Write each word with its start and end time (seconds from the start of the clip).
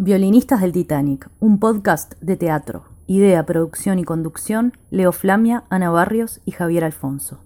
Violinistas 0.00 0.60
del 0.60 0.70
Titanic, 0.70 1.28
un 1.40 1.58
podcast 1.58 2.14
de 2.20 2.36
teatro. 2.36 2.84
Idea, 3.08 3.44
producción 3.44 3.98
y 3.98 4.04
conducción, 4.04 4.72
Leo 4.90 5.10
Flamia, 5.10 5.64
Ana 5.70 5.90
Barrios 5.90 6.40
y 6.44 6.52
Javier 6.52 6.84
Alfonso. 6.84 7.40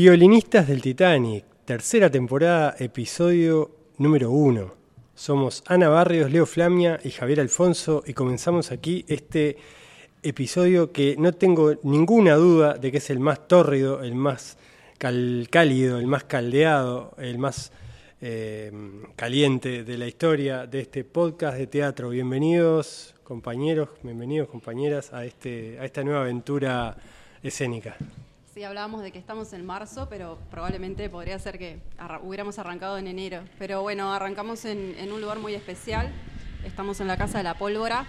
Violinistas 0.00 0.68
del 0.68 0.80
Titanic, 0.80 1.44
tercera 1.64 2.08
temporada, 2.08 2.76
episodio 2.78 3.72
número 3.96 4.30
uno. 4.30 4.72
Somos 5.16 5.64
Ana 5.66 5.88
Barrios, 5.88 6.30
Leo 6.30 6.46
Flamia 6.46 7.00
y 7.02 7.10
Javier 7.10 7.40
Alfonso 7.40 8.04
y 8.06 8.12
comenzamos 8.12 8.70
aquí 8.70 9.04
este 9.08 9.56
episodio 10.22 10.92
que 10.92 11.16
no 11.18 11.32
tengo 11.32 11.74
ninguna 11.82 12.36
duda 12.36 12.74
de 12.74 12.92
que 12.92 12.98
es 12.98 13.10
el 13.10 13.18
más 13.18 13.48
tórrido, 13.48 14.04
el 14.04 14.14
más 14.14 14.56
cálido, 14.98 15.98
el 15.98 16.06
más 16.06 16.22
caldeado, 16.22 17.16
el 17.18 17.38
más 17.38 17.72
eh, 18.20 18.70
caliente 19.16 19.82
de 19.82 19.98
la 19.98 20.06
historia 20.06 20.68
de 20.68 20.78
este 20.78 21.02
podcast 21.02 21.58
de 21.58 21.66
teatro. 21.66 22.10
Bienvenidos 22.10 23.16
compañeros, 23.24 23.88
bienvenidos 24.04 24.48
compañeras 24.48 25.12
a, 25.12 25.24
este, 25.24 25.76
a 25.80 25.84
esta 25.84 26.04
nueva 26.04 26.20
aventura 26.20 26.96
escénica. 27.42 27.96
Sí, 28.58 28.64
hablábamos 28.64 29.02
de 29.02 29.12
que 29.12 29.20
estamos 29.20 29.52
en 29.52 29.64
marzo, 29.64 30.08
pero 30.10 30.36
probablemente 30.50 31.08
podría 31.08 31.38
ser 31.38 31.60
que 31.60 31.78
arra- 31.96 32.18
hubiéramos 32.20 32.58
arrancado 32.58 32.98
en 32.98 33.06
enero. 33.06 33.44
Pero 33.56 33.82
bueno, 33.82 34.12
arrancamos 34.12 34.64
en, 34.64 34.96
en 34.98 35.12
un 35.12 35.20
lugar 35.20 35.38
muy 35.38 35.54
especial. 35.54 36.10
Estamos 36.64 36.98
en 36.98 37.06
la 37.06 37.16
Casa 37.16 37.38
de 37.38 37.44
la 37.44 37.54
Pólvora. 37.54 38.04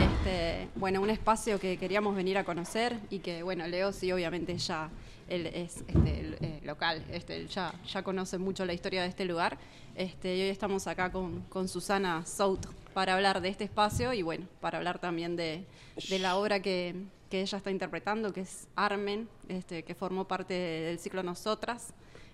Este, 0.00 0.68
bueno, 0.76 1.00
un 1.00 1.10
espacio 1.10 1.58
que 1.58 1.78
queríamos 1.78 2.14
venir 2.14 2.38
a 2.38 2.44
conocer 2.44 2.96
y 3.10 3.18
que, 3.18 3.42
bueno, 3.42 3.66
Leo 3.66 3.90
sí, 3.90 4.12
obviamente 4.12 4.56
ya 4.56 4.88
él 5.28 5.46
es 5.46 5.78
este, 5.88 6.20
el, 6.20 6.36
eh, 6.42 6.60
local, 6.62 7.04
este, 7.10 7.48
ya, 7.48 7.74
ya 7.92 8.04
conoce 8.04 8.38
mucho 8.38 8.64
la 8.64 8.74
historia 8.74 9.02
de 9.02 9.08
este 9.08 9.24
lugar. 9.24 9.58
Este, 9.96 10.36
y 10.36 10.42
hoy 10.42 10.48
estamos 10.50 10.86
acá 10.86 11.10
con, 11.10 11.40
con 11.48 11.66
Susana 11.66 12.24
Sout 12.24 12.66
para 12.94 13.14
hablar 13.14 13.40
de 13.40 13.48
este 13.48 13.64
espacio 13.64 14.12
y, 14.12 14.22
bueno, 14.22 14.46
para 14.60 14.78
hablar 14.78 15.00
también 15.00 15.34
de, 15.34 15.64
de 16.08 16.18
la 16.20 16.36
obra 16.36 16.62
que, 16.62 16.94
que 17.30 17.40
ella 17.42 17.58
está 17.58 17.70
interpretando, 17.70 18.32
que 18.32 18.40
es 18.42 18.66
Armen, 18.76 19.28
este, 19.48 19.82
que 19.82 19.94
formó 19.94 20.26
parte 20.26 20.54
del 20.54 20.98
ciclo 20.98 21.22
Nosotras 21.22 21.92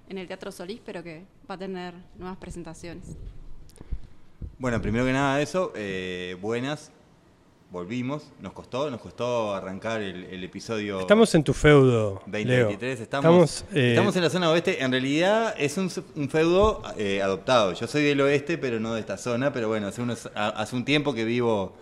en 0.09 0.19
el 0.19 0.27
Teatro 0.29 0.53
Solís, 0.53 0.81
pero 0.85 1.03
que 1.03 1.25
va 1.51 1.57
a 1.57 1.59
tener 1.59 1.95
nuevas 2.19 2.37
presentaciones. 2.39 3.17
Bueno, 4.59 4.81
primero 4.81 5.05
que 5.05 5.13
nada 5.13 5.41
eso, 5.41 5.73
eh, 5.75 6.37
buenas, 6.41 6.93
volvimos, 7.73 8.31
nos 8.41 8.53
costó, 8.53 8.89
nos 8.91 9.01
costó 9.01 9.53
arrancar 9.53 10.01
el, 10.01 10.25
el 10.25 10.45
episodio 10.45 11.01
Estamos 11.01 11.35
en 11.35 11.43
tu 11.43 11.53
feudo, 11.53 12.23
2023, 12.27 12.81
Leo. 12.99 13.03
estamos, 13.03 13.65
eh, 13.75 13.91
estamos 13.91 14.15
en 14.15 14.23
la 14.23 14.31
zona 14.31 14.51
oeste, 14.51 14.81
en 14.83 14.93
realidad 14.93 15.55
es 15.59 15.77
un, 15.77 15.91
un 16.15 16.29
feudo 16.29 16.83
eh, 16.97 17.21
adoptado, 17.21 17.73
yo 17.73 17.87
soy 17.89 18.05
del 18.05 18.21
oeste, 18.21 18.59
pero 18.59 18.79
no 18.79 18.95
de 18.95 19.01
esta 19.01 19.17
zona, 19.19 19.53
pero 19.53 19.67
bueno, 19.69 19.89
hace, 19.89 20.03
unos, 20.03 20.31
a- 20.37 20.51
hace 20.51 20.77
un 20.77 20.85
tiempo 20.85 21.15
que 21.15 21.25
vivo, 21.25 21.75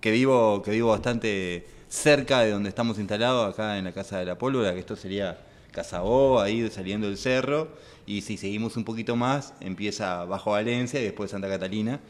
que 0.00 0.12
vivo, 0.12 0.62
que 0.62 0.70
vivo 0.70 0.90
bastante 0.90 1.66
cerca 1.90 2.40
de 2.40 2.52
donde 2.52 2.68
estamos 2.68 2.98
instalados, 2.98 3.52
acá 3.52 3.76
en 3.76 3.84
la 3.84 3.92
Casa 3.92 4.18
de 4.18 4.24
la 4.24 4.38
Pólvora, 4.38 4.72
que 4.72 4.78
esto 4.78 4.94
sería 4.94 5.38
Casabó, 5.72 6.40
ahí 6.40 6.70
saliendo 6.70 7.08
del 7.08 7.18
cerro, 7.18 7.68
y 8.06 8.22
si 8.22 8.36
seguimos 8.36 8.76
un 8.76 8.84
poquito 8.84 9.16
más, 9.16 9.54
empieza 9.60 10.24
Bajo 10.24 10.52
Valencia 10.52 11.00
y 11.00 11.04
después 11.04 11.32
Santa 11.32 11.48
Catalina. 11.48 12.00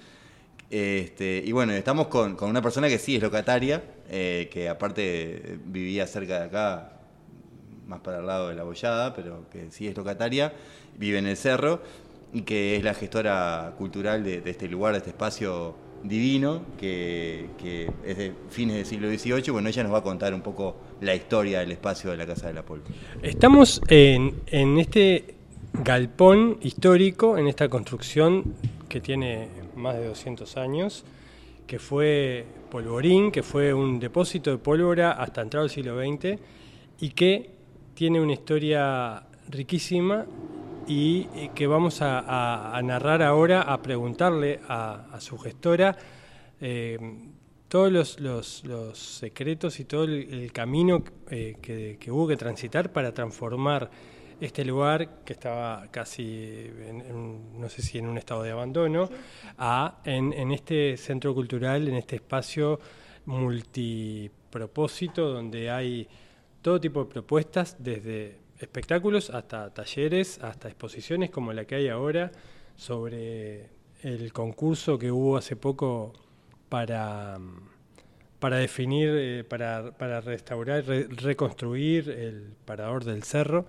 Este, 0.69 1.43
y 1.45 1.51
bueno, 1.53 1.73
estamos 1.73 2.09
con, 2.09 2.37
con 2.37 2.51
una 2.51 2.63
persona 2.63 2.89
que 2.89 2.99
sí 2.99 3.17
es 3.17 3.23
locataria, 3.23 3.83
eh, 4.11 4.51
que 4.53 4.69
aparte 4.69 5.59
vivía 5.65 6.07
cerca 6.07 6.41
de 6.41 6.45
acá, 6.45 6.93
más 7.87 8.01
para 8.01 8.19
el 8.19 8.27
lado 8.27 8.49
de 8.51 8.55
la 8.55 8.65
bollada, 8.65 9.15
pero 9.15 9.49
que 9.51 9.71
sí 9.71 9.89
es 9.89 9.97
locataria, 9.97 10.53
vive 10.99 11.19
en 11.19 11.27
el 11.27 11.39
cerro 11.39 11.81
y 12.35 12.43
que 12.43 12.77
es 12.77 12.85
la 12.85 12.93
gestora 12.93 13.75
cultural 13.79 14.23
de 14.23 14.43
este 14.45 14.69
lugar, 14.69 14.93
de 14.93 14.99
este 14.99 15.11
espacio 15.11 15.75
divino, 16.03 16.63
que, 16.79 17.47
es 18.05 18.17
de 18.17 18.33
fines 18.49 18.77
del 18.77 18.87
siglo 18.87 19.09
XVIII. 19.09 19.51
Bueno, 19.51 19.69
ella 19.69 19.83
nos 19.83 19.93
va 19.93 19.99
a 19.99 20.03
contar 20.03 20.35
un 20.35 20.41
poco 20.41 20.77
la 21.01 21.15
historia 21.15 21.61
del 21.61 21.73
espacio 21.73 22.11
de 22.11 22.17
la 22.17 22.27
Casa 22.27 22.49
de 22.49 22.55
la 22.55 22.63
Pólvora. 22.63 22.91
Estamos 23.23 23.81
en, 23.89 24.35
en 24.47 24.79
este 24.79 25.35
galpón 25.73 26.59
histórico, 26.63 27.39
en 27.39 27.47
esta 27.47 27.69
construcción 27.69 28.55
que 28.89 29.01
tiene 29.01 29.49
más 29.77 29.97
de 29.97 30.07
200 30.07 30.57
años, 30.57 31.05
que 31.67 31.79
fue 31.79 32.45
polvorín, 32.71 33.31
que 33.31 33.43
fue 33.43 33.73
un 33.73 34.01
depósito 34.01 34.51
de 34.51 34.59
pólvora 34.59 35.13
hasta 35.13 35.43
entrado 35.43 35.67
el 35.67 35.71
siglo 35.71 36.01
XX 36.01 36.41
y 37.01 37.11
que 37.11 37.51
tiene 37.95 38.21
una 38.21 38.33
historia 38.33 39.23
riquísima 39.49 40.27
y, 40.91 41.29
y 41.37 41.51
que 41.55 41.69
vamos 41.69 42.03
a, 42.03 42.81
narrar 42.83 43.23
ahora, 43.23 43.63
a 43.63 43.81
preguntarle 43.81 44.59
a, 44.69 45.19
su 45.21 45.39
gestora 45.39 45.97
eh, 46.61 46.99
todos 47.69 48.19
los, 48.19 48.99
secretos 48.99 49.79
y 49.79 49.85
todo 49.85 50.03
el, 50.03 50.51
camino 50.53 51.05
eh, 51.31 51.55
que, 51.63 52.11
hubo 52.11 52.27
que 52.27 52.37
transitar 52.37 52.93
para 52.93 53.15
transformar 53.15 53.89
este 54.41 54.65
lugar 54.65 55.23
que 55.25 55.35
estaba 55.35 55.87
casi, 55.93 56.25
en- 56.25 57.61
no 57.61 57.69
sé 57.69 57.83
si 57.83 57.99
en 57.99 58.09
un 58.09 58.19
estado 58.19 58.43
de 58.43 58.51
abandono, 58.51 59.09
a, 59.59 60.01
en, 60.05 60.33
en 60.33 60.51
este 60.51 60.97
centro 60.97 61.33
cultural, 61.35 61.87
en 61.87 61.95
este 61.95 62.17
espacio 62.17 62.81
multipropósito 63.27 65.31
donde 65.31 65.71
hay 65.71 66.09
todo 66.63 66.81
tipo 66.81 67.05
de 67.05 67.11
propuestas, 67.13 67.77
desde 67.79 68.50
espectáculos 68.61 69.31
hasta 69.31 69.73
talleres, 69.73 70.39
hasta 70.43 70.69
exposiciones 70.69 71.31
como 71.31 71.53
la 71.53 71.65
que 71.65 71.75
hay 71.77 71.89
ahora 71.89 72.31
sobre 72.77 73.69
el 74.03 74.33
concurso 74.33 74.99
que 74.99 75.11
hubo 75.11 75.37
hace 75.37 75.57
poco 75.57 76.13
para, 76.69 77.39
para 78.39 78.57
definir, 78.57 79.11
eh, 79.13 79.45
para, 79.45 79.93
para 79.93 80.21
restaurar, 80.21 80.85
re- 80.87 81.07
reconstruir 81.11 82.09
el 82.11 82.55
parador 82.65 83.05
del 83.05 83.23
cerro, 83.23 83.67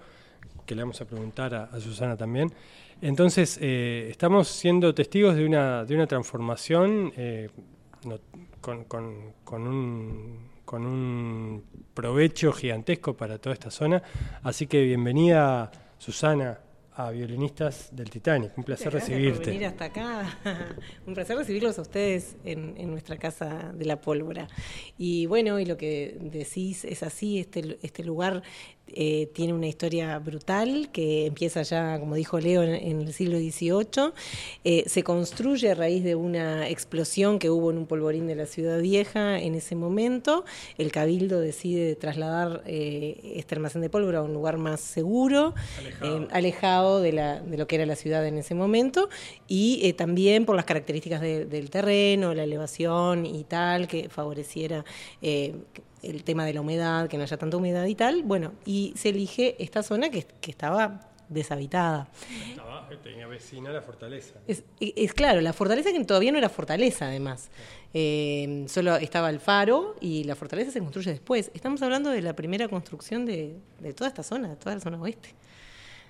que 0.65 0.75
le 0.75 0.83
vamos 0.83 1.01
a 1.01 1.05
preguntar 1.05 1.53
a, 1.55 1.79
Susana 1.79 2.15
también. 2.15 2.51
Entonces, 3.01 3.57
eh, 3.61 4.07
estamos 4.09 4.47
siendo 4.47 4.93
testigos 4.93 5.35
de 5.35 5.45
una, 5.45 5.83
de 5.83 5.95
una 5.95 6.07
transformación 6.07 7.11
eh, 7.17 7.49
con, 8.61 8.85
con- 8.85 9.33
con 9.43 9.67
un, 9.67 10.50
con 10.71 10.85
un 10.85 11.65
provecho 11.93 12.53
gigantesco 12.53 13.13
para 13.13 13.37
toda 13.39 13.51
esta 13.55 13.69
zona. 13.69 14.01
Así 14.41 14.67
que 14.67 14.81
bienvenida, 14.83 15.69
Susana, 15.97 16.61
a 16.93 17.11
Violinistas 17.11 17.89
del 17.91 18.09
Titanic. 18.09 18.57
Un 18.57 18.63
placer 18.63 18.85
por 18.85 19.01
recibirte. 19.01 19.49
venir 19.49 19.65
hasta 19.65 19.85
acá. 19.85 20.39
Un 21.05 21.13
placer 21.13 21.35
recibirlos 21.35 21.77
a 21.77 21.81
ustedes 21.81 22.37
en, 22.45 22.75
en 22.77 22.89
nuestra 22.89 23.17
casa 23.17 23.73
de 23.73 23.83
la 23.83 23.99
pólvora. 23.99 24.47
Y 24.97 25.25
bueno, 25.25 25.59
y 25.59 25.65
lo 25.65 25.75
que 25.75 26.17
decís 26.21 26.85
es 26.85 27.03
así, 27.03 27.39
este, 27.39 27.77
este 27.81 28.05
lugar 28.05 28.41
eh, 28.95 29.29
tiene 29.33 29.53
una 29.53 29.67
historia 29.67 30.17
brutal 30.19 30.89
que 30.91 31.25
empieza 31.25 31.61
ya, 31.63 31.99
como 31.99 32.15
dijo 32.15 32.39
Leo, 32.39 32.63
en, 32.63 32.73
en 32.75 33.01
el 33.01 33.13
siglo 33.13 33.37
XVIII. 33.37 34.11
Eh, 34.63 34.83
se 34.87 35.03
construye 35.03 35.71
a 35.71 35.75
raíz 35.75 36.03
de 36.03 36.15
una 36.15 36.67
explosión 36.69 37.39
que 37.39 37.49
hubo 37.49 37.71
en 37.71 37.77
un 37.77 37.85
polvorín 37.87 38.27
de 38.27 38.35
la 38.35 38.45
ciudad 38.45 38.79
vieja 38.81 39.39
en 39.39 39.55
ese 39.55 39.75
momento. 39.75 40.45
El 40.77 40.91
cabildo 40.91 41.39
decide 41.39 41.95
trasladar 41.95 42.63
eh, 42.65 43.33
este 43.35 43.55
almacén 43.55 43.81
de 43.81 43.89
pólvora 43.89 44.19
a 44.19 44.21
un 44.23 44.33
lugar 44.33 44.57
más 44.57 44.81
seguro, 44.81 45.53
Alejado. 45.79 46.27
alejado 46.31 47.01
de, 47.01 47.11
la, 47.13 47.39
de 47.41 47.57
lo 47.57 47.67
que 47.67 47.75
era 47.75 47.85
la 47.85 47.95
ciudad 47.95 48.25
en 48.27 48.37
ese 48.37 48.55
momento 48.55 49.09
y 49.47 49.93
también 49.93 50.45
por 50.45 50.55
las 50.55 50.65
características 50.65 51.21
de- 51.21 51.45
del 51.45 51.69
terreno, 51.69 52.33
la 52.33 52.43
elevación 52.43 53.25
y 53.25 53.43
tal, 53.43 53.87
que 53.87 54.09
favoreciera 54.09 54.83
el 56.03 56.23
tema 56.23 56.45
de 56.45 56.53
la 56.53 56.61
humedad, 56.61 57.07
que 57.07 57.17
no 57.17 57.23
haya 57.23 57.37
tanta 57.37 57.57
humedad 57.57 57.85
y 57.85 57.95
tal. 57.95 58.23
Bueno, 58.23 58.53
y 58.65 58.93
se 58.95 59.09
elige 59.09 59.55
esta 59.63 59.83
zona 59.83 60.09
que, 60.09 60.25
que 60.41 60.51
estaba 60.51 61.11
deshabitada. 61.29 62.09
Estaba 62.49 62.87
tenía 63.03 63.27
vecina 63.27 63.71
la 63.71 63.81
fortaleza. 63.81 64.35
Es, 64.47 64.63
es, 64.79 65.13
claro, 65.13 65.41
la 65.41 65.53
fortaleza 65.53 65.91
que 65.91 66.03
todavía 66.03 66.31
no 66.31 66.37
era 66.37 66.49
fortaleza, 66.49 67.07
además. 67.07 67.49
Eh, 67.93 68.65
solo 68.67 68.95
estaba 68.97 69.29
el 69.29 69.39
faro 69.39 69.95
y 70.01 70.23
la 70.25 70.35
fortaleza 70.35 70.71
se 70.71 70.79
construye 70.79 71.11
después. 71.11 71.51
Estamos 71.53 71.81
hablando 71.81 72.09
de 72.09 72.21
la 72.21 72.35
primera 72.35 72.67
construcción 72.67 73.25
de, 73.25 73.55
de 73.79 73.93
toda 73.93 74.09
esta 74.09 74.23
zona, 74.23 74.49
de 74.49 74.55
toda 74.55 74.75
la 74.75 74.81
zona 74.81 74.99
oeste. 75.01 75.33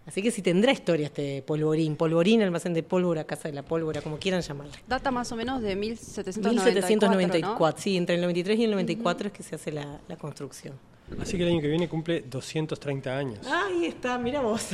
Así 0.07 0.21
que 0.23 0.31
sí 0.31 0.41
tendrá 0.41 0.71
historia 0.71 1.07
este 1.07 1.43
polvorín, 1.43 1.95
polvorín, 1.95 2.41
almacén 2.41 2.73
de 2.73 2.81
pólvora, 2.81 3.23
casa 3.23 3.49
de 3.49 3.53
la 3.53 3.61
pólvora, 3.61 4.01
como 4.01 4.17
quieran 4.17 4.41
llamarle. 4.41 4.73
Data 4.87 5.11
más 5.11 5.31
o 5.31 5.35
menos 5.35 5.61
de 5.61 5.75
1794. 5.75 6.63
1794, 6.63 7.81
sí, 7.81 7.97
entre 7.97 8.15
el 8.15 8.21
93 8.21 8.59
y 8.59 8.63
el 8.63 8.71
94 8.71 9.27
es 9.27 9.33
que 9.33 9.43
se 9.43 9.55
hace 9.55 9.71
la, 9.71 9.99
la, 10.07 10.15
construcción. 10.15 10.73
Así 11.21 11.37
que 11.37 11.43
el 11.43 11.49
año 11.49 11.61
que 11.61 11.67
viene 11.67 11.87
cumple 11.87 12.21
230 12.21 13.15
años. 13.15 13.47
Ahí 13.47 13.85
está, 13.85 14.17
mira 14.17 14.41
vos. 14.41 14.69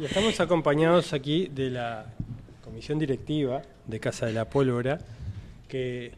y 0.00 0.04
estamos 0.04 0.40
acompañados 0.40 1.12
aquí 1.12 1.46
de 1.46 1.70
la 1.70 2.06
comisión 2.64 2.98
directiva 2.98 3.62
de 3.86 4.00
Casa 4.00 4.26
de 4.26 4.32
la 4.32 4.46
Pólvora, 4.50 4.98
que 5.68 6.12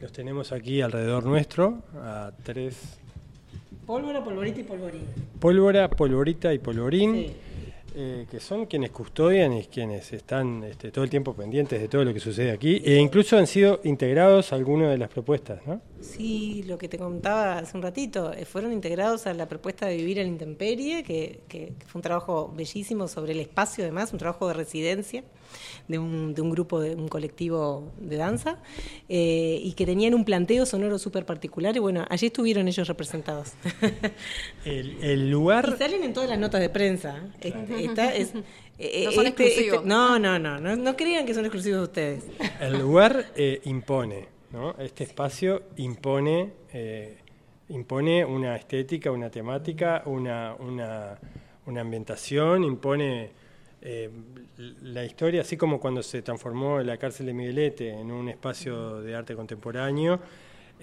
los 0.00 0.12
tenemos 0.12 0.52
aquí 0.52 0.80
alrededor 0.80 1.24
nuestro, 1.24 1.82
a 1.96 2.30
tres... 2.44 2.98
Pólvora, 3.86 4.22
polvorita 4.22 4.60
y 4.60 4.62
polvorín. 4.62 5.02
Pólvora, 5.40 5.90
polvorita 5.90 6.54
y 6.54 6.58
polvorín. 6.60 7.14
Sí. 7.14 7.36
Eh, 7.94 8.26
que 8.30 8.40
son 8.40 8.64
quienes 8.64 8.90
custodian 8.90 9.52
y 9.52 9.64
quienes 9.64 10.14
están 10.14 10.64
este, 10.64 10.90
todo 10.90 11.04
el 11.04 11.10
tiempo 11.10 11.34
pendientes 11.34 11.78
de 11.78 11.88
todo 11.88 12.04
lo 12.04 12.14
que 12.14 12.20
sucede 12.20 12.50
aquí, 12.50 12.80
e 12.84 12.96
incluso 12.96 13.36
han 13.36 13.46
sido 13.46 13.80
integrados 13.84 14.52
a 14.52 14.56
alguna 14.56 14.90
de 14.90 14.96
las 14.96 15.10
propuestas, 15.10 15.60
¿no? 15.66 15.82
Sí, 16.00 16.64
lo 16.66 16.78
que 16.78 16.88
te 16.88 16.96
contaba 16.96 17.58
hace 17.58 17.76
un 17.76 17.82
ratito, 17.82 18.32
eh, 18.32 18.46
fueron 18.46 18.72
integrados 18.72 19.26
a 19.26 19.34
la 19.34 19.46
propuesta 19.46 19.86
de 19.86 19.96
vivir 19.96 20.18
en 20.18 20.26
la 20.26 20.32
intemperie, 20.32 21.02
que, 21.02 21.40
que, 21.48 21.74
fue 21.86 21.98
un 21.98 22.02
trabajo 22.02 22.52
bellísimo 22.56 23.08
sobre 23.08 23.32
el 23.32 23.40
espacio, 23.40 23.84
además, 23.84 24.12
un 24.12 24.18
trabajo 24.18 24.48
de 24.48 24.54
residencia 24.54 25.22
de 25.88 25.98
un, 25.98 26.34
de 26.34 26.42
un 26.42 26.50
grupo, 26.50 26.80
de 26.80 26.94
un 26.94 27.08
colectivo 27.08 27.92
de 27.98 28.16
danza, 28.16 28.58
eh, 29.08 29.60
y 29.62 29.72
que 29.74 29.84
tenían 29.84 30.14
un 30.14 30.24
planteo 30.24 30.64
sonoro 30.66 30.98
súper 30.98 31.26
particular, 31.26 31.76
y 31.76 31.78
bueno, 31.78 32.06
allí 32.08 32.26
estuvieron 32.26 32.68
ellos 32.68 32.88
representados. 32.88 33.52
El, 34.64 35.02
el 35.02 35.30
lugar... 35.30 35.72
Y 35.74 35.78
salen 35.78 36.04
en 36.04 36.12
todas 36.12 36.28
las 36.28 36.38
notas 36.38 36.60
de 36.60 36.68
prensa. 36.68 37.20
Este, 37.40 37.81
Esta 37.84 38.14
es, 38.14 38.34
no 38.34 38.42
son 39.12 39.26
este, 39.26 39.44
exclusivos. 39.44 39.78
este- 39.78 39.88
no, 39.88 40.18
no, 40.18 40.38
no, 40.38 40.60
no, 40.60 40.76
no 40.76 40.96
crean 40.96 41.26
que 41.26 41.34
son 41.34 41.44
exclusivos 41.44 41.78
de 41.80 41.84
ustedes. 41.84 42.24
El 42.60 42.78
lugar 42.78 43.26
eh, 43.36 43.60
impone, 43.64 44.28
¿no? 44.52 44.74
Este 44.78 45.04
espacio 45.04 45.62
impone, 45.76 46.52
eh, 46.72 47.18
impone 47.68 48.24
una 48.24 48.56
estética, 48.56 49.10
una 49.10 49.30
temática, 49.30 50.02
una, 50.06 50.54
una, 50.58 51.18
una 51.66 51.80
ambientación, 51.80 52.64
impone 52.64 53.30
eh, 53.80 54.10
la 54.82 55.04
historia, 55.04 55.40
así 55.40 55.56
como 55.56 55.80
cuando 55.80 56.02
se 56.02 56.22
transformó 56.22 56.80
la 56.80 56.96
cárcel 56.98 57.26
de 57.26 57.34
Miguelete 57.34 57.90
en 57.90 58.12
un 58.12 58.28
espacio 58.28 59.02
de 59.02 59.14
arte 59.14 59.34
contemporáneo. 59.34 60.20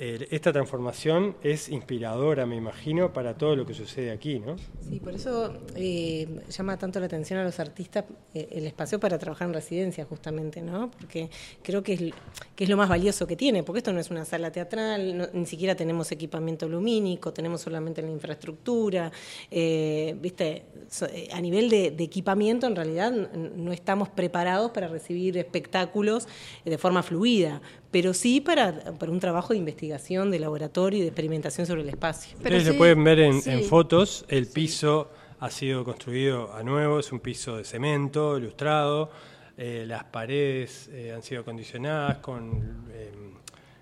Eh, 0.01 0.27
esta 0.31 0.53
transformación 0.53 1.35
es 1.43 1.67
inspiradora, 1.69 2.45
me 2.45 2.55
imagino, 2.55 3.11
para 3.11 3.33
todo 3.37 3.55
lo 3.55 3.65
que 3.65 3.73
sucede 3.73 4.11
aquí, 4.11 4.39
¿no? 4.39 4.55
Sí, 4.89 4.99
por 4.99 5.13
eso 5.13 5.53
eh, 5.75 6.27
llama 6.49 6.77
tanto 6.77 6.99
la 6.99 7.07
atención 7.07 7.39
a 7.39 7.43
los 7.43 7.59
artistas 7.59 8.05
eh, 8.33 8.47
el 8.51 8.65
espacio 8.65 8.99
para 8.99 9.17
trabajar 9.19 9.47
en 9.49 9.53
residencia, 9.53 10.05
justamente, 10.05 10.61
¿no? 10.61 10.89
Porque 10.91 11.29
creo 11.61 11.83
que 11.83 12.13
es, 12.57 12.69
lo 12.69 12.77
más 12.77 12.87
valioso 12.89 13.27
que 13.27 13.35
tiene, 13.35 13.63
porque 13.63 13.79
esto 13.79 13.91
no 13.93 13.99
es 13.99 14.09
una 14.09 14.25
sala 14.25 14.51
teatral, 14.51 15.17
no- 15.17 15.27
ni 15.33 15.45
siquiera 15.45 15.75
tenemos 15.75 16.11
equipamiento 16.11 16.67
lumínico, 16.69 17.33
tenemos 17.33 17.61
solamente 17.61 18.01
la 18.01 18.09
infraestructura, 18.09 19.11
eh, 19.51 20.15
¿viste? 20.21 20.63
So- 20.89 21.07
a 21.33 21.41
nivel 21.41 21.69
de, 21.69 21.87
equipamiento, 22.03 22.65
en 22.67 22.75
realidad, 22.75 23.11
no 23.11 23.71
estamos 23.73 24.09
preparados 24.09 24.71
para 24.71 24.87
recibir 24.87 25.37
espectáculos 25.37 26.27
de 26.65 26.77
forma 26.77 27.03
fluida, 27.03 27.61
pero 27.91 28.13
sí 28.13 28.41
para, 28.41 28.93
para 28.99 29.11
un 29.11 29.19
trabajo 29.19 29.53
de 29.53 29.59
investigación, 29.59 30.31
de 30.31 30.39
laboratorio 30.39 30.99
y 30.99 31.01
de 31.01 31.07
experimentación 31.07 31.65
sobre 31.65 31.81
el 31.81 31.89
espacio. 31.89 32.37
Pero 32.43 32.55
Ustedes 32.57 32.63
sí, 32.63 32.69
lo 32.73 32.77
pueden 32.77 33.03
ver 33.03 33.19
en, 33.19 33.41
sí. 33.41 33.49
en 33.49 33.63
fotos, 33.63 34.25
el 34.27 34.47
piso 34.47 35.09
ha 35.39 35.49
sido 35.49 35.83
construido 35.83 36.53
a 36.53 36.63
nuevo, 36.63 36.99
es 36.99 37.11
un 37.11 37.19
piso 37.19 37.57
de 37.57 37.63
cemento, 37.63 38.37
ilustrado, 38.37 39.09
eh, 39.57 39.85
las 39.87 40.03
paredes 40.05 40.89
eh, 40.91 41.11
han 41.13 41.23
sido 41.23 41.41
acondicionadas 41.41 42.17
con, 42.17 42.85
eh, 42.91 43.11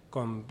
con 0.10 0.46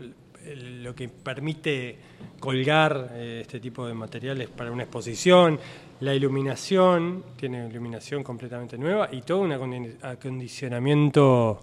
lo 0.81 0.95
que 0.95 1.09
permite 1.09 1.97
colgar 2.39 3.11
eh, 3.13 3.39
este 3.41 3.59
tipo 3.59 3.85
de 3.87 3.93
materiales 3.93 4.49
para 4.49 4.71
una 4.71 4.83
exposición, 4.83 5.59
la 5.99 6.13
iluminación, 6.13 7.23
tiene 7.37 7.67
iluminación 7.67 8.23
completamente 8.23 8.77
nueva 8.77 9.09
y 9.11 9.21
todo 9.23 9.39
un 9.39 9.51
acondi- 9.51 9.95
acondicionamiento 10.01 11.59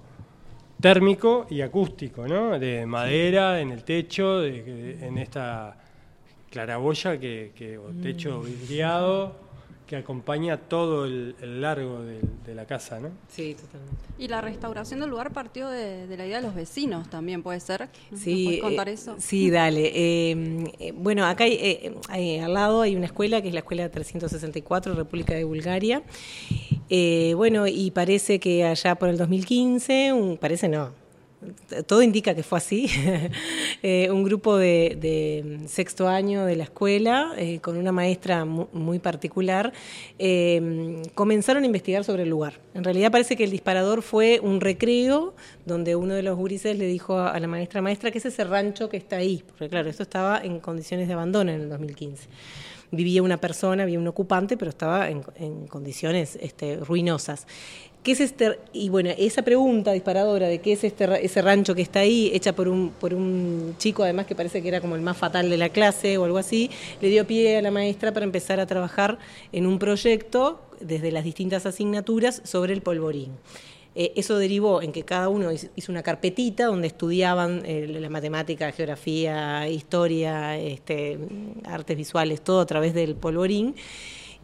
térmico 0.81 1.47
y 1.51 1.61
acústico, 1.61 2.27
¿no? 2.29 2.59
De 2.59 2.85
madera 2.87 3.61
en 3.61 3.71
el 3.71 3.85
techo, 3.85 4.41
de- 4.41 4.63
de- 4.63 5.07
en 5.07 5.19
esta 5.19 5.77
claraboya 6.51 7.19
que, 7.19 7.53
que- 7.57 7.79
o 7.79 7.85
techo 8.03 8.41
vidriado 8.43 9.43
que 9.87 9.97
acompaña 9.97 10.57
todo 10.57 11.05
el, 11.05 11.37
el 11.43 11.61
largo 11.61 12.01
de, 12.03 12.55
la 12.55 12.65
casa, 12.65 13.01
¿no? 13.01 13.11
Sí, 13.29 13.55
totalmente. 13.55 13.97
Y 14.19 14.29
la 14.29 14.41
restauración 14.41 15.01
del 15.01 15.11
lugar 15.11 15.31
partió 15.33 15.69
de, 15.69 16.07
de 16.07 16.17
la 16.17 16.25
idea 16.27 16.37
de 16.39 16.43
los 16.47 16.55
vecinos 16.55 17.11
también, 17.11 17.43
puede 17.43 17.61
ser. 17.61 17.89
¿Nos 18.11 18.21
Sí, 18.21 18.45
podés 18.47 18.61
contar 18.63 18.89
eh, 18.89 18.93
eso? 18.93 19.17
sí, 19.19 19.51
dale. 19.51 19.89
Eh, 19.95 20.65
eh, 20.79 20.93
bueno, 20.97 21.27
acá 21.27 21.45
hay, 21.45 21.53
eh, 21.61 21.95
hay- 22.09 22.39
al 22.39 22.55
lado 22.55 22.81
hay 22.81 22.97
una 22.97 23.07
escuela 23.07 23.43
que 23.43 23.49
es 23.49 23.55
la 23.55 23.61
Escuela 23.61 23.91
364, 23.91 24.95
República 24.95 25.35
de 25.35 25.45
Bulgaria. 25.45 26.03
Eh, 26.97 27.33
bueno, 27.35 27.67
y 27.67 27.91
parece 27.91 28.39
que 28.39 28.63
allá 28.65 28.95
por 28.95 29.09
el 29.09 29.17
2015, 29.19 30.13
un- 30.13 30.37
parece 30.37 30.69
no, 30.69 30.93
todo 31.89 32.03
indica 32.03 32.37
que 32.37 32.45
fue 32.45 32.59
así, 32.59 32.87
eh, 33.83 34.09
un 34.13 34.23
grupo 34.23 34.57
de, 34.57 35.59
sexto 35.67 36.07
año 36.07 36.45
de 36.45 36.55
la 36.55 36.63
escuela, 36.63 37.33
eh, 37.37 37.59
con 37.59 37.77
una 37.79 37.91
maestra 37.91 38.45
mu- 38.45 38.69
muy 38.73 39.01
particular, 39.01 39.73
eh, 40.21 41.03
comenzaron 41.17 41.65
a 41.65 41.67
investigar 41.67 42.05
sobre 42.05 42.23
el 42.23 42.29
lugar. 42.29 42.61
En 42.75 42.85
realidad 42.85 43.11
parece 43.11 43.35
que 43.35 43.43
el 43.43 43.51
disparador 43.51 44.01
fue 44.03 44.39
un 44.41 44.61
recreo 44.61 45.35
donde 45.67 45.97
uno 45.97 46.15
de 46.15 46.23
los 46.23 46.37
gurises 46.37 46.79
le 46.79 46.87
dijo 46.87 47.19
a, 47.19 47.31
a 47.33 47.41
la 47.41 47.49
maestra, 47.49 47.83
maestra, 47.83 48.13
¿qué 48.13 48.19
es 48.19 48.27
ese 48.27 48.45
rancho 48.45 48.89
que 48.89 48.99
está 48.99 49.17
ahí? 49.17 49.43
Porque 49.49 49.69
claro, 49.69 49.91
esto 49.91 50.05
estaba 50.05 50.39
en 50.45 50.61
condiciones 50.61 51.09
de 51.09 51.15
abandono 51.15 51.51
en 51.51 51.63
el 51.63 51.69
2015 51.71 52.29
vivía 52.97 53.23
una 53.23 53.39
persona, 53.39 53.83
había 53.83 53.99
un 53.99 54.07
ocupante, 54.07 54.57
pero 54.57 54.71
estaba 54.71 55.09
en, 55.09 55.23
condiciones 55.69 56.39
este, 56.41 56.77
ruinosas. 56.77 57.47
¿Qué 58.03 58.13
es 58.13 58.21
este? 58.21 58.59
Y 58.75 58.91
bueno, 58.91 59.09
esa 59.17 59.41
pregunta 59.41 59.93
disparadora 59.93 60.47
de 60.47 60.61
qué 60.61 60.75
es 60.75 60.85
este 60.85 61.25
ese 61.25 61.41
rancho 61.41 61.75
que 61.75 61.81
está 61.81 62.01
ahí, 62.01 62.31
hecha 62.35 62.55
por 62.55 62.69
un, 62.69 62.91
por 62.91 63.15
un 63.15 63.77
chico 63.79 64.03
además 64.03 64.27
que 64.27 64.35
parece 64.35 64.61
que 64.61 64.69
era 64.69 64.83
como 64.83 64.95
el 64.95 65.01
más 65.01 65.17
fatal 65.17 65.49
de 65.49 65.57
la 65.57 65.71
clase 65.71 66.19
o 66.19 66.25
algo 66.25 66.37
así, 66.37 66.71
le 67.01 67.09
dio 67.09 67.27
pie 67.27 67.57
a 67.57 67.63
la 67.63 67.71
maestra 67.71 68.13
para 68.13 68.25
empezar 68.25 68.61
a 68.61 68.67
trabajar 68.67 69.19
en 69.53 69.67
un 69.67 69.79
proyecto 69.79 70.61
desde 70.81 71.13
las 71.13 71.25
distintas 71.25 71.65
asignaturas 71.65 72.43
sobre 72.45 72.75
el 72.75 72.83
polvorín. 72.83 73.31
Eh, 73.95 74.13
eso 74.17 74.39
derivó 74.39 74.83
en 74.83 74.93
que 74.93 75.05
cada 75.05 75.29
uno 75.29 75.51
hizo 75.53 75.93
una 75.93 76.03
carpetita 76.03 76.67
donde 76.67 76.89
estudiaban 76.89 77.63
eh, 77.65 77.87
la 77.89 78.11
matemática, 78.11 78.73
geografía, 78.73 79.69
historia, 79.69 80.59
este, 80.59 81.19
artes 81.65 81.97
visuales, 81.97 82.41
todo 82.43 82.61
a 82.61 82.67
través 82.67 82.93
del 82.95 83.15
polvorín. 83.15 83.75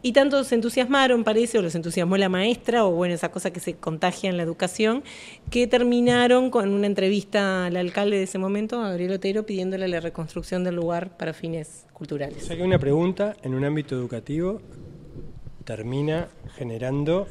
Y 0.03 0.13
tanto 0.13 0.43
se 0.43 0.55
entusiasmaron, 0.55 1.23
parece, 1.23 1.59
o 1.59 1.61
los 1.61 1.75
entusiasmó 1.75 2.17
la 2.17 2.27
maestra, 2.27 2.85
o 2.85 2.91
bueno, 2.91 3.13
esa 3.13 3.29
cosa 3.29 3.51
que 3.51 3.59
se 3.59 3.75
contagia 3.75 4.31
en 4.31 4.37
la 4.37 4.41
educación, 4.41 5.03
que 5.51 5.67
terminaron 5.67 6.49
con 6.49 6.73
una 6.73 6.87
entrevista 6.87 7.67
al 7.67 7.77
alcalde 7.77 8.17
de 8.17 8.23
ese 8.23 8.39
momento, 8.39 8.81
a 8.81 8.89
Gabriel 8.89 9.11
Otero, 9.11 9.45
pidiéndole 9.45 9.87
la 9.87 9.99
reconstrucción 9.99 10.63
del 10.63 10.75
lugar 10.75 11.17
para 11.17 11.33
fines 11.33 11.85
O 11.89 11.93
culturales. 11.93 12.43
sea 12.43 12.57
que 12.57 12.63
una 12.63 12.79
pregunta 12.79 13.35
en 13.43 13.53
un 13.53 13.63
ámbito 13.63 13.93
educativo 13.93 14.59
termina 15.65 16.29
generando 16.55 17.27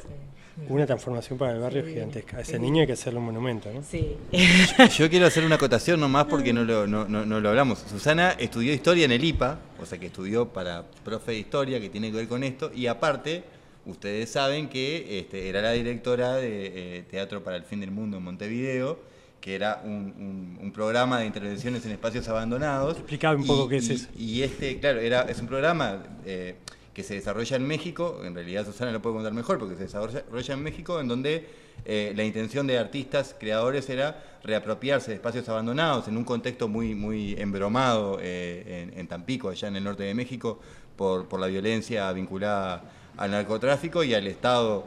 una 0.69 0.85
transformación 0.85 1.37
para 1.39 1.53
el 1.53 1.59
barrio 1.59 1.85
gigantesca. 1.85 2.37
A 2.37 2.41
ese 2.41 2.59
niño 2.59 2.81
hay 2.81 2.87
que 2.87 2.93
hacerle 2.93 3.19
un 3.19 3.25
monumento, 3.25 3.71
¿no? 3.73 3.81
Sí. 3.83 4.15
Yo 4.97 5.09
quiero 5.09 5.25
hacer 5.25 5.43
una 5.45 5.55
acotación 5.55 5.99
nomás 5.99 6.25
porque 6.25 6.53
no 6.53 6.63
lo, 6.63 6.85
no, 6.87 7.07
no- 7.07 7.25
no 7.25 7.39
lo 7.39 7.49
hablamos. 7.49 7.79
Susana 7.89 8.31
estudió 8.31 8.73
historia 8.73 9.05
en 9.05 9.11
el 9.11 9.23
IPA, 9.23 9.59
o 9.81 9.85
sea 9.85 9.97
que 9.97 10.07
estudió 10.07 10.47
para 10.49 10.85
profe 11.03 11.31
de 11.31 11.37
historia 11.39 11.79
que 11.79 11.89
tiene 11.89 12.11
que 12.11 12.17
ver 12.17 12.27
con 12.27 12.43
esto, 12.43 12.71
y 12.75 12.87
aparte, 12.87 13.43
ustedes 13.85 14.29
saben 14.29 14.69
que 14.69 15.19
este, 15.19 15.49
era 15.49 15.61
la 15.61 15.71
directora 15.71 16.35
de 16.35 16.97
eh, 16.99 17.03
Teatro 17.09 17.43
para 17.43 17.55
el 17.57 17.63
Fin 17.63 17.79
del 17.79 17.91
Mundo 17.91 18.17
en 18.17 18.23
Montevideo, 18.23 18.99
que 19.39 19.55
era 19.55 19.81
un, 19.83 19.91
un- 19.91 20.59
un 20.61 20.71
programa 20.71 21.19
de 21.19 21.25
intervenciones 21.25 21.83
en 21.85 21.91
espacios 21.93 22.27
abandonados. 22.27 22.97
Explicame 22.97 23.37
un 23.41 23.47
poco 23.47 23.65
Y- 23.65 23.69
qué 23.69 23.77
es 23.77 23.89
y- 23.89 23.93
eso. 23.93 24.07
Y 24.15 24.41
este, 24.43 24.79
claro, 24.79 24.99
era, 24.99 25.21
es 25.23 25.39
un 25.39 25.47
programa 25.47 26.03
eh, 26.25 26.55
que 26.93 27.03
se 27.03 27.13
desarrolla 27.13 27.55
en 27.55 27.67
México, 27.67 28.21
en 28.23 28.35
realidad 28.35 28.65
Susana 28.65 28.91
lo 28.91 29.01
puede 29.01 29.15
contar 29.15 29.33
mejor, 29.33 29.59
porque 29.59 29.75
se 29.75 29.83
desarrolla 29.83 30.53
en 30.53 30.63
México, 30.63 30.99
en 30.99 31.07
donde 31.07 31.47
eh, 31.85 32.13
la 32.15 32.23
intención 32.23 32.67
de 32.67 32.77
artistas, 32.77 33.35
creadores, 33.39 33.89
era 33.89 34.39
reapropiarse 34.43 35.11
de 35.11 35.15
espacios 35.15 35.47
abandonados 35.49 36.07
en 36.07 36.17
un 36.17 36.23
contexto 36.23 36.67
muy, 36.67 36.95
muy 36.95 37.33
embromado 37.39 38.19
eh, 38.21 38.91
en, 38.95 39.07
Tampico, 39.07 39.49
allá 39.49 39.67
en 39.67 39.77
el 39.77 39.83
norte 39.83 40.03
de 40.03 40.13
México, 40.13 40.59
por, 40.95 41.27
por 41.27 41.39
la 41.39 41.47
violencia 41.47 42.11
vinculada 42.11 42.83
al 43.17 43.31
narcotráfico 43.31 44.03
y 44.03 44.13
al 44.13 44.27
Estado 44.27 44.85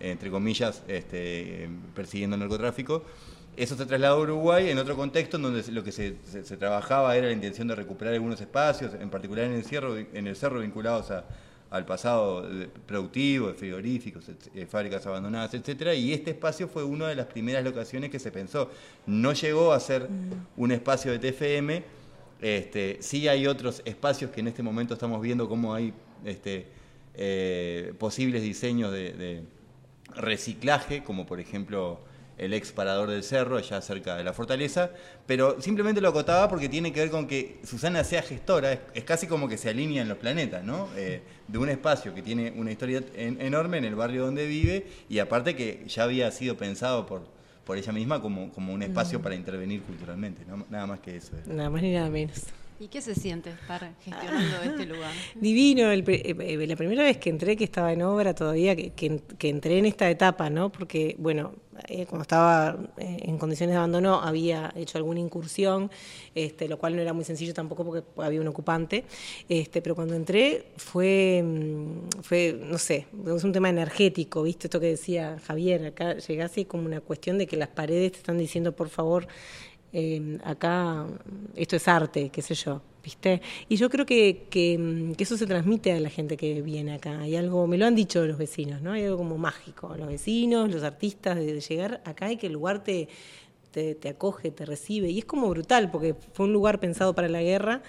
entre 0.00 0.30
comillas, 0.30 0.82
este, 0.88 1.68
persiguiendo 1.94 2.34
el 2.34 2.40
narcotráfico. 2.40 3.02
Eso 3.58 3.76
se 3.76 3.86
trasladó 3.86 4.18
a 4.18 4.20
Uruguay 4.20 4.70
en 4.70 4.78
otro 4.78 4.94
contexto 4.94 5.36
en 5.36 5.42
donde 5.42 5.72
lo 5.72 5.82
que 5.82 5.90
se, 5.90 6.12
trabajaba 6.56 7.16
era 7.16 7.26
la 7.26 7.32
intención 7.32 7.66
de 7.66 7.74
recuperar 7.74 8.14
algunos 8.14 8.40
espacios, 8.40 8.94
en 8.94 9.10
particular 9.10 9.46
en 9.46 9.54
el, 9.54 9.64
cerro, 9.64 9.96
en 9.98 10.28
el 10.28 10.36
cerro 10.36 10.60
vinculados 10.60 11.12
al 11.68 11.84
pasado 11.84 12.48
productivo, 12.86 13.48
de 13.48 13.54
frigoríficos, 13.54 14.26
eh, 14.54 14.64
fábricas 14.66 15.04
abandonadas, 15.08 15.54
etcétera, 15.54 15.92
y 15.92 16.12
este 16.12 16.30
espacio 16.30 16.68
fue 16.68 16.84
una 16.84 17.08
de 17.08 17.16
las 17.16 17.26
primeras 17.26 17.64
locaciones 17.64 18.10
que 18.10 18.20
se 18.20 18.30
pensó. 18.30 18.70
No 19.06 19.32
llegó 19.32 19.72
a 19.72 19.80
ser 19.80 20.08
mm. 20.08 20.60
un 20.62 20.70
espacio 20.70 21.10
de 21.10 21.18
TFM, 21.18 21.82
este, 22.40 22.98
sí 23.00 23.26
hay 23.26 23.48
otros 23.48 23.82
espacios 23.84 24.30
que 24.30 24.38
en 24.38 24.46
este 24.46 24.62
momento 24.62 24.94
estamos 24.94 25.20
viendo 25.20 25.48
cómo 25.48 25.74
hay 25.74 25.92
este, 26.24 26.68
eh, 27.14 27.92
posibles 27.98 28.40
diseños 28.40 28.92
de 28.92 29.42
reciclaje, 30.14 31.02
como 31.02 31.26
por 31.26 31.40
ejemplo 31.40 32.06
el 32.38 32.54
ex 32.54 32.72
parador 32.72 33.10
del 33.10 33.22
cerro, 33.22 33.56
allá 33.56 33.80
cerca 33.80 34.16
de 34.16 34.24
la 34.24 34.32
fortaleza, 34.32 34.90
pero 35.26 35.60
simplemente 35.60 36.00
lo 36.00 36.08
acotaba 36.08 36.48
porque 36.48 36.68
tiene 36.68 36.92
que 36.92 37.00
ver 37.00 37.10
con 37.10 37.26
que 37.26 37.58
Susana 37.64 38.04
sea 38.04 38.22
gestora, 38.22 38.72
es, 38.94 39.04
casi 39.04 39.26
como 39.26 39.48
que 39.48 39.58
se 39.58 39.68
alinean 39.68 40.08
los 40.08 40.18
planetas, 40.18 40.64
¿no? 40.64 40.88
Eh, 40.96 41.20
de 41.48 41.58
un 41.58 41.68
espacio 41.68 42.14
que 42.14 42.22
tiene 42.22 42.52
una 42.56 42.70
historia 42.70 43.02
enorme 43.16 43.78
en 43.78 43.84
el 43.84 43.94
barrio 43.94 44.24
donde 44.24 44.46
vive 44.46 44.86
y 45.08 45.18
aparte 45.18 45.56
que 45.56 45.84
ya 45.88 46.04
había 46.04 46.30
sido 46.30 46.56
pensado 46.56 47.06
por, 47.06 47.22
por 47.64 47.76
ella 47.76 47.92
misma 47.92 48.20
como, 48.20 48.50
como 48.52 48.72
un 48.72 48.82
espacio 48.82 49.18
mm. 49.18 49.22
para 49.22 49.34
intervenir 49.34 49.82
culturalmente, 49.82 50.42
nada 50.70 50.86
más 50.86 51.00
que 51.00 51.16
eso. 51.16 51.32
Nada 51.46 51.70
más 51.70 51.82
ni 51.82 51.92
nada 51.92 52.08
menos. 52.08 52.44
¿Y 52.80 52.86
qué 52.86 53.00
se 53.00 53.16
siente 53.16 53.50
estar 53.50 53.92
gestionando 54.04 54.62
este 54.62 54.86
lugar? 54.86 55.10
Divino, 55.34 55.90
eh, 55.90 56.04
eh, 56.06 56.66
la 56.66 56.76
primera 56.76 57.02
vez 57.02 57.16
que 57.16 57.28
entré, 57.28 57.56
que 57.56 57.64
estaba 57.64 57.92
en 57.92 58.02
obra 58.02 58.34
todavía, 58.34 58.76
que, 58.76 58.92
que, 58.92 59.48
entré 59.48 59.78
en 59.78 59.86
esta 59.86 60.08
etapa, 60.08 60.48
¿no? 60.48 60.70
Porque, 60.70 61.16
bueno, 61.18 61.54
eh, 61.88 62.06
cuando 62.06 62.22
estaba 62.22 62.78
en 62.96 63.36
condiciones 63.36 63.74
de 63.74 63.78
abandono 63.78 64.20
había 64.20 64.72
hecho 64.76 64.96
alguna 64.96 65.18
incursión, 65.18 65.90
este, 66.36 66.68
lo 66.68 66.78
cual 66.78 66.94
no 66.94 67.02
era 67.02 67.12
muy 67.12 67.24
sencillo 67.24 67.52
tampoco 67.52 67.84
porque 67.84 68.04
había 68.18 68.40
un 68.40 68.48
ocupante, 68.48 69.04
este, 69.48 69.82
pero 69.82 69.96
cuando 69.96 70.14
entré 70.14 70.66
fue, 70.76 71.42
mm, 71.44 72.22
fue, 72.22 72.60
no 72.64 72.78
sé, 72.78 73.06
es 73.26 73.44
un 73.44 73.52
tema 73.52 73.70
energético, 73.70 74.44
¿viste? 74.44 74.68
Esto 74.68 74.78
que 74.78 74.86
decía 74.86 75.36
Javier, 75.44 75.86
acá 75.86 76.14
llegase 76.14 76.66
como 76.66 76.86
una 76.86 77.00
cuestión 77.00 77.38
de 77.38 77.48
que 77.48 77.56
las 77.56 77.68
paredes 77.68 78.12
te 78.12 78.18
están 78.18 78.38
diciendo, 78.38 78.70
por 78.76 78.88
favor, 78.88 79.26
eh, 79.92 80.38
acá 80.44 81.06
esto 81.54 81.76
es 81.76 81.88
arte, 81.88 82.30
qué 82.30 82.42
sé 82.42 82.54
yo, 82.54 82.82
¿viste? 83.02 83.40
Y 83.68 83.76
yo 83.76 83.88
creo 83.88 84.04
que, 84.04 84.46
que, 84.50 85.14
eso 85.18 85.36
se 85.36 85.46
transmite 85.46 85.92
a 85.92 86.00
la 86.00 86.10
gente 86.10 86.36
que 86.36 86.60
viene 86.62 86.94
acá. 86.94 87.20
Hay 87.20 87.36
algo, 87.36 87.66
me 87.66 87.78
lo 87.78 87.86
han 87.86 87.94
dicho 87.94 88.24
los 88.26 88.36
vecinos, 88.36 88.82
¿no? 88.82 88.92
Hay 88.92 89.04
algo 89.04 89.18
como 89.18 89.38
mágico, 89.38 89.94
los 89.96 90.08
vecinos, 90.08 90.70
los 90.70 90.82
artistas, 90.82 91.36
de, 91.36 91.60
llegar 91.60 92.02
acá 92.04 92.30
y 92.30 92.36
que 92.36 92.48
el 92.48 92.52
lugar 92.52 92.84
te, 92.84 93.08
te, 93.72 94.08
acoge, 94.08 94.50
te 94.50 94.66
recibe. 94.66 95.08
Y 95.10 95.20
es 95.20 95.24
como 95.24 95.48
brutal, 95.48 95.90
porque 95.90 96.14
fue 96.32 96.46
un 96.46 96.52
lugar 96.52 96.80
pensado 96.80 97.14
para 97.14 97.28
la 97.28 97.42
guerra 97.42 97.82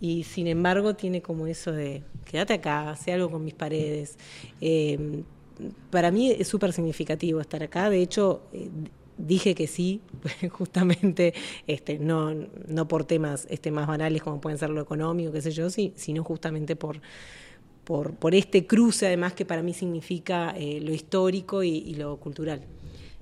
y 0.00 0.24
sin 0.24 0.46
embargo 0.46 0.94
tiene 0.94 1.22
como 1.22 1.46
eso 1.46 1.72
de, 1.72 2.02
quédate 2.24 2.54
acá, 2.54 2.90
hace 2.90 3.12
algo 3.12 3.30
con 3.30 3.44
mis 3.44 3.54
paredes. 3.54 4.18
Eh, 4.60 5.22
para 5.90 6.10
mí 6.10 6.30
es 6.30 6.48
súper 6.48 6.72
significativo 6.72 7.40
estar 7.40 7.62
acá. 7.62 7.88
De 7.88 8.02
hecho, 8.02 8.42
eh, 8.52 8.68
dije 9.18 9.54
que 9.54 9.66
sí, 9.66 10.00
justamente, 10.50 11.34
este, 11.66 11.98
no, 11.98 12.32
no 12.68 12.88
por 12.88 13.04
temas 13.04 13.46
este, 13.50 13.70
más 13.70 13.86
banales 13.86 14.22
como 14.22 14.40
pueden 14.40 14.58
ser 14.58 14.70
lo 14.70 14.80
económico, 14.80 15.32
qué 15.32 15.42
sé 15.42 15.50
yo, 15.50 15.70
sí, 15.70 15.92
sino 15.96 16.24
justamente 16.24 16.76
por, 16.76 17.00
por, 17.84 18.14
por 18.14 18.34
este 18.34 18.66
cruce, 18.66 19.06
además, 19.06 19.32
que 19.32 19.44
para 19.44 19.62
mí 19.62 19.72
significa 19.74 20.54
eh, 20.56 20.80
lo 20.80 20.92
histórico 20.92 21.62
y 21.62 21.94
lo 21.94 22.16
cultural. 22.18 22.62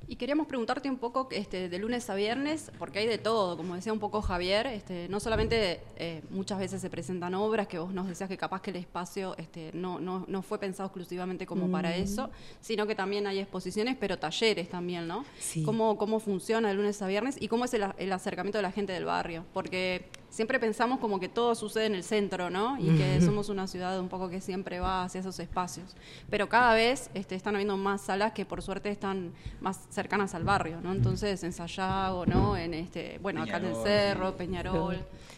Y 0.09 0.17
queríamos 0.17 0.47
preguntarte 0.47 0.91
un 0.91 0.99
poco 0.99 1.29
este, 1.31 1.69
de 1.69 1.79
lunes 1.79 2.09
a 2.11 2.15
viernes, 2.15 2.71
porque 2.79 3.01
hay 3.01 3.07
de 3.07 3.19
todo, 3.19 3.57
como 3.57 3.75
decía 3.75 3.93
un 3.93 4.01
poco 4.01 4.23
Javier, 4.23 4.67
este, 4.67 5.09
no 5.09 5.21
solamente 5.21 5.83
eh, 5.97 6.23
muchas 6.31 6.59
veces 6.59 6.81
se 6.81 6.91
presentan 6.91 7.35
obras, 7.35 7.67
que 7.67 7.79
vos 7.79 7.93
nos 7.93 8.07
decías 8.07 8.29
que 8.29 8.37
capaz 8.37 8.61
que 8.61 8.71
el 8.71 8.77
espacio 8.77 9.35
este, 9.39 9.71
no, 9.73 9.99
no, 9.99 10.25
no 10.29 10.43
fue 10.43 10.59
pensado 10.59 10.87
exclusivamente 10.87 11.47
como 11.47 11.71
para 11.71 11.91
mm. 11.91 12.03
eso, 12.03 12.31
sino 12.61 12.87
que 12.87 12.95
también 12.95 13.27
hay 13.27 13.39
exposiciones, 13.39 13.97
pero 13.99 14.19
talleres 14.19 14.69
también, 14.69 15.07
¿no? 15.07 15.25
¿Cómo, 15.65 15.97
¿Cómo 15.97 16.21
funciona 16.21 16.69
de 16.69 16.75
lunes 16.75 17.01
a 17.03 17.07
viernes 17.07 17.37
y 17.41 17.49
cómo 17.49 17.65
es 17.65 17.75
el, 17.75 17.85
el 17.99 18.13
acercamiento 18.13 18.59
de 18.59 18.63
la 18.63 18.73
gente 18.73 18.93
del 18.93 19.05
barrio? 19.05 19.45
Porque 19.53 20.09
siempre 20.35 20.59
pensamos 20.59 20.99
como 20.99 21.21
que 21.21 21.29
todo 21.29 21.55
sucede 21.55 21.87
en 21.87 21.95
el 21.95 22.03
centro, 22.03 22.51
¿no? 22.51 22.77
Y 22.81 22.89
que 22.97 23.21
somos 23.21 23.49
una 23.49 23.69
ciudad 23.69 24.01
un 24.01 24.09
poco 24.09 24.29
que 24.29 24.41
siempre 24.41 24.81
va 24.81 25.05
hacia 25.05 25.21
esos 25.21 25.39
espacios. 25.39 25.95
Pero 26.29 26.49
cada 26.49 26.75
vez 26.75 27.09
este, 27.15 27.37
están 27.37 27.55
habiendo 27.55 27.77
más 27.77 28.01
salas 28.01 28.33
que 28.33 28.45
por 28.45 28.61
suerte 28.61 28.91
están 28.91 29.33
más 29.61 29.87
cercanas 29.91 30.35
al 30.35 30.43
barrio, 30.43 30.81
¿no? 30.81 30.93
Entonces 30.93 31.45
en 31.45 31.53
Sayago, 31.53 32.27
¿no? 32.27 32.57
En 32.57 32.75
este, 32.75 33.21
bueno, 33.23 33.45
acá 33.45 33.59
en 33.59 33.67
el 33.67 33.77
Cerro, 33.77 34.37
Peñarol. 34.37 34.97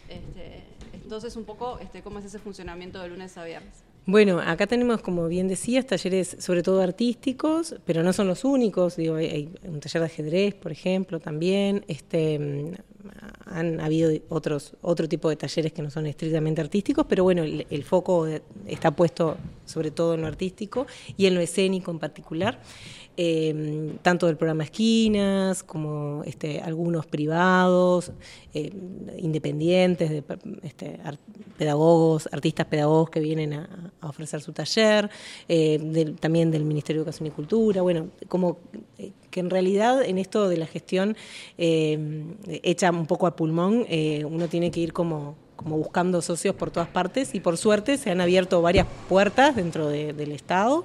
Este, 0.08 0.64
entonces 0.94 1.36
un 1.36 1.44
poco 1.44 1.78
este, 1.78 2.00
cómo 2.00 2.18
es 2.18 2.24
ese 2.24 2.38
funcionamiento 2.38 2.98
de 2.98 3.08
lunes 3.08 3.36
a 3.36 3.44
viernes. 3.44 3.84
Bueno, 4.06 4.38
acá 4.38 4.66
tenemos, 4.66 5.02
como 5.02 5.26
bien 5.28 5.46
decías, 5.46 5.84
talleres 5.84 6.36
sobre 6.38 6.62
todo 6.62 6.80
artísticos, 6.80 7.74
pero 7.84 8.02
no 8.02 8.14
son 8.14 8.28
los 8.28 8.44
únicos. 8.44 8.96
Digo, 8.96 9.16
hay, 9.16 9.52
un 9.64 9.80
taller 9.80 10.00
de 10.00 10.06
ajedrez, 10.06 10.54
por 10.54 10.72
ejemplo, 10.72 11.20
también. 11.20 11.84
Este, 11.86 12.78
han 13.46 13.80
habido 13.80 14.10
otros 14.28 14.74
otro 14.82 15.08
tipo 15.08 15.28
de 15.28 15.36
talleres 15.36 15.72
que 15.72 15.82
no 15.82 15.90
son 15.90 16.06
estrictamente 16.06 16.60
artísticos, 16.60 17.06
pero 17.08 17.24
bueno, 17.24 17.42
el, 17.42 17.84
foco 17.84 18.26
está 18.66 18.90
puesto 18.90 19.36
sobre 19.64 19.90
todo 19.90 20.14
en 20.14 20.22
lo 20.22 20.26
artístico 20.26 20.86
y 21.16 21.26
en 21.26 21.34
lo 21.34 21.40
escénico 21.40 21.90
en 21.90 21.98
particular. 21.98 22.60
Eh, 23.18 23.96
tanto 24.02 24.26
del 24.26 24.36
programa 24.36 24.64
Esquinas 24.64 25.62
como 25.62 26.22
este, 26.24 26.60
algunos 26.60 27.06
privados, 27.06 28.12
eh, 28.52 28.70
independientes, 29.16 30.10
de, 30.10 30.22
este, 30.62 30.98
pedagogos, 31.56 32.28
artistas 32.30 32.66
pedagogos 32.66 33.08
que 33.08 33.20
vienen 33.20 33.54
a, 33.54 33.92
ofrecer 34.02 34.42
su 34.42 34.52
taller, 34.52 35.08
eh, 35.48 36.14
también 36.20 36.50
del 36.50 36.64
Ministerio 36.64 37.00
de 37.00 37.04
Educación 37.04 37.28
y 37.28 37.30
Cultura, 37.30 37.80
bueno, 37.80 38.08
como 38.28 38.58
que 39.30 39.40
en 39.40 39.50
realidad 39.50 40.02
en 40.04 40.18
esto 40.18 40.48
de 40.48 40.58
la 40.58 40.66
gestión 40.66 41.16
hecha 41.56 42.90
un 42.90 43.06
poco 43.06 43.26
a 43.26 43.34
pulmón, 43.34 43.86
uno 44.24 44.48
tiene 44.48 44.70
que 44.70 44.80
ir 44.80 44.92
como 44.92 45.36
como 45.56 45.76
buscando 45.78 46.22
socios 46.22 46.54
por 46.54 46.70
todas 46.70 46.88
partes 46.88 47.34
y 47.34 47.40
por 47.40 47.56
suerte 47.56 47.96
se 47.96 48.10
han 48.10 48.20
abierto 48.20 48.62
varias 48.62 48.86
puertas 49.08 49.56
dentro 49.56 49.88
del 49.88 50.32
Estado, 50.32 50.84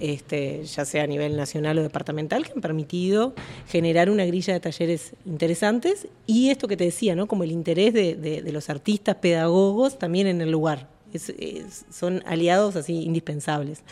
este, 0.00 0.64
ya 0.64 0.84
sea 0.84 1.04
a 1.04 1.06
nivel 1.06 1.36
nacional 1.36 1.78
o 1.78 1.82
departamental, 1.82 2.44
que 2.44 2.52
han 2.52 2.60
permitido 2.60 3.34
generar 3.68 4.10
una 4.10 4.24
grilla 4.24 4.54
de 4.54 4.60
talleres 4.60 5.12
interesantes 5.24 6.08
y 6.26 6.50
esto 6.50 6.66
que 6.66 6.76
te 6.76 6.84
decía, 6.84 7.14
¿no? 7.14 7.26
como 7.26 7.44
el 7.44 7.52
interés 7.52 7.94
de, 7.94 8.42
los 8.52 8.70
artistas, 8.70 9.16
pedagogos 9.16 9.98
también 9.98 10.26
en 10.26 10.40
el 10.40 10.50
lugar. 10.50 10.95
Son 11.18 12.22
aliados 12.26 12.76
así 12.76 13.02
indispensables. 13.04 13.82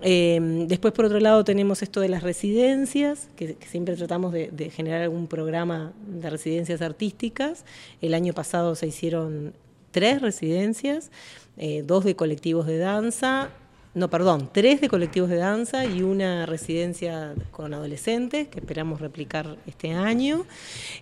Em, 0.00 0.66
después, 0.66 0.92
por 0.92 1.04
otro 1.04 1.20
lado, 1.20 1.44
tenemos 1.44 1.82
esto 1.82 2.00
de 2.00 2.08
las 2.08 2.22
residencias, 2.22 3.28
que, 3.36 3.56
siempre 3.68 3.96
tratamos 3.96 4.32
de, 4.32 4.70
generar 4.70 5.02
algún 5.02 5.26
programa 5.26 5.92
de 6.06 6.30
residencias 6.30 6.82
artísticas. 6.82 7.64
El 8.00 8.14
año 8.14 8.32
pasado 8.32 8.74
se 8.74 8.86
hicieron 8.86 9.54
tres 9.90 10.20
residencias, 10.20 11.10
eh, 11.56 11.82
dos 11.86 12.04
de 12.04 12.16
colectivos 12.16 12.66
de 12.66 12.78
danza, 12.78 13.50
no, 13.96 14.10
perdón, 14.10 14.50
tres 14.52 14.82
de 14.82 14.90
colectivos 14.90 15.30
de 15.30 15.36
danza 15.36 15.86
y 15.86 16.02
una 16.02 16.44
residencia 16.44 17.34
con 17.50 17.72
adolescentes 17.72 18.46
que 18.46 18.58
esperamos 18.58 19.00
replicar 19.00 19.56
este 19.66 19.92
año. 19.92 20.44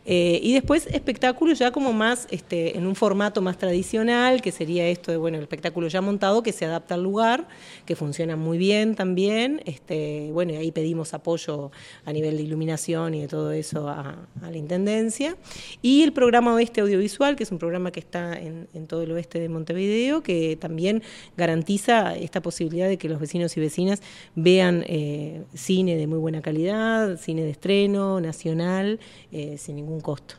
Eh, 0.06 0.38
y 0.40 0.54
después 0.54 0.86
espectáculos 0.86 1.58
ya 1.58 1.72
como 1.72 1.92
más, 1.92 2.28
este, 2.30 2.78
en 2.78 2.86
un 2.86 2.94
formato 2.94 3.42
más 3.42 3.58
tradicional, 3.58 4.40
que 4.40 4.52
sería 4.52 4.86
esto 4.86 5.10
de, 5.10 5.16
bueno, 5.16 5.38
el 5.38 5.42
espectáculo 5.42 5.88
ya 5.88 6.00
montado, 6.02 6.44
que 6.44 6.52
se 6.52 6.66
adapta 6.66 6.94
al 6.94 7.02
lugar, 7.02 7.48
que 7.84 7.96
funciona 7.96 8.36
muy 8.36 8.58
bien 8.58 8.94
también. 8.94 9.60
Este, 9.64 10.30
bueno, 10.30 10.52
y 10.52 10.56
ahí 10.56 10.70
pedimos 10.70 11.14
apoyo 11.14 11.72
a 12.04 12.12
nivel 12.12 12.36
de 12.36 12.44
iluminación 12.44 13.14
y 13.14 13.22
de 13.22 13.26
todo 13.26 13.50
eso 13.50 13.88
a, 13.88 14.18
la 14.40 14.56
Intendencia. 14.56 15.36
Y 15.82 16.04
el 16.04 16.12
programa 16.12 16.54
Oeste 16.54 16.80
Audiovisual, 16.80 17.34
que 17.34 17.42
es 17.42 17.50
un 17.50 17.58
programa 17.58 17.90
que 17.90 17.98
está 17.98 18.38
en, 18.38 18.68
en 18.72 18.86
todo 18.86 19.02
el 19.02 19.10
oeste 19.10 19.40
de 19.40 19.48
Montevideo, 19.48 20.22
que 20.22 20.56
también 20.60 21.02
garantiza 21.36 22.14
esta 22.14 22.40
posibilidad 22.40 22.83
de 22.88 22.98
que 22.98 23.08
los 23.08 23.20
vecinos 23.20 23.56
y 23.56 23.60
vecinas 23.60 24.02
vean 24.34 24.84
eh, 24.86 25.44
cine 25.54 25.96
de 25.96 26.06
muy 26.06 26.18
buena 26.18 26.42
calidad, 26.42 27.16
cine 27.18 27.42
de 27.42 27.50
estreno, 27.50 28.20
nacional, 28.20 29.00
eh, 29.32 29.56
sin 29.58 29.76
ningún 29.76 30.00
costo. 30.00 30.36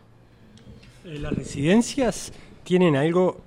Eh, 1.05 1.19
las 1.19 1.33
residencias 1.33 2.31
tienen 2.63 2.95
algo 2.95 3.41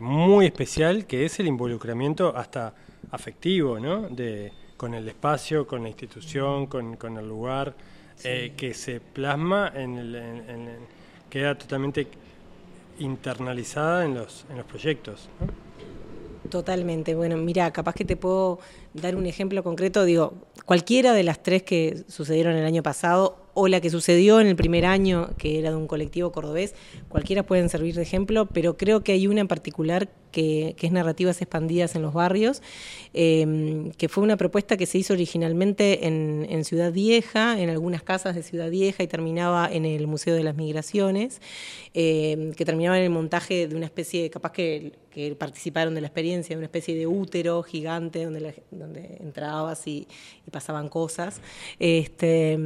muy 0.00 0.46
especial 0.46 1.06
que 1.06 1.26
es 1.26 1.38
el 1.40 1.48
involucramiento 1.48 2.34
hasta 2.34 2.72
afectivo, 3.10 3.78
¿no? 3.78 4.08
De, 4.08 4.52
con 4.76 4.94
el 4.94 5.06
espacio, 5.08 5.66
con 5.66 5.82
la 5.82 5.88
institución, 5.88 6.66
con, 6.66 7.18
el 7.18 7.28
lugar, 7.28 7.74
que 8.22 8.72
se 8.74 9.00
plasma 9.00 9.72
en, 9.74 9.98
el, 9.98 10.78
queda 11.28 11.58
totalmente 11.58 12.06
internalizada 13.00 14.04
en 14.04 14.14
los, 14.14 14.46
en 14.50 14.56
los 14.56 14.66
proyectos. 14.66 15.28
¿no? 15.40 15.69
Totalmente. 16.50 17.14
Bueno, 17.14 17.36
mira, 17.36 17.72
capaz 17.72 17.94
que 17.94 18.04
te 18.04 18.16
puedo 18.16 18.58
dar 18.92 19.14
un 19.14 19.26
ejemplo 19.26 19.62
concreto. 19.62 20.04
Digo, 20.04 20.34
cualquiera 20.66 21.14
de 21.14 21.22
las 21.22 21.42
tres 21.42 21.62
que 21.62 22.02
sucedieron 22.08 22.56
el 22.56 22.64
año 22.64 22.82
pasado 22.82 23.36
o 23.54 23.68
la 23.68 23.80
que 23.80 23.88
sucedió 23.88 24.40
en 24.40 24.48
el 24.48 24.56
primer 24.56 24.84
año, 24.84 25.30
que 25.38 25.58
era 25.58 25.70
de 25.70 25.76
un 25.76 25.86
colectivo 25.86 26.32
cordobés, 26.32 26.74
cualquiera 27.08 27.44
pueden 27.44 27.68
servir 27.68 27.94
de 27.94 28.02
ejemplo, 28.02 28.46
pero 28.46 28.76
creo 28.76 29.02
que 29.04 29.12
hay 29.12 29.26
una 29.28 29.40
en 29.40 29.48
particular 29.48 30.08
que, 30.30 30.74
es 30.80 30.92
Narrativas 30.92 31.40
Expandidas 31.42 31.94
en 31.94 32.02
los 32.02 32.14
Barrios, 32.14 32.62
em, 33.12 33.92
que 33.92 34.08
fue 34.08 34.24
una 34.24 34.36
propuesta 34.36 34.76
que 34.76 34.86
se 34.86 34.98
hizo 34.98 35.12
originalmente 35.12 36.06
en, 36.06 36.64
Ciudad 36.64 36.92
Vieja, 36.92 37.58
en 37.58 37.70
algunas 37.70 38.02
casas 38.02 38.34
de 38.34 38.42
Ciudad 38.42 38.70
Vieja 38.70 39.02
y 39.02 39.06
terminaba 39.06 39.68
en 39.72 39.84
el 39.84 40.06
Museo 40.06 40.34
de 40.34 40.44
las 40.44 40.56
Migraciones, 40.56 41.40
em, 41.94 42.52
que 42.52 42.64
terminaba 42.64 42.98
en 42.98 43.04
el 43.04 43.10
montaje 43.10 43.66
de 43.66 43.74
una 43.76 43.86
especie, 43.86 44.30
capaz 44.30 44.52
que, 44.52 44.92
participaron 45.38 45.94
de 45.94 46.00
la 46.00 46.06
experiencia, 46.06 46.54
de 46.54 46.58
una 46.58 46.66
especie 46.66 46.94
de 46.94 47.06
útero 47.06 47.62
gigante 47.62 48.24
donde, 48.24 48.62
donde 48.70 49.18
entrabas 49.20 49.86
y, 49.86 50.06
pasaban 50.50 50.88
cosas. 50.88 51.40
Este, 51.78 52.58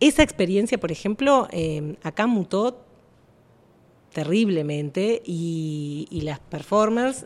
esa 0.00 0.22
experiencia, 0.22 0.78
por 0.78 0.92
ejemplo, 0.92 1.48
em, 1.50 1.96
acá 2.02 2.26
mutó 2.26 2.91
terriblemente 4.12 5.22
y, 5.24 6.20
las 6.22 6.38
performers 6.38 7.24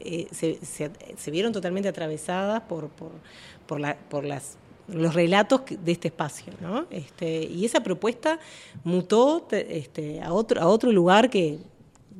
eh, 0.00 0.28
se, 0.32 1.30
vieron 1.30 1.52
totalmente 1.52 1.88
atravesadas 1.88 2.62
por, 2.62 2.90
por, 2.90 3.80
las 4.24 4.58
los 4.88 5.14
relatos 5.14 5.62
de 5.68 5.92
este 5.92 6.08
espacio, 6.08 6.52
¿no? 6.60 6.86
Este, 6.90 7.42
y 7.42 7.64
esa 7.64 7.80
propuesta 7.82 8.38
mutó 8.84 9.48
este, 9.50 10.22
a, 10.22 10.32
otro, 10.32 10.60
a 10.60 10.66
otro 10.68 10.92
lugar 10.92 11.28
que 11.28 11.58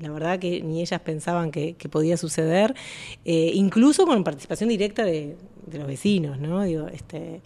la 0.00 0.10
verdad 0.10 0.40
que 0.40 0.62
ni 0.62 0.80
ellas 0.80 1.00
pensaban 1.00 1.52
que, 1.52 1.76
podía 1.90 2.16
suceder, 2.16 2.74
eh, 3.24 3.52
incluso 3.54 4.04
con 4.04 4.24
participación 4.24 4.68
directa 4.68 5.04
de, 5.04 5.36
de 5.66 5.78
los 5.78 5.86
vecinos, 5.86 6.38
¿no? 6.38 6.62
Digo, 6.62 6.88
este, 6.88 7.40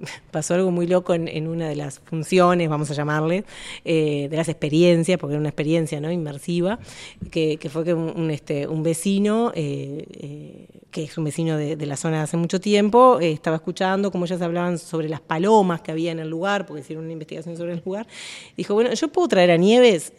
pasó 0.30 0.54
algo 0.54 0.70
muy 0.70 0.86
loco 0.86 1.14
en, 1.14 1.46
una 1.48 1.68
de 1.68 1.76
las 1.76 2.00
funciones, 2.00 2.68
vamos 2.68 2.90
a 2.90 2.94
llamarle, 2.94 3.44
eh, 3.84 4.28
de 4.30 4.36
las 4.36 4.48
experiencias, 4.48 5.18
porque 5.18 5.34
era 5.34 5.40
una 5.40 5.48
experiencia 5.48 6.00
¿no? 6.00 6.10
inmersiva, 6.10 6.78
que, 7.30 7.58
fue 7.70 7.84
que 7.84 7.94
un, 7.94 8.30
este, 8.30 8.66
un 8.66 8.82
vecino, 8.82 9.52
eh, 9.54 10.04
eh, 10.10 10.66
que 10.90 11.04
es 11.04 11.18
un 11.18 11.24
vecino 11.24 11.56
de, 11.56 11.76
la 11.86 11.96
zona 11.96 12.18
de 12.18 12.22
hace 12.24 12.36
mucho 12.36 12.60
tiempo, 12.60 13.18
estaba 13.20 13.56
escuchando 13.56 14.10
cómo 14.10 14.24
ellas 14.24 14.42
hablaban 14.42 14.78
sobre 14.78 15.08
las 15.08 15.20
palomas 15.20 15.80
que 15.80 15.90
había 15.90 16.12
en 16.12 16.18
el 16.18 16.28
lugar, 16.28 16.66
porque 16.66 16.80
hicieron 16.80 17.04
una 17.04 17.12
investigación 17.12 17.56
sobre 17.56 17.72
el 17.72 17.82
lugar. 17.84 18.06
Dijo, 18.56 18.74
bueno, 18.74 18.92
yo 18.92 19.08
puedo 19.08 19.28
traer 19.28 19.50
a 19.50 19.56
Nieves. 19.56 20.12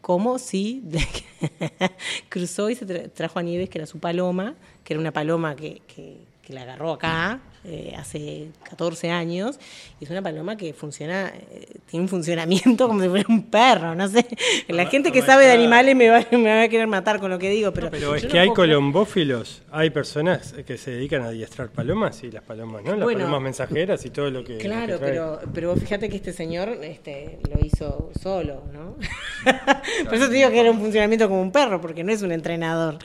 ¿Cómo? 0.00 0.38
Sí. 0.38 0.82
Cruzó 2.30 2.70
y 2.70 2.74
se 2.74 2.86
trajo 2.86 3.38
a 3.38 3.42
Nieves, 3.42 3.68
que 3.68 3.78
era 3.78 3.86
su 3.86 3.98
paloma, 3.98 4.54
que 4.84 4.94
era 4.94 5.00
una 5.00 5.12
paloma 5.12 5.54
que, 5.54 5.82
que, 5.86 6.27
que 6.48 6.54
la 6.54 6.62
agarró 6.62 6.92
acá, 6.92 7.40
eh, 7.62 7.92
hace 7.98 8.48
14 8.70 9.10
años 9.10 9.60
y 10.00 10.04
es 10.04 10.10
una 10.10 10.22
paloma 10.22 10.56
que 10.56 10.72
funciona, 10.72 11.30
eh, 11.50 11.66
tiene 11.84 12.04
un 12.04 12.08
funcionamiento 12.08 12.88
como 12.88 13.02
si 13.02 13.08
fuera 13.10 13.26
un 13.28 13.50
perro, 13.50 13.94
no 13.94 14.08
sé. 14.08 14.26
La 14.68 14.86
gente 14.86 15.12
que 15.12 15.20
sabe 15.20 15.44
de 15.44 15.52
animales 15.52 15.94
me 15.94 16.08
va, 16.08 16.24
me 16.30 16.48
va, 16.48 16.62
a 16.62 16.68
querer 16.68 16.86
matar 16.86 17.20
con 17.20 17.30
lo 17.30 17.38
que 17.38 17.50
digo, 17.50 17.74
pero... 17.74 17.90
pero 17.90 18.14
es 18.14 18.24
que 18.24 18.38
hay 18.38 18.48
colombófilos, 18.48 19.60
hay 19.70 19.90
personas 19.90 20.54
que 20.66 20.78
se 20.78 20.92
dedican 20.92 21.20
a 21.20 21.26
adiestrar 21.26 21.68
palomas 21.68 22.24
y 22.24 22.30
las 22.30 22.44
palomas, 22.44 22.82
¿no? 22.82 22.96
Las 22.96 23.06
palomas 23.06 23.42
mensajeras 23.42 24.06
y 24.06 24.10
todo 24.10 24.30
lo 24.30 24.42
que... 24.42 24.56
Claro, 24.56 24.96
pero, 24.98 25.38
pero 25.52 25.76
fíjate 25.76 26.08
que 26.08 26.16
este 26.16 26.32
señor 26.32 26.70
este, 26.82 27.40
lo 27.50 27.62
hizo 27.62 28.10
solo, 28.18 28.62
¿no? 28.72 28.96
Por 30.04 30.14
eso 30.14 30.28
te 30.28 30.34
digo 30.34 30.48
que 30.48 30.60
era 30.60 30.70
un 30.70 30.78
funcionamiento 30.78 31.28
como 31.28 31.42
un 31.42 31.52
perro, 31.52 31.78
porque 31.82 32.02
no 32.02 32.12
es 32.12 32.22
un 32.22 32.32
entrenador. 32.32 32.98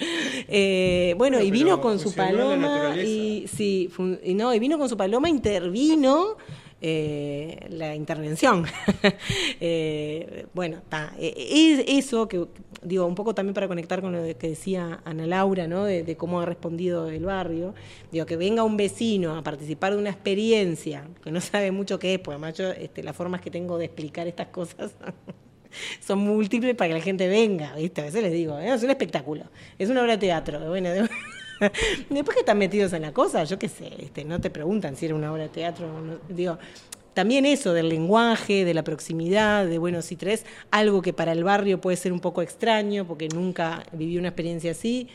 Eh, 0.47 1.13
bueno, 1.17 1.41
y 1.41 1.51
vino 1.51 1.81
con 1.81 1.99
su 1.99 2.15
paloma 2.15 2.95
y 2.95 3.32
sí, 3.47 3.89
y 4.23 4.33
no, 4.33 4.53
y 4.53 4.59
vino 4.59 4.77
con 4.77 4.89
su 4.89 4.97
paloma, 4.97 5.29
intervino 5.29 6.37
eh, 6.85 7.65
la 7.69 7.95
intervención. 7.95 8.65
Eh, 9.65 10.45
bueno, 10.53 10.77
está. 10.77 11.13
E, 11.17 11.85
eso 11.87 12.27
que, 12.27 12.45
digo, 12.81 13.05
un 13.05 13.15
poco 13.15 13.33
también 13.33 13.53
para 13.53 13.69
conectar 13.69 14.01
con 14.01 14.11
lo 14.11 14.37
que 14.37 14.49
decía 14.49 14.99
Ana 15.05 15.25
Laura, 15.25 15.67
¿no? 15.67 15.85
De, 15.85 16.17
cómo 16.17 16.41
ha 16.41 16.45
respondido 16.45 17.07
el 17.07 17.23
barrio. 17.23 17.73
Digo, 18.11 18.25
que 18.25 18.35
venga 18.35 18.63
un 18.63 18.75
vecino 18.75 19.37
a 19.37 19.41
participar 19.41 19.93
de 19.93 19.99
una 19.99 20.09
experiencia 20.09 21.07
que 21.23 21.31
no 21.31 21.39
sabe 21.39 21.71
mucho 21.71 21.97
qué 21.97 22.15
es, 22.15 22.19
pues 22.19 22.35
además 22.35 22.57
yo, 22.57 22.71
este, 22.71 23.03
las 23.03 23.15
formas 23.15 23.39
que 23.39 23.49
tengo 23.49 23.77
de 23.77 23.85
explicar 23.85 24.27
estas 24.27 24.47
cosas. 24.47 24.91
son 26.05 26.19
múltiples 26.19 26.75
para 26.75 26.89
que 26.89 26.93
la 26.95 27.01
gente 27.01 27.27
venga, 27.27 27.75
¿viste? 27.75 28.01
A 28.01 28.05
veces 28.05 28.21
les 28.21 28.33
digo, 28.33 28.59
¿eh? 28.59 28.73
es 28.73 28.83
un 28.83 28.89
espectáculo, 28.89 29.45
es 29.79 29.89
una 29.89 30.01
obra 30.01 30.13
de 30.13 30.17
teatro. 30.19 30.59
Bueno, 30.67 30.89
Después 32.09 32.35
que 32.35 32.39
están 32.41 32.57
metidos 32.57 32.93
en 32.93 33.01
la 33.01 33.13
cosa, 33.13 33.43
yo 33.43 33.59
qué 33.59 33.69
sé, 33.69 33.91
este, 33.99 34.25
no 34.25 34.39
te 34.41 34.49
preguntan 34.49 34.95
si 34.95 35.05
era 35.05 35.15
una 35.15 35.31
obra 35.31 35.43
de 35.43 35.49
teatro. 35.49 35.87
digo, 36.29 36.57
también 37.13 37.45
eso 37.45 37.73
del 37.73 37.89
lenguaje, 37.89 38.65
de 38.65 38.73
la 38.73 38.83
proximidad, 38.83 39.65
de 39.65 39.77
bueno, 39.77 40.01
si 40.01 40.15
traes 40.15 40.45
algo 40.71 41.01
que 41.01 41.13
para 41.13 41.31
el 41.31 41.43
barrio 41.43 41.79
puede 41.79 41.97
ser 41.97 42.11
un 42.11 42.19
poco 42.19 42.41
extraño, 42.41 43.05
porque 43.05 43.27
nunca 43.29 43.83
viví 43.91 44.17
una 44.17 44.29
experiencia 44.29 44.71
así, 44.71 45.07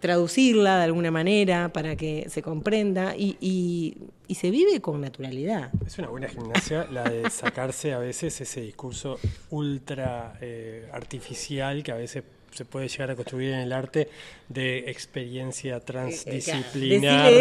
traducirla 0.00 0.78
de 0.78 0.84
alguna 0.84 1.10
manera 1.10 1.72
para 1.72 1.96
que 1.96 2.26
se 2.28 2.42
comprenda 2.42 3.14
y, 3.16 3.36
y, 3.40 4.34
se 4.34 4.50
vive 4.50 4.80
con 4.80 5.00
naturalidad. 5.00 5.70
Es 5.86 5.96
una 5.98 6.08
buena 6.08 6.28
gimnasia 6.28 6.88
la 6.90 7.04
de 7.04 7.30
sacarse 7.30 7.92
a 7.92 7.98
veces 7.98 8.40
ese 8.40 8.62
discurso 8.62 9.20
ultra 9.50 10.36
eh, 10.40 10.88
artificial 10.92 11.84
que 11.84 11.92
a 11.92 11.94
veces 11.94 12.24
se 12.54 12.64
puede 12.64 12.88
llegar 12.88 13.10
a 13.10 13.16
construir 13.16 13.52
en 13.52 13.60
el 13.60 13.72
arte 13.72 14.08
de 14.48 14.90
experiencia 14.90 15.80
transdisciplinar, 15.80 17.32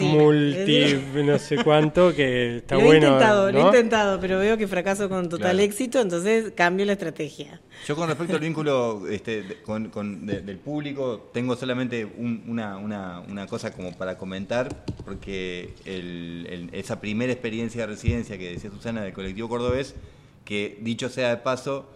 multi, 0.00 1.02
no 1.24 1.38
sé 1.38 1.56
cuánto, 1.64 2.14
que 2.14 2.58
está 2.58 2.76
lo 2.78 2.82
bueno. 2.82 3.06
He 3.06 3.10
intentado, 3.10 3.52
Lo 3.52 3.58
he 3.58 3.62
intentado, 3.62 4.20
pero 4.20 4.38
veo 4.38 4.56
que 4.56 4.68
fracaso 4.68 5.08
con 5.08 5.28
total 5.28 5.58
éxito, 5.60 6.00
entonces 6.00 6.52
cambio 6.54 6.86
la 6.86 6.92
estrategia. 6.92 7.60
Yo 7.86 7.96
con 7.96 8.08
respecto 8.08 8.34
al 8.34 8.40
vínculo 8.52 9.08
este, 9.08 9.58
con, 9.64 10.26
del 10.26 10.58
público, 10.58 11.30
tengo 11.32 11.56
solamente 11.56 12.04
una, 12.04 12.76
una, 12.76 13.20
una, 13.20 13.46
cosa 13.46 13.72
como 13.72 13.96
para 13.96 14.16
comentar, 14.16 14.84
porque 15.04 15.74
esa 16.72 17.00
primera 17.00 17.32
experiencia 17.32 17.80
de 17.82 17.86
residencia 17.88 18.38
que 18.38 18.52
decía 18.52 18.70
Susana 18.70 19.02
del 19.02 19.12
colectivo 19.12 19.48
cordobés, 19.48 19.96
que 20.44 20.78
dicho 20.80 21.08
sea 21.08 21.30
de 21.30 21.36
paso, 21.38 21.88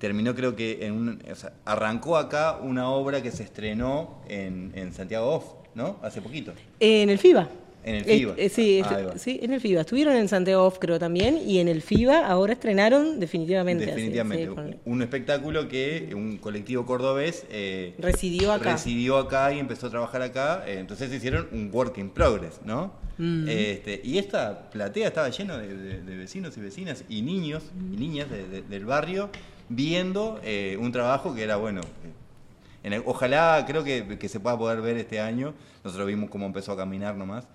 terminó 0.00 0.34
creo 0.34 0.56
que 0.56 0.84
en 0.86 0.94
un, 0.94 1.22
o 1.30 1.34
sea, 1.36 1.52
arrancó 1.64 2.16
acá 2.16 2.58
una 2.60 2.90
obra 2.90 3.22
que 3.22 3.30
se 3.30 3.44
estrenó 3.44 4.22
en, 4.28 4.72
en 4.74 4.92
Santiago 4.92 5.26
Off, 5.28 5.44
¿no? 5.74 5.98
Hace 6.02 6.22
poquito. 6.22 6.52
En 6.80 7.10
el 7.10 7.18
FIBA. 7.18 7.48
En 7.84 7.94
el 7.96 8.04
FIBA. 8.04 8.34
Eh, 8.36 8.48
sí, 8.48 8.82
ah, 8.82 9.12
sí, 9.16 9.40
en 9.42 9.52
el 9.52 9.60
FIBA. 9.60 9.82
Estuvieron 9.82 10.16
en 10.16 10.28
Santiago 10.28 10.64
Off, 10.64 10.78
creo 10.78 10.98
también, 10.98 11.38
y 11.46 11.58
en 11.58 11.68
el 11.68 11.82
FIBA 11.82 12.26
ahora 12.26 12.54
estrenaron 12.54 13.20
definitivamente. 13.20 13.86
Definitivamente. 13.86 14.78
un 14.86 15.02
espectáculo 15.02 15.68
que 15.68 16.10
un 16.14 16.38
colectivo 16.38 16.86
cordobés 16.86 17.44
eh, 17.50 17.94
residió 17.98 18.52
acá. 18.52 18.72
Residió 18.72 19.18
acá 19.18 19.52
y 19.52 19.58
empezó 19.58 19.88
a 19.88 19.90
trabajar 19.90 20.22
acá. 20.22 20.64
Eh, 20.66 20.78
entonces 20.78 21.12
hicieron 21.12 21.46
un 21.52 21.70
work 21.72 21.98
in 21.98 22.08
progress, 22.08 22.60
¿no? 22.64 22.92
Mm. 23.18 23.48
Este, 23.48 24.00
y 24.02 24.16
esta 24.16 24.70
platea 24.70 25.08
estaba 25.08 25.28
llena 25.28 25.58
de, 25.58 26.16
vecinos 26.16 26.56
y 26.56 26.60
vecinas 26.62 27.04
y 27.06 27.20
niños 27.20 27.64
y 27.92 27.96
niñas 27.98 28.28
del 28.30 28.84
barrio 28.86 29.28
viendo 29.70 30.38
eh, 30.44 30.76
un 30.78 30.92
trabajo 30.92 31.34
que 31.34 31.42
era 31.42 31.56
bueno. 31.56 31.80
En 32.82 33.02
ojalá, 33.06 33.64
creo 33.66 33.82
que, 33.84 34.18
que, 34.18 34.28
se 34.28 34.40
pueda 34.40 34.58
poder 34.58 34.82
ver 34.82 34.98
este 34.98 35.20
año. 35.20 35.54
Nosotros 35.84 36.06
vimos 36.06 36.28
cómo 36.28 36.44
empezó 36.44 36.72
a 36.72 36.76
caminar 36.76 37.16
nomás. 37.16 37.46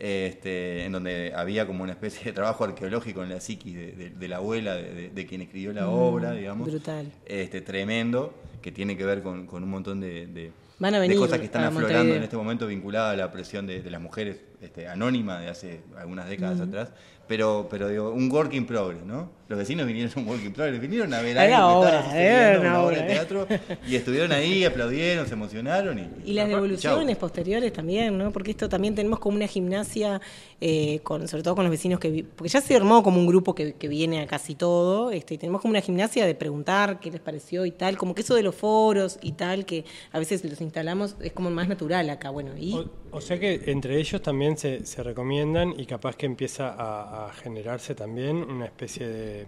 Este, 0.00 0.86
en 0.86 0.92
donde 0.92 1.30
había 1.36 1.66
como 1.66 1.82
una 1.82 1.92
especie 1.92 2.24
de 2.24 2.32
trabajo 2.32 2.64
arqueológico 2.64 3.22
en 3.22 3.28
la 3.28 3.38
psiquis 3.38 3.76
de, 3.76 4.28
la 4.28 4.36
abuela, 4.36 4.74
de, 4.74 5.26
quien 5.28 5.42
escribió 5.42 5.74
la 5.74 5.84
mm, 5.84 5.92
obra, 5.92 6.32
digamos. 6.32 6.70
Brutal. 6.70 7.12
Este, 7.26 7.60
tremendo, 7.60 8.32
que 8.62 8.72
tiene 8.72 8.96
que 8.96 9.04
ver 9.04 9.22
con, 9.22 9.46
un 9.50 9.68
montón 9.68 10.00
de, 10.00 10.52
Van 10.78 10.94
a 10.94 11.14
cosas 11.14 11.38
que 11.38 11.44
están 11.44 11.64
aflorando 11.64 12.14
en 12.14 12.22
este 12.22 12.34
momento 12.38 12.66
vinculadas 12.66 13.12
a 13.12 13.16
la 13.18 13.30
presión 13.30 13.66
de, 13.66 13.82
las 13.90 14.00
mujeres 14.00 14.40
este, 14.60 14.88
anónima 14.88 15.40
de 15.40 15.48
hace 15.48 15.80
algunas 15.96 16.28
décadas 16.28 16.60
atrás, 16.60 16.92
pero, 17.30 17.68
pero 17.70 17.88
digo, 17.88 18.10
un 18.10 18.28
work 18.30 18.52
in 18.54 18.66
progress, 18.66 19.04
¿no? 19.04 19.30
Los 19.48 19.58
vecinos 19.58 19.86
vinieron 19.86 20.12
a 20.14 20.20
un 20.20 20.28
work 20.28 20.44
in 20.44 20.52
progress, 20.52 20.80
vinieron 20.80 21.14
a 21.14 21.22
ver 21.22 21.38
algo 21.38 21.82
que 21.82 22.58
una, 22.58 22.82
obra 22.82 23.02
de 23.02 23.02
teatro 23.06 23.46
y 23.86 23.94
estuvieron 23.94 24.32
ahí, 24.32 24.64
aplaudieron, 24.64 25.28
se 25.28 25.34
emocionaron. 25.34 25.98
Y, 25.98 26.30
y 26.32 26.32
las 26.34 26.48
devoluciones 26.48 27.16
posteriores 27.16 27.72
también, 27.72 28.18
¿no? 28.18 28.32
Porque 28.32 28.50
esto 28.50 28.68
también 28.68 28.96
tenemos 28.96 29.20
como 29.20 29.36
una 29.36 29.46
gimnasia, 29.46 30.20
eh, 30.60 31.00
con, 31.04 31.28
sobre 31.28 31.44
todo 31.44 31.54
con 31.54 31.64
los 31.64 31.70
vecinos 31.70 32.00
que... 32.00 32.24
Porque 32.36 32.48
ya 32.48 32.60
se 32.60 32.74
armó 32.74 33.02
como 33.04 33.20
un 33.20 33.28
grupo 33.28 33.54
que, 33.54 33.74
que 33.74 33.86
viene 33.86 34.20
a 34.20 34.26
casi 34.26 34.56
todo, 34.56 35.12
este, 35.12 35.34
y 35.34 35.38
tenemos 35.38 35.62
como 35.62 35.70
una 35.70 35.80
gimnasia 35.80 36.26
de 36.26 36.34
preguntar 36.34 36.98
qué 36.98 37.12
les 37.12 37.20
pareció 37.20 37.64
y 37.64 37.70
tal, 37.70 37.96
como 37.96 38.14
que 38.14 38.22
eso 38.22 38.34
de 38.34 38.42
los 38.42 38.56
foros 38.56 39.18
y 39.22 39.32
tal, 39.32 39.64
que 39.64 39.84
a 40.10 40.18
veces 40.18 40.44
los 40.44 40.60
instalamos, 40.60 41.16
es 41.20 41.32
como 41.32 41.50
más 41.50 41.68
natural 41.68 42.10
acá, 42.10 42.30
bueno. 42.30 42.50
Y... 42.58 42.74
O, 42.74 42.90
sea 43.20 43.40
que 43.40 43.62
entre 43.66 43.98
ellos 43.98 44.22
también 44.22 44.56
se, 44.56 44.86
se 44.86 45.02
recomiendan 45.02 45.74
y 45.78 45.86
capaz 45.86 46.16
que 46.16 46.26
empieza 46.26 46.74
a, 46.78 47.32
generarse 47.32 47.94
también 47.94 48.36
una 48.36 48.66
especie 48.66 49.08
de, 49.08 49.46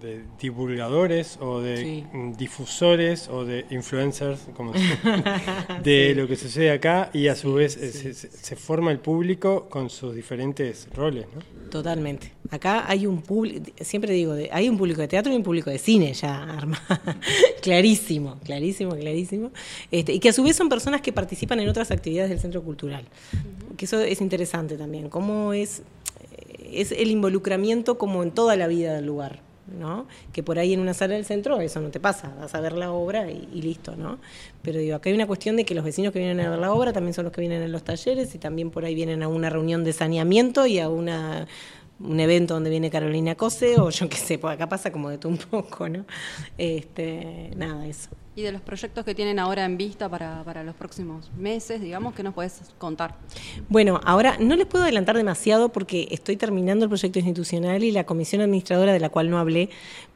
de 0.00 0.22
divulgadores 0.40 1.38
o 1.40 1.60
de 1.60 1.76
Sí. 1.78 2.04
difusores 2.36 3.28
o 3.28 3.44
de 3.44 3.64
influencers, 3.70 4.40
como 4.54 4.72
se- 4.74 4.78
de 5.82 6.14
lo 6.14 6.26
que 6.26 6.36
sucede 6.36 6.70
acá 6.70 7.10
y 7.12 7.28
a 7.28 7.34
su 7.36 7.54
vez 7.54 7.76
eh, 7.76 7.90
se, 7.92 8.14
se- 8.14 8.30
se 8.30 8.56
forma 8.56 8.90
el 8.90 8.98
público 9.00 9.68
con 9.68 9.90
sus 9.90 10.14
diferentes 10.14 10.88
roles, 10.94 11.26
¿no? 11.34 11.40
Totalmente. 11.70 12.32
Acá 12.50 12.84
hay 12.88 13.06
un 13.06 13.20
público, 13.20 13.70
siempre 13.80 14.12
digo, 14.14 14.34
de- 14.34 14.48
hay 14.52 14.68
un 14.68 14.78
público 14.78 15.00
de 15.02 15.08
teatro 15.08 15.32
y 15.32 15.36
un 15.36 15.42
público 15.42 15.70
de 15.70 15.78
cine 15.78 16.12
ya 16.14 16.42
armado. 16.58 16.82
clarísimo, 17.60 18.38
clarísimo, 18.44 18.92
clarísimo. 18.96 19.50
Este, 19.90 20.12
y 20.14 20.18
que 20.20 20.30
a 20.30 20.32
su 20.32 20.42
vez 20.42 20.56
son 20.56 20.68
personas 20.68 21.00
que 21.02 21.12
participan 21.12 21.60
en 21.60 21.68
otras 21.68 21.90
actividades 21.90 22.30
del 22.30 22.40
centro 22.40 22.62
cultural. 22.62 23.04
Que 23.76 23.84
eso 23.84 24.00
es 24.00 24.20
interesante 24.20 24.76
también. 24.76 25.08
Cómo 25.08 25.52
es, 25.52 25.82
eh, 26.32 26.70
es 26.72 26.92
el 26.92 27.10
involucramiento 27.10 27.98
como 27.98 28.22
en 28.22 28.30
toda 28.30 28.56
la 28.56 28.66
vida 28.66 28.94
del 28.94 29.06
lugar. 29.06 29.40
¿No? 29.78 30.06
Que 30.32 30.42
por 30.42 30.58
ahí 30.58 30.72
en 30.72 30.80
una 30.80 30.94
sala 30.94 31.14
del 31.14 31.24
centro 31.24 31.60
eso 31.60 31.80
no 31.80 31.90
te 31.90 32.00
pasa, 32.00 32.32
vas 32.38 32.54
a 32.54 32.60
ver 32.60 32.72
la 32.72 32.92
obra 32.92 33.30
y, 33.30 33.48
y 33.52 33.62
listo, 33.62 33.96
¿no? 33.96 34.18
Pero 34.62 34.78
digo, 34.78 34.96
acá 34.96 35.10
hay 35.10 35.14
una 35.14 35.26
cuestión 35.26 35.56
de 35.56 35.64
que 35.64 35.74
los 35.74 35.84
vecinos 35.84 36.12
que 36.12 36.18
vienen 36.18 36.40
a 36.40 36.50
ver 36.50 36.58
la 36.58 36.72
obra 36.72 36.92
también 36.92 37.14
son 37.14 37.24
los 37.24 37.32
que 37.32 37.40
vienen 37.40 37.62
a 37.62 37.68
los 37.68 37.82
talleres 37.82 38.34
y 38.34 38.38
también 38.38 38.70
por 38.70 38.84
ahí 38.84 38.94
vienen 38.94 39.22
a 39.22 39.28
una 39.28 39.50
reunión 39.50 39.84
de 39.84 39.92
saneamiento 39.92 40.66
y 40.66 40.78
a 40.78 40.88
una 40.88 41.46
un 42.00 42.20
evento 42.20 42.54
donde 42.54 42.70
viene 42.70 42.90
Carolina 42.90 43.34
Cose 43.34 43.78
o 43.80 43.90
yo 43.90 44.08
qué 44.08 44.16
sé, 44.16 44.38
pues 44.38 44.54
acá 44.54 44.68
pasa 44.68 44.92
como 44.92 45.10
de 45.10 45.18
todo 45.18 45.32
un 45.32 45.38
poco, 45.38 45.88
¿no? 45.88 46.04
Este, 46.56 47.50
nada, 47.56 47.86
eso. 47.86 48.10
Y 48.38 48.42
de 48.42 48.52
los 48.52 48.60
proyectos 48.60 49.04
que 49.04 49.16
tienen 49.16 49.40
ahora 49.40 49.64
en 49.64 49.76
vista 49.76 50.08
para, 50.08 50.44
para 50.44 50.62
los 50.62 50.76
próximos 50.76 51.28
meses, 51.36 51.80
digamos, 51.80 52.14
¿qué 52.14 52.22
nos 52.22 52.34
puedes 52.34 52.60
contar? 52.78 53.16
Bueno, 53.68 54.00
ahora 54.04 54.36
no 54.38 54.54
les 54.54 54.64
puedo 54.64 54.84
adelantar 54.84 55.16
demasiado 55.16 55.70
porque 55.70 56.06
estoy 56.12 56.36
terminando 56.36 56.84
el 56.84 56.88
proyecto 56.88 57.18
institucional 57.18 57.82
y 57.82 57.90
la 57.90 58.04
comisión 58.04 58.40
administradora 58.40 58.92
de 58.92 59.00
la 59.00 59.08
cual 59.08 59.28
no 59.28 59.38
hablé, 59.38 59.70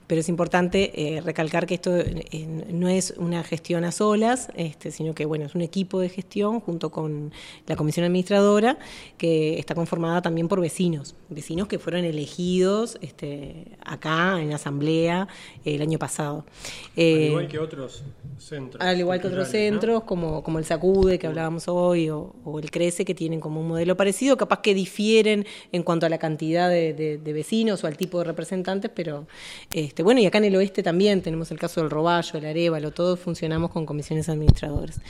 pero 0.07 0.21
es 0.21 0.29
importante 0.29 0.93
eh, 1.17 1.21
recalcar 1.21 1.67
que 1.67 1.75
esto 1.75 1.97
eh, 1.97 2.47
no 2.71 2.89
es 2.89 3.15
una 3.17 3.43
gestión 3.45 3.85
a 3.85 3.93
solas, 3.93 4.49
este, 4.57 4.91
sino 4.91 5.15
que 5.15 5.25
bueno, 5.25 5.47
es 5.47 5.55
un 5.55 5.63
equipo 5.63 6.01
de 6.01 6.09
gestión 6.09 6.61
junto 6.61 6.91
con 6.91 7.33
la 7.67 7.77
comisión 7.77 8.05
administradora 8.05 8.79
que 9.19 9.59
está 9.59 9.75
conformada 9.75 10.23
también 10.23 10.49
por 10.49 10.61
vecinos, 10.61 11.15
vecinos 11.29 11.69
que 11.69 11.79
fueron 11.79 12.05
elegidos 12.05 12.99
este, 13.01 13.67
acá 13.85 14.41
en 14.41 14.53
asamblea 14.53 15.29
el 15.65 15.81
año 15.83 15.99
pasado. 15.99 16.45
Al 16.45 17.03
Eh, 17.03 17.27
igual 17.29 17.49
que 17.49 17.59
otros 17.59 18.03
centros. 18.39 18.83
al 18.85 18.99
igual 18.99 19.21
que 19.21 19.29
otros 19.29 19.49
centros, 19.49 20.03
como, 20.05 20.43
como 20.43 20.59
el 20.59 20.65
Sacude 20.65 21.19
que 21.19 21.27
hablábamos 21.27 21.69
hoy, 21.69 22.11
o, 22.11 22.35
o 22.45 22.59
el 22.59 22.71
Crece, 22.71 23.05
que 23.05 23.15
tienen 23.15 23.41
como 23.41 23.61
un 23.61 23.69
modelo 23.69 23.97
parecido, 23.97 24.37
capaz 24.37 24.61
que 24.63 24.75
difieren 24.75 25.47
en 25.73 25.83
cuanto 25.83 26.07
a 26.07 26.09
la 26.09 26.19
cantidad 26.19 26.69
de, 26.69 26.93
de- 26.93 27.19
de 27.19 27.33
vecinos 27.33 27.85
o 27.85 27.87
al 27.87 27.97
tipo 27.97 28.19
de 28.19 28.25
representantes, 28.25 28.91
pero 28.95 29.27
este, 29.73 30.02
bueno, 30.03 30.21
y 30.21 30.27
acá 30.27 30.39
en 30.39 30.45
el 30.45 30.57
oeste 30.57 30.83
también 30.83 31.23
tenemos 31.23 31.51
el 31.51 31.59
caso 31.59 31.81
del 31.81 31.91
Roballo, 31.91 32.39
el 32.39 32.45
Arevalo, 32.45 32.91
todos 32.91 33.19
funcionamos 33.19 33.71
con 33.71 33.87
comisiones 33.87 34.29
administradoras. 34.29 35.01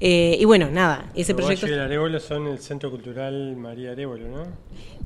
Eh, 0.00 0.36
y 0.38 0.44
bueno, 0.44 0.70
nada, 0.70 1.10
ese 1.14 1.32
Roballo 1.32 1.46
proyecto 1.46 1.68
y 1.68 1.72
el 1.72 1.80
Arevalo 1.80 2.20
son 2.20 2.46
el 2.48 2.58
Centro 2.58 2.90
Cultural 2.90 3.56
María 3.56 3.92
Arevalo, 3.92 4.28
¿no? 4.28 4.42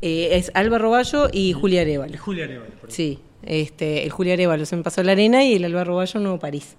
eh, 0.03 0.31
es 0.33 0.51
Alba 0.55 0.79
Roballo 0.79 1.29
y 1.33 1.53
Julia 1.53 1.83
Arevalo. 1.83 2.19
Julia 2.19 2.45
Arevalo, 2.45 2.71
perdón. 2.73 2.91
Sí, 2.91 3.19
este, 3.45 4.05
el 4.05 4.11
Julia 4.11 4.35
Arevalo 4.35 4.67
se 4.67 4.77
me 4.77 4.83
pasó 4.83 5.03
la 5.03 5.13
arena 5.13 5.45
y 5.45 5.55
el 5.55 5.65
Alba 5.65 5.85
Roballo 5.85 6.21
Nuevo 6.21 6.39
París. 6.39 6.77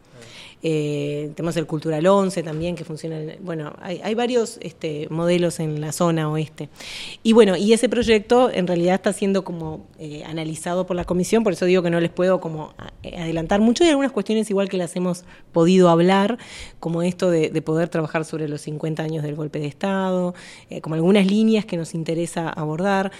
Eh, 0.65 1.31
tenemos 1.35 1.57
el 1.57 1.67
Cultural 1.67 2.07
11 2.07 2.41
también 2.41 2.75
que 2.75 2.85
funciona. 2.85 3.19
en- 3.19 3.37
Bueno, 3.43 3.75
hay, 3.81 4.15
varios 4.15 4.57
este, 4.61 5.07
modelos 5.09 5.59
en 5.59 5.81
la 5.81 5.91
zona 5.91 6.29
oeste. 6.29 6.69
Y 7.21 7.33
bueno, 7.33 7.57
y 7.57 7.73
ese 7.73 7.89
proyecto 7.89 8.49
en 8.49 8.65
realidad 8.65 8.95
está 8.95 9.11
siendo 9.11 9.43
como 9.43 9.85
eh, 9.99 10.23
analizado 10.25 10.85
por 10.87 10.95
la 10.95 11.03
comisión, 11.03 11.43
por 11.43 11.51
eso 11.53 11.65
digo 11.65 11.83
que 11.83 11.89
no 11.89 11.99
les 11.99 12.11
puedo 12.11 12.39
como 12.39 12.73
eh, 13.03 13.17
adelantar 13.17 13.59
mucho. 13.59 13.83
Hay 13.83 13.89
algunas 13.89 14.13
cuestiones 14.13 14.49
igual 14.49 14.69
que 14.69 14.77
las 14.77 14.95
hemos 14.95 15.25
podido 15.51 15.89
hablar, 15.89 16.37
como 16.79 17.01
esto 17.01 17.29
de, 17.29 17.49
de 17.49 17.61
poder 17.61 17.89
trabajar 17.89 18.23
sobre 18.23 18.47
los 18.47 18.61
50 18.61 19.03
años 19.03 19.21
del 19.23 19.35
golpe 19.35 19.59
de 19.59 19.67
Estado, 19.67 20.33
como 20.81 20.95
algunas 20.95 21.27
líneas 21.27 21.65
que 21.65 21.75
nos 21.75 21.93
interesa 21.93 22.49
abordar 22.49 23.11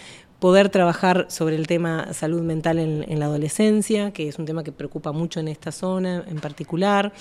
poder 0.44 0.68
trabajar 0.68 1.28
sobre 1.30 1.56
el 1.56 1.68
tema 1.68 2.12
salud 2.12 2.42
mental 2.42 2.78
en, 2.78 3.06
en 3.08 3.18
la 3.22 3.28
adolescencia, 3.28 4.12
que 4.12 4.28
es 4.28 4.38
un 4.38 4.46
tema 4.46 4.62
que 4.62 4.74
preocupa 4.74 5.14
mucho 5.14 5.40
en 5.40 5.48
esta 5.48 5.72
zona 5.72 6.26
en 6.30 6.40
particular. 6.42 7.14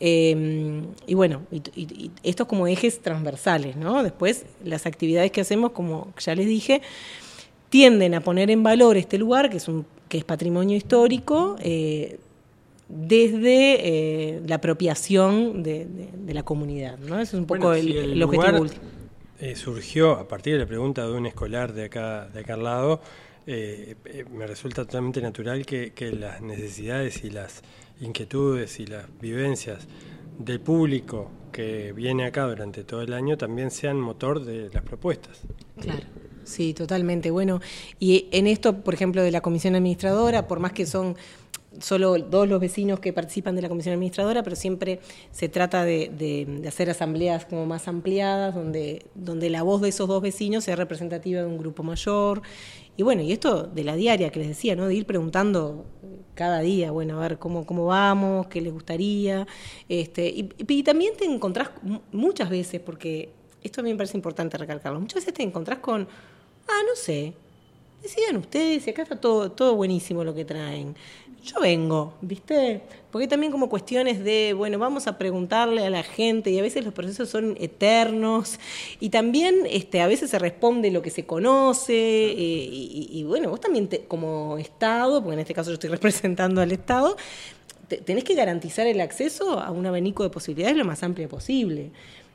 Eh, 0.00 0.80
y 1.06 1.12
bueno, 1.14 1.42
y, 1.52 1.58
y- 1.76 1.82
y 2.04 2.10
estos 2.22 2.46
como 2.46 2.66
ejes 2.66 3.02
transversales, 3.02 3.76
¿no? 3.76 4.02
Después, 4.02 4.46
las 4.64 4.86
actividades 4.86 5.30
que 5.30 5.42
hacemos, 5.42 5.72
como 5.72 6.08
ya 6.18 6.34
les 6.34 6.46
dije, 6.46 6.80
tienden 7.68 8.14
a 8.14 8.22
poner 8.22 8.50
en 8.50 8.62
valor 8.62 8.96
este 8.96 9.18
lugar, 9.18 9.50
que 9.50 9.58
es, 9.58 9.68
un, 9.68 9.84
que 10.08 10.16
es 10.16 10.24
patrimonio 10.24 10.74
histórico, 10.74 11.56
eh, 11.60 12.18
desde 12.88 13.76
eh, 14.36 14.40
la 14.46 14.54
apropiación 14.54 15.62
de, 15.62 15.84
de- 15.84 16.08
de 16.26 16.34
la 16.34 16.42
comunidad, 16.44 16.96
¿no? 16.98 17.16
Ese 17.20 17.36
es 17.36 17.40
un 17.40 17.46
poco 17.46 17.60
Bueno, 17.68 17.74
el, 17.74 17.82
si 17.82 17.96
el 17.98 18.22
objetivo 18.22 18.46
lugar, 18.48 18.60
último. 18.62 18.82
Eh, 19.40 19.56
surgió 19.56 20.12
a 20.12 20.28
partir 20.28 20.54
de 20.54 20.60
la 20.60 20.66
pregunta 20.66 21.06
de 21.06 21.12
un 21.12 21.26
escolar 21.26 21.72
de 21.72 21.84
acá, 21.84 22.28
de 22.28 22.40
acá 22.40 22.54
al 22.54 22.64
lado. 22.64 23.00
eh, 23.46 23.96
eh, 24.04 24.24
me 24.30 24.46
resulta 24.46 24.84
totalmente 24.84 25.20
natural 25.20 25.64
que, 25.64 25.92
que 25.92 26.12
las 26.12 26.40
necesidades 26.40 27.24
y 27.24 27.30
las 27.30 27.62
inquietudes 28.00 28.78
y 28.80 28.86
las 28.86 29.06
vivencias 29.20 29.86
del 30.38 30.60
público 30.60 31.30
que 31.52 31.92
viene 31.92 32.24
acá 32.24 32.46
durante 32.46 32.84
todo 32.84 33.02
el 33.02 33.12
año 33.12 33.36
también 33.36 33.70
sean 33.70 33.98
motor 33.98 34.44
de 34.44 34.70
las 34.70 34.82
propuestas. 34.82 35.40
Claro, 35.80 36.06
sí, 36.44 36.74
totalmente. 36.74 37.30
Bueno, 37.30 37.60
y 37.98 38.28
en 38.30 38.46
esto, 38.46 38.82
por 38.82 38.94
ejemplo, 38.94 39.22
de 39.22 39.30
la 39.30 39.40
comisión 39.40 39.74
administradora, 39.74 40.46
por 40.46 40.60
más 40.60 40.72
que 40.72 40.86
son 40.86 41.16
solo 41.78 42.18
dos 42.18 42.48
los 42.48 42.60
vecinos 42.60 42.98
que 42.98 43.12
participan 43.12 43.54
de 43.54 43.62
la 43.62 43.68
comisión 43.68 43.94
administradora, 43.94 44.42
pero 44.42 44.56
siempre 44.56 45.00
se 45.30 45.48
trata 45.48 45.84
de, 45.84 46.62
hacer 46.66 46.90
asambleas 46.90 47.44
como 47.44 47.64
más 47.66 47.86
ampliadas, 47.86 48.54
donde, 48.54 49.06
donde 49.14 49.50
la 49.50 49.62
voz 49.62 49.80
de 49.80 49.90
esos 49.90 50.08
dos 50.08 50.20
vecinos 50.20 50.64
sea 50.64 50.76
representativa 50.76 51.40
de 51.40 51.46
un 51.46 51.58
grupo 51.58 51.82
mayor. 51.82 52.42
Y 52.96 53.02
bueno, 53.02 53.22
y 53.22 53.32
esto 53.32 53.62
de 53.62 53.84
la 53.84 53.94
diaria 53.94 54.30
que 54.30 54.40
les 54.40 54.48
decía, 54.48 54.74
¿no? 54.76 54.86
De 54.86 54.94
ir 54.94 55.06
preguntando 55.06 55.86
cada 56.34 56.60
día, 56.60 56.90
bueno, 56.90 57.18
a 57.18 57.20
ver 57.20 57.38
cómo, 57.38 57.64
cómo 57.64 57.86
vamos, 57.86 58.48
qué 58.48 58.60
les 58.60 58.72
gustaría. 58.72 59.46
Este, 59.88 60.28
y, 60.28 60.82
también 60.82 61.14
te 61.16 61.24
encontrás 61.24 61.70
mu- 61.82 62.00
muchas 62.12 62.50
veces, 62.50 62.80
porque 62.80 63.30
esto 63.62 63.80
a 63.80 63.84
mí 63.84 63.90
me 63.90 63.96
parece 63.96 64.16
importante 64.16 64.58
recalcarlo, 64.58 65.00
muchas 65.00 65.16
veces 65.16 65.34
te 65.34 65.42
encontrás 65.42 65.78
con, 65.78 66.08
ah, 66.68 66.82
no 66.88 66.96
sé, 66.96 67.32
decidan 68.02 68.36
ustedes, 68.36 68.86
acá 68.88 69.02
está 69.02 69.16
todo, 69.16 69.52
todo 69.52 69.76
buenísimo 69.76 70.24
lo 70.24 70.34
que 70.34 70.44
traen. 70.44 70.96
Yo 71.42 71.58
vengo, 71.60 72.12
¿viste? 72.20 72.82
Porque 73.10 73.26
también 73.26 73.50
como 73.50 73.70
cuestiones 73.70 74.22
de, 74.22 74.52
bueno, 74.54 74.78
vamos 74.78 75.06
a 75.06 75.16
preguntarle 75.16 75.86
a 75.86 75.90
la 75.90 76.02
gente 76.02 76.50
y 76.50 76.58
a 76.58 76.62
veces 76.62 76.84
los 76.84 76.92
procesos 76.92 77.30
son 77.30 77.56
eternos 77.58 78.58
y 79.00 79.08
también 79.08 79.54
este, 79.70 80.02
a 80.02 80.06
veces 80.06 80.28
se 80.30 80.38
responde 80.38 80.90
lo 80.90 81.00
que 81.00 81.10
se 81.10 81.24
conoce 81.24 81.94
eh, 81.94 82.68
y 83.10 83.24
bueno, 83.24 83.48
vos 83.48 83.60
también 83.60 83.88
te- 83.88 84.04
como 84.04 84.58
Estado, 84.58 85.22
porque 85.22 85.34
en 85.34 85.40
este 85.40 85.54
caso 85.54 85.70
yo 85.70 85.74
estoy 85.74 85.90
representando 85.98 86.60
al 86.60 86.72
Estado, 86.72 87.16
te- 87.88 87.96
tenés 87.98 88.24
que 88.24 88.34
garantizar 88.34 88.86
el 88.86 89.00
acceso 89.00 89.60
a 89.60 89.70
un 89.70 89.86
abanico 89.86 90.22
de 90.24 90.30
posibilidades 90.30 90.76
lo 90.76 90.84
más 90.84 91.02
amplio 91.02 91.28
posible. 91.28 91.90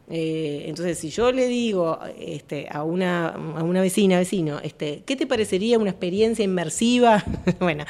Eh, 0.10 0.66
entonces, 0.68 1.00
si 1.00 1.10
yo 1.10 1.32
le 1.32 1.48
digo 1.48 2.00
este, 2.20 2.68
a, 2.70 2.84
una, 2.84 3.30
a 3.30 3.64
una 3.64 3.82
vecina, 3.82 4.20
vecino, 4.20 4.60
este, 4.60 5.04
¿qué 5.06 5.16
te 5.16 5.26
parecería 5.26 5.80
una 5.80 5.90
experiencia 5.90 6.46
inmersiva? 6.46 7.24
bueno, 7.60 7.86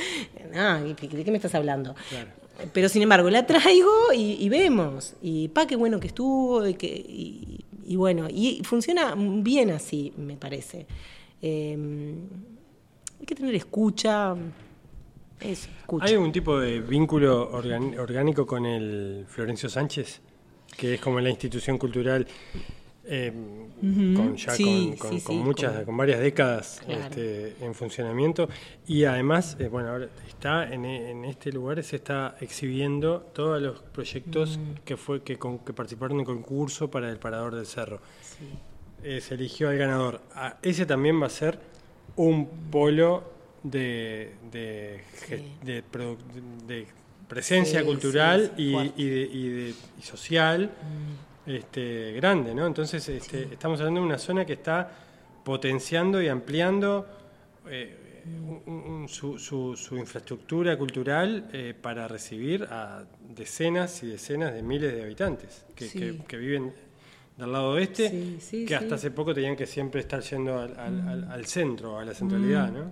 no, 0.54 0.84
¿de 0.84 0.96
qué 0.96 1.32
me 1.32 1.38
estás 1.38 1.56
hablando? 1.56 1.96
Pero 2.72 2.88
sin 2.88 3.02
embargo, 3.02 3.30
la 3.30 3.46
traigo 3.46 4.14
y, 4.16 4.38
y 4.40 4.48
vemos. 4.48 5.14
Y 5.22 5.50
pa, 5.50 5.68
qué 5.68 5.76
bueno 5.76 6.00
que 6.00 6.08
estuvo. 6.08 6.66
Y, 6.66 6.76
que, 6.76 6.88
y, 6.88 7.66
y 7.86 7.96
bueno, 7.98 8.28
y 8.30 8.62
funciona 8.64 9.14
bien 9.18 9.72
así, 9.72 10.14
me 10.18 10.38
parece. 10.38 10.88
Eh, 11.42 11.78
hay 13.20 13.26
que 13.26 13.36
tener 13.36 13.56
escucha. 13.56 14.36
Eso, 15.42 15.70
escucha. 15.82 16.06
¿Hay 16.06 16.14
algún 16.14 16.32
tipo 16.32 16.58
de 16.58 16.80
vínculo 16.80 17.52
orgánico 17.52 18.46
con 18.46 18.66
el 18.66 19.26
Florencio 19.28 19.68
Sánchez? 19.68 20.22
Que 20.78 20.96
es 20.96 21.02
como 21.02 21.20
la 21.20 21.30
institución 21.30 21.78
cultural 21.78 22.28
eh, 23.08 23.32
con 24.16 24.36
ya 24.36 24.52
Sí, 24.54 24.96
con, 24.98 25.10
con- 25.10 25.20
sí, 25.20 25.26
con 25.26 25.36
sí, 25.38 25.42
muchas, 25.44 25.74
con- 25.76 25.86
con 25.86 25.98
varias 25.98 26.20
décadas 26.20 26.82
Claro. 26.86 27.02
este, 27.04 27.56
en 27.64 27.76
funcionamiento. 27.76 28.50
Y 28.88 29.04
además, 29.06 29.56
eh, 29.60 29.68
bueno, 29.68 29.90
ahora 29.90 30.08
está 30.28 30.74
en, 30.74 30.86
en 30.86 31.24
este 31.26 31.52
lugar 31.52 31.82
se 31.84 31.98
está 31.98 32.36
exhibiendo 32.42 33.20
todos 33.34 33.62
los 33.62 33.80
proyectos 33.82 34.60
que 34.84 34.98
fue 34.98 35.22
que, 35.22 35.38
con- 35.38 35.60
que 35.60 35.72
participaron 35.74 36.18
en 36.18 36.22
el 36.22 36.26
concurso 36.26 36.90
para 36.90 37.10
el 37.12 37.18
Parador 37.18 37.54
del 37.56 37.68
Cerro. 37.68 38.00
Eh, 39.04 39.22
se 39.22 39.36
eligió 39.36 39.70
al 39.70 39.78
ganador. 39.78 40.22
Ah, 40.34 40.58
ese 40.64 40.86
también 40.88 41.22
va 41.22 41.28
a 41.28 41.30
ser 41.30 41.60
un 42.16 42.48
polo 42.72 43.24
de, 43.62 44.34
de, 44.52 45.02
de 45.64 45.84
de 46.66 46.88
presencia 47.28 47.80
Sí, 47.80 47.86
cultural 47.86 48.52
sí, 48.56 48.64
y, 48.98 49.04
y 49.04 49.10
de- 49.10 49.30
y 49.32 49.50
de- 49.50 49.74
y 50.00 50.02
social 50.02 50.70
este, 51.46 52.14
grande, 52.14 52.56
¿no? 52.56 52.66
Entonces 52.66 53.08
este, 53.10 53.44
estamos 53.52 53.80
hablando 53.80 54.02
de 54.02 54.06
una 54.08 54.18
zona 54.18 54.46
que 54.46 54.54
está 54.54 54.90
potenciando 55.44 56.22
y 56.22 56.28
ampliando 56.28 57.06
eh, 57.68 57.98
su, 59.08 59.38
su, 59.38 59.98
infraestructura 59.98 60.78
cultural 60.78 61.48
eh, 61.54 61.76
para 61.80 62.08
recibir 62.08 62.64
a 62.64 63.04
decenas 63.36 64.02
y 64.02 64.08
decenas 64.08 64.54
de 64.54 64.64
miles 64.64 64.94
de 64.94 65.04
habitantes 65.04 65.66
que, 65.76 66.20
que, 66.28 66.38
viven 66.38 66.74
del 67.38 67.52
lado 67.52 67.72
oeste, 67.72 68.38
que 68.68 68.76
hasta 68.76 68.96
hace 68.96 69.12
poco 69.12 69.34
tenían 69.34 69.56
que 69.56 69.68
siempre 69.68 70.02
estar 70.02 70.22
yendo 70.22 70.60
al, 70.60 70.76
al, 70.80 71.24
al 71.30 71.46
centro, 71.46 72.00
a 72.00 72.06
la 72.06 72.16
centralidad, 72.16 72.72
mm. 72.72 72.74
¿no? 72.74 72.92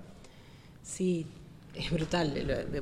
Sí, 0.83 1.25
es 1.75 1.89
brutal. 1.91 2.33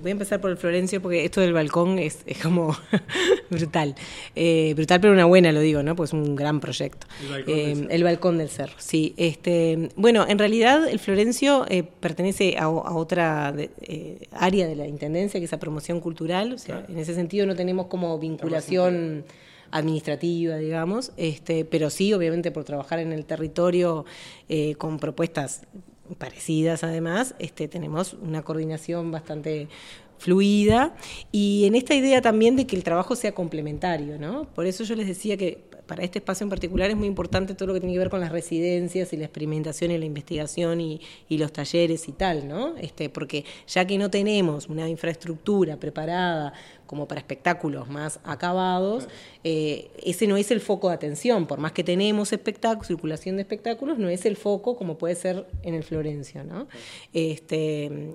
Voy 0.02 0.10
a 0.10 0.12
empezar 0.12 0.42
por 0.42 0.52
el 0.52 0.58
Florencio 0.58 1.02
porque 1.02 1.24
esto 1.24 1.40
del 1.40 1.54
balcón 1.54 1.98
es, 1.98 2.24
como 2.42 2.76
brutal. 3.50 3.96
Eh, 4.36 4.74
brutal, 4.76 5.00
pero 5.00 5.14
una 5.14 5.26
buena, 5.26 5.52
lo 5.52 5.62
digo, 5.62 5.82
¿no? 5.82 5.96
Pues 5.96 6.12
un 6.12 6.36
gran 6.36 6.60
proyecto. 6.60 7.08
El 7.48 8.04
balcón, 8.04 8.38
del, 8.38 8.50
cerro, 8.50 8.74
sí. 8.78 9.14
Este, 9.18 9.90
bueno, 9.96 10.26
en 10.28 10.38
realidad 10.38 10.88
el 10.88 11.00
Florencio 11.00 11.66
eh, 11.70 11.84
pertenece 11.84 12.58
a, 12.58 12.70
otra 12.70 13.54
eh, 13.58 14.28
área 14.32 14.68
de 14.68 14.76
la 14.76 14.88
intendencia, 14.88 15.40
que 15.40 15.46
es 15.46 15.52
la 15.52 15.60
promoción 15.60 16.02
cultural. 16.02 16.54
O 16.54 16.58
sea, 16.58 16.86
en 16.90 17.00
ese 17.00 17.16
sentido 17.16 17.46
no 17.46 17.56
tenemos 17.56 17.88
como 17.88 18.20
vinculación 18.20 19.24
administrativa, 19.74 20.58
digamos, 20.58 21.14
este, 21.16 21.64
pero 21.64 21.90
sí, 21.90 22.14
obviamente, 22.14 22.52
por 22.52 22.66
trabajar 22.66 23.00
en 23.00 23.14
el 23.14 23.24
territorio 23.26 24.04
con 24.78 25.00
propuestas 25.00 25.62
parecidas 26.18 26.84
además, 26.84 27.36
este, 27.40 27.68
tenemos 27.68 28.14
una 28.14 28.42
coordinación 28.42 29.12
bastante 29.12 29.68
fluida 30.18 30.96
y 31.32 31.66
en 31.66 31.74
esta 31.74 31.96
idea 31.96 32.22
también 32.22 32.56
de 32.56 32.68
que 32.68 32.76
el 32.76 32.84
trabajo 32.84 33.16
sea 33.16 33.34
complementario, 33.34 34.20
¿no? 34.20 34.46
Por 34.54 34.68
eso 34.68 34.84
yo 34.84 34.96
les 34.96 35.08
decía 35.08 35.36
que 35.36 35.64
para 35.92 36.06
este 36.06 36.20
espacio 36.20 36.46
en 36.46 36.50
particular 36.50 36.90
es 36.90 36.96
muy 36.96 37.06
importante 37.06 37.54
todo 37.54 37.68
lo 37.68 37.74
que 37.74 37.82
tiene 37.82 37.92
que 37.92 38.00
ver 38.00 38.10
con 38.10 38.22
las 38.22 38.32
residencias 38.32 39.12
y 39.12 39.18
la 39.18 39.26
experimentación 39.26 39.92
y 39.92 39.98
la 39.98 40.06
investigación 40.06 40.80
y, 40.80 41.02
los 41.32 41.52
talleres 41.52 42.08
y 42.08 42.14
tal, 42.14 42.48
¿no? 42.48 42.78
Este, 42.78 43.10
porque 43.10 43.44
ya 43.68 43.86
que 43.86 43.98
no 43.98 44.10
tenemos 44.10 44.70
una 44.70 44.88
infraestructura 44.88 45.76
preparada 45.76 46.54
como 46.86 47.10
para 47.10 47.20
espectáculos 47.20 47.90
más 47.90 48.22
acabados, 48.24 49.10
eh, 49.44 49.92
ese 50.02 50.28
no 50.28 50.38
es 50.38 50.50
el 50.52 50.62
foco 50.62 50.88
de 50.88 50.94
atención, 50.94 51.46
por 51.46 51.60
más 51.60 51.74
que 51.74 51.84
tenemos 51.84 52.32
espectáculos, 52.32 52.88
circulación 52.88 53.36
de 53.36 53.42
espectáculos, 53.42 53.98
no 53.98 54.08
es 54.08 54.26
el 54.26 54.38
foco 54.38 54.78
como 54.78 54.98
puede 54.98 55.16
ser 55.16 55.46
en 55.64 55.74
el 55.74 55.84
Florencio, 55.84 56.46
¿no? 56.46 56.70
Este, 57.12 58.14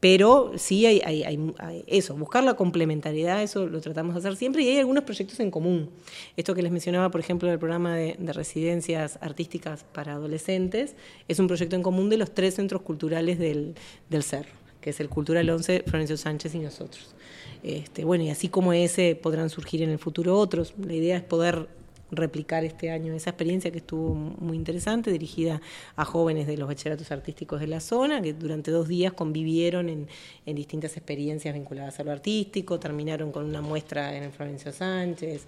pero 0.00 0.52
sí 0.56 0.86
hay, 0.86 1.00
hay, 1.00 1.54
eso, 1.86 2.14
buscar 2.16 2.44
la 2.44 2.54
complementariedad, 2.54 3.42
eso 3.42 3.66
lo 3.66 3.80
tratamos 3.80 4.14
de 4.14 4.20
hacer 4.20 4.36
siempre 4.36 4.62
y 4.62 4.68
hay 4.68 4.78
algunos 4.78 5.04
proyectos 5.04 5.40
en 5.40 5.50
común. 5.50 5.90
Esto 6.36 6.54
que 6.54 6.62
les 6.62 6.72
mencionaba, 6.72 7.10
por 7.10 7.20
ejemplo, 7.20 7.48
del 7.48 7.58
programa 7.58 7.96
de, 7.96 8.16
residencias 8.32 9.18
artísticas 9.20 9.84
para 9.92 10.14
adolescentes, 10.14 10.94
es 11.28 11.38
un 11.38 11.46
proyecto 11.46 11.76
en 11.76 11.82
común 11.82 12.10
de 12.10 12.16
los 12.16 12.32
tres 12.32 12.54
centros 12.54 12.82
culturales 12.82 13.38
del, 13.38 13.74
del 14.10 14.22
Cerro, 14.22 14.50
que 14.80 14.90
es 14.90 15.00
el 15.00 15.08
Cultural 15.08 15.48
11, 15.48 15.84
Florencio 15.86 16.16
Sánchez 16.16 16.54
y 16.54 16.58
nosotros. 16.58 17.14
Este, 17.62 18.04
bueno, 18.04 18.24
y 18.24 18.30
así 18.30 18.48
como 18.48 18.72
ese 18.72 19.16
podrán 19.16 19.50
surgir 19.50 19.82
en 19.82 19.90
el 19.90 19.98
futuro 19.98 20.36
otros. 20.36 20.74
La 20.78 20.94
idea 20.94 21.16
es 21.16 21.22
poder 21.22 21.68
replicar 22.10 22.64
este 22.64 22.90
año 22.90 23.12
esa 23.12 23.30
experiencia 23.30 23.70
que 23.70 23.78
estuvo 23.78 24.14
muy 24.14 24.56
interesante, 24.56 25.10
dirigida 25.10 25.60
a 25.96 26.04
jóvenes 26.04 26.46
de 26.46 26.56
los 26.56 26.68
bachilleratos 26.68 27.10
artísticos 27.12 27.60
de 27.60 27.66
la 27.66 27.80
zona, 27.80 28.22
que 28.22 28.32
durante 28.32 28.70
dos 28.70 28.88
días 28.88 29.12
convivieron 29.12 29.88
en, 29.88 30.08
distintas 30.46 30.96
experiencias 30.96 31.54
vinculadas 31.54 32.00
a 32.00 32.04
lo 32.04 32.10
artístico, 32.10 32.80
terminaron 32.80 33.32
con 33.32 33.44
una 33.44 33.60
muestra 33.60 34.16
en 34.16 34.24
el 34.24 34.32
Florencio 34.32 34.72
Sánchez. 34.72 35.46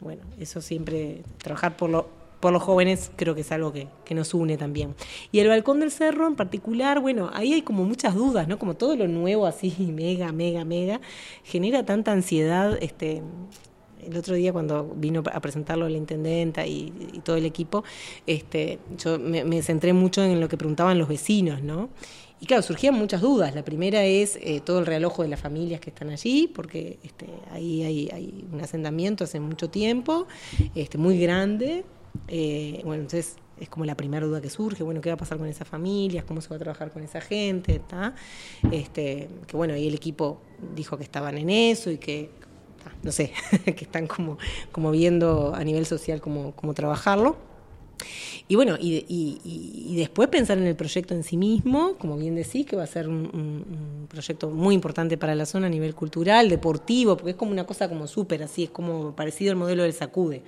Bueno, 0.00 0.22
eso 0.38 0.60
siempre, 0.60 1.22
trabajar 1.38 1.76
por 1.76 1.90
lo, 1.90 2.08
por 2.40 2.52
los 2.52 2.62
jóvenes 2.62 3.10
creo 3.16 3.34
que 3.34 3.42
es 3.42 3.52
algo 3.52 3.72
que, 3.72 3.88
que, 4.04 4.14
nos 4.14 4.34
une 4.34 4.56
también. 4.56 4.94
Y 5.30 5.38
el 5.38 5.48
balcón 5.48 5.80
del 5.80 5.90
cerro 5.90 6.26
en 6.26 6.34
particular, 6.34 7.00
bueno, 7.00 7.30
ahí 7.32 7.52
hay 7.54 7.62
como 7.62 7.84
muchas 7.84 8.14
dudas, 8.14 8.48
¿no? 8.48 8.58
Como 8.58 8.74
todo 8.74 8.96
lo 8.96 9.08
nuevo 9.08 9.46
así, 9.46 9.74
mega, 9.92 10.32
mega, 10.32 10.64
mega, 10.64 11.00
genera 11.44 11.84
tanta 11.86 12.12
ansiedad, 12.12 12.76
este, 12.82 13.22
el 14.02 14.16
otro 14.16 14.34
día 14.34 14.52
cuando 14.52 14.92
vino 14.96 15.22
a 15.32 15.40
presentarlo 15.40 15.88
la 15.88 15.96
intendenta 15.96 16.66
y, 16.66 16.92
todo 17.24 17.36
el 17.36 17.44
equipo, 17.44 17.84
este, 18.26 18.78
yo 18.96 19.18
me, 19.18 19.62
centré 19.62 19.92
mucho 19.92 20.22
en 20.22 20.40
lo 20.40 20.48
que 20.48 20.56
preguntaban 20.56 20.98
los 20.98 21.08
vecinos, 21.08 21.62
¿no? 21.62 21.88
Y 22.40 22.46
claro, 22.46 22.62
surgían 22.62 22.94
muchas 22.94 23.20
dudas. 23.20 23.54
La 23.54 23.64
primera 23.64 24.04
es 24.04 24.36
eh, 24.42 24.60
todo 24.64 24.80
el 24.80 24.86
realojo 24.86 25.22
de 25.22 25.28
las 25.28 25.38
familias 25.38 25.80
que 25.80 25.90
están 25.90 26.10
allí, 26.10 26.50
porque 26.52 26.98
este, 27.04 27.26
ahí 27.52 27.82
hay, 27.84 28.44
un 28.52 28.60
asentamiento 28.60 29.22
hace 29.22 29.38
mucho 29.38 29.70
tiempo, 29.70 30.26
este, 30.74 30.98
muy 30.98 31.20
grande. 31.20 31.84
Eh, 32.26 32.80
bueno, 32.84 33.02
entonces 33.02 33.36
es 33.62 33.68
como 33.68 33.84
la 33.84 33.96
primera 33.96 34.26
duda 34.26 34.40
que 34.40 34.50
surge, 34.50 34.82
bueno, 34.82 35.00
¿qué 35.00 35.10
va 35.10 35.14
a 35.14 35.18
pasar 35.18 35.38
con 35.38 35.46
esas 35.46 35.68
familias? 35.68 36.24
¿Cómo 36.24 36.40
se 36.40 36.48
va 36.48 36.56
a 36.56 36.58
trabajar 36.58 36.90
con 36.90 37.04
esa 37.04 37.20
gente? 37.20 37.80
Este, 38.72 39.28
que 39.46 39.56
bueno, 39.56 39.74
ahí 39.74 39.86
el 39.86 39.94
equipo 39.94 40.40
dijo 40.74 40.96
que 40.96 41.04
estaban 41.04 41.38
en 41.38 41.48
eso 41.48 41.90
y 41.90 41.98
que 41.98 42.30
no 43.02 43.12
sé, 43.12 43.32
que 43.64 43.84
están 43.84 44.06
como, 44.06 44.38
como 44.70 44.90
viendo 44.90 45.54
a 45.54 45.64
nivel 45.64 45.86
social 45.86 46.20
cómo, 46.20 46.52
cómo 46.52 46.74
trabajarlo. 46.74 47.36
Y 48.48 48.56
bueno, 48.56 48.76
y, 48.78 49.94
después 49.96 50.28
pensar 50.28 50.58
en 50.58 50.66
el 50.66 50.76
proyecto 50.76 51.14
en 51.14 51.22
sí 51.22 51.36
mismo, 51.36 51.96
como 51.98 52.16
bien 52.16 52.34
decís, 52.34 52.66
que 52.66 52.76
va 52.76 52.82
a 52.82 52.86
ser 52.86 53.08
un, 53.08 54.06
proyecto 54.08 54.50
muy 54.50 54.74
importante 54.74 55.16
para 55.16 55.34
la 55.34 55.46
zona 55.46 55.68
a 55.68 55.70
nivel 55.70 55.94
cultural, 55.94 56.48
deportivo, 56.48 57.16
porque 57.16 57.30
es 57.30 57.36
como 57.36 57.52
una 57.52 57.64
cosa 57.64 57.88
como 57.88 58.06
súper 58.06 58.42
así, 58.42 58.64
es 58.64 58.70
como 58.70 59.14
parecido 59.14 59.52
al 59.52 59.56
modelo 59.56 59.84
del 59.84 59.92
Sacude. 59.92 60.42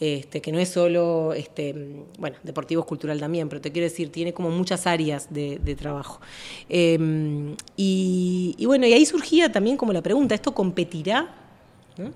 Este, 0.00 0.42
que 0.42 0.50
no 0.50 0.58
es 0.58 0.70
solo, 0.70 1.32
este, 1.34 1.72
bueno, 2.18 2.36
deportivo 2.42 2.82
es 2.82 2.86
cultural 2.86 3.20
también, 3.20 3.48
pero 3.48 3.60
te 3.60 3.70
quiero 3.70 3.84
decir, 3.84 4.10
tiene 4.10 4.34
como 4.34 4.50
muchas 4.50 4.88
áreas 4.88 5.32
de, 5.32 5.76
trabajo. 5.78 6.20
Em, 6.68 7.54
y, 7.76 8.56
y, 8.58 8.66
bueno, 8.66 8.86
y 8.86 8.92
ahí 8.92 9.06
surgía 9.06 9.52
también 9.52 9.76
como 9.76 9.92
la 9.92 10.02
pregunta, 10.02 10.34
¿esto 10.34 10.52
competirá 10.52 11.43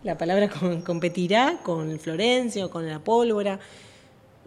la 0.03 0.19
palabra 0.19 0.51
competirá 0.85 1.59
con 1.62 1.91
el 1.91 1.99
Florencio, 1.99 2.71
con 2.71 2.87
la 2.87 2.99
pólvora. 2.99 3.59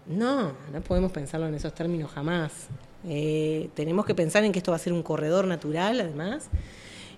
No, 0.08 0.54
no 0.74 0.82
podemos 0.82 1.12
pensarlo 1.12 1.48
en 1.48 1.56
esos 1.56 1.74
términos 1.74 2.12
jamás. 2.12 2.68
Eh, 3.08 3.70
tenemos 3.74 4.06
que 4.06 4.14
pensar 4.14 4.44
en 4.44 4.52
que 4.52 4.60
esto 4.60 4.72
va 4.72 4.76
a 4.76 4.80
ser 4.80 4.94
un 4.94 5.04
corredor 5.04 5.46
natural, 5.46 6.02
además. 6.02 6.50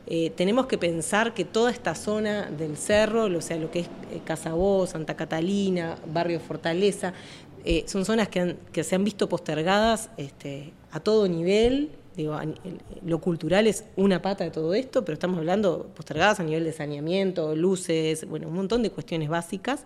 Eh, 0.05 0.31
tenemos 0.31 0.67
que 0.67 0.77
pensar 0.77 1.33
que 1.33 1.45
toda 1.45 1.71
esta 1.71 1.95
zona 1.95 2.49
del 2.51 2.77
cerro, 2.77 3.23
o 3.25 3.41
sea, 3.41 3.57
lo 3.57 3.71
que 3.71 3.81
es 3.81 3.87
eh, 4.11 4.19
Casabó, 4.23 4.85
Santa 4.85 5.15
Catalina, 5.15 5.97
Barrio 6.11 6.39
Fortaleza, 6.39 7.13
son 7.85 8.03
zonas 8.03 8.27
que, 8.27 8.57
que, 8.73 8.83
se 8.83 8.95
han 8.95 9.05
visto 9.05 9.29
postergadas 9.29 10.09
este, 10.17 10.73
a 10.91 10.99
todo 10.99 11.29
nivel 11.29 11.91
Digo, 12.15 12.39
lo 13.05 13.19
cultural 13.19 13.67
es 13.67 13.85
una 13.95 14.21
pata 14.21 14.43
de 14.43 14.51
todo 14.51 14.73
esto, 14.73 15.03
pero 15.03 15.13
estamos 15.13 15.37
hablando 15.37 15.87
postergadas 15.95 16.39
a 16.39 16.43
nivel 16.43 16.63
de 16.63 16.71
saneamiento, 16.71 17.55
luces, 17.55 18.27
bueno, 18.27 18.47
un 18.47 18.53
montón 18.53 18.83
de 18.83 18.91
cuestiones 18.91 19.29
básicas. 19.29 19.85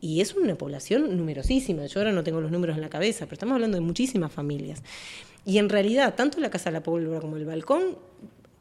Y 0.00 0.20
es 0.20 0.34
una 0.34 0.54
población 0.54 1.16
numerosísima. 1.16 1.84
Yo 1.86 2.00
ahora 2.00 2.12
no 2.12 2.24
tengo 2.24 2.40
los 2.40 2.50
números 2.50 2.76
en 2.76 2.82
la 2.82 2.88
cabeza, 2.88 3.26
pero 3.26 3.34
estamos 3.34 3.54
hablando 3.54 3.76
de 3.76 3.82
muchísimas 3.82 4.32
familias. 4.32 4.82
Y 5.44 5.58
en 5.58 5.68
realidad, 5.68 6.14
tanto 6.14 6.40
la 6.40 6.50
Casa 6.50 6.70
de 6.70 6.74
la 6.74 6.82
Pólvora 6.82 7.20
como 7.20 7.36
el 7.36 7.44
Balcón 7.44 7.96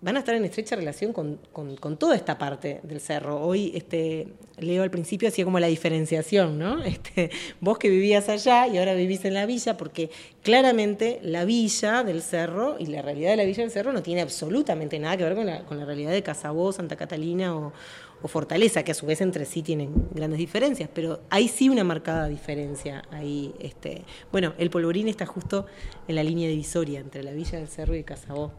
van 0.02 0.16
a 0.16 0.20
estar 0.20 0.34
en 0.34 0.46
estrecha 0.46 0.78
relación 0.78 1.12
con, 1.12 1.40
con, 1.52 1.98
toda 1.98 2.16
esta 2.16 2.38
parte 2.38 2.80
del 2.84 3.02
cerro. 3.02 3.42
Hoy 3.42 3.74
este, 3.76 4.30
Leo 4.58 4.84
al 4.84 4.92
principio 4.92 5.28
hacía 5.28 5.44
como 5.44 5.60
la 5.60 5.68
diferenciación, 5.68 6.58
¿no? 6.58 6.82
Este, 6.90 7.30
vos 7.60 7.78
que 7.78 7.90
vivías 7.90 8.30
allá 8.30 8.68
y 8.68 8.78
ahora 8.78 8.94
vivís 8.94 9.26
en 9.26 9.34
la 9.34 9.46
villa, 9.46 9.76
porque 9.76 10.10
claramente 10.42 11.20
la 11.22 11.44
villa 11.44 12.04
del 12.04 12.22
cerro 12.22 12.78
y 12.80 12.86
la 12.86 13.02
realidad 13.02 13.32
de 13.32 13.38
la 13.38 13.44
villa 13.44 13.64
del 13.64 13.72
cerro 13.72 13.92
no 13.92 14.02
tiene 14.02 14.22
absolutamente 14.22 14.98
nada 15.00 15.18
que 15.18 15.24
ver 15.24 15.36
con 15.36 15.46
la, 15.46 15.66
con 15.66 15.78
la 15.78 15.86
realidad 15.86 16.12
de 16.12 16.24
Casabó, 16.24 16.72
Santa 16.72 16.96
Catalina 16.96 17.56
o, 17.56 17.74
o 18.22 18.28
Fortaleza, 18.28 18.84
que 18.84 18.92
a 18.92 18.96
su 18.96 19.06
vez 19.06 19.22
entre 19.22 19.46
sí 19.46 19.62
tienen 19.62 19.92
grandes 20.14 20.40
diferencias, 20.40 20.90
pero 20.94 21.22
hay 21.30 21.48
sí 21.48 21.70
una 21.70 21.84
marcada 21.84 22.28
diferencia 22.28 23.04
ahí. 23.12 23.54
Este, 23.60 24.04
bueno, 24.32 24.54
el 24.58 24.70
polvorín 24.70 25.08
está 25.08 25.26
justo 25.26 25.66
en 26.08 26.16
la 26.16 26.24
línea 26.24 26.50
divisoria 26.50 27.00
entre 27.00 27.24
la 27.24 27.32
Villa 27.32 27.60
del 27.60 27.68
Cerro 27.68 27.96
y 27.96 28.04
Casabó. 28.04 28.52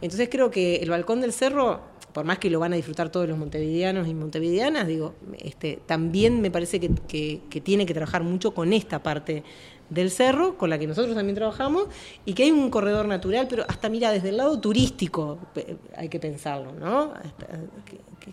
Entonces 0.00 0.28
creo 0.30 0.50
que 0.50 0.76
el 0.76 0.90
balcón 0.90 1.20
del 1.20 1.32
cerro, 1.32 1.80
por 2.12 2.24
más 2.24 2.38
que 2.38 2.50
lo 2.50 2.60
van 2.60 2.72
a 2.72 2.76
disfrutar 2.76 3.10
todos 3.10 3.28
los 3.28 3.36
montevideanos 3.36 4.08
y 4.08 4.14
montevideanas, 4.14 4.86
digo, 4.86 5.14
este, 5.38 5.80
también 5.86 6.40
me 6.40 6.50
parece 6.50 6.80
que, 6.80 7.40
que 7.48 7.60
tiene 7.60 7.86
que 7.86 7.94
trabajar 7.94 8.22
mucho 8.22 8.54
con 8.54 8.72
esta 8.72 9.02
parte 9.02 9.42
del 9.90 10.10
cerro, 10.10 10.56
con 10.56 10.70
la 10.70 10.78
que 10.78 10.86
nosotros 10.86 11.14
también 11.14 11.34
trabajamos, 11.34 11.88
y 12.24 12.32
que 12.32 12.44
hay 12.44 12.52
un 12.52 12.70
corredor 12.70 13.06
natural, 13.06 13.46
pero 13.50 13.64
hasta 13.68 13.88
mira, 13.88 14.12
desde 14.12 14.30
el 14.30 14.36
lado 14.36 14.58
turístico 14.60 15.38
hay 15.96 16.08
que 16.08 16.20
pensarlo, 16.20 16.72
¿no? 16.72 17.12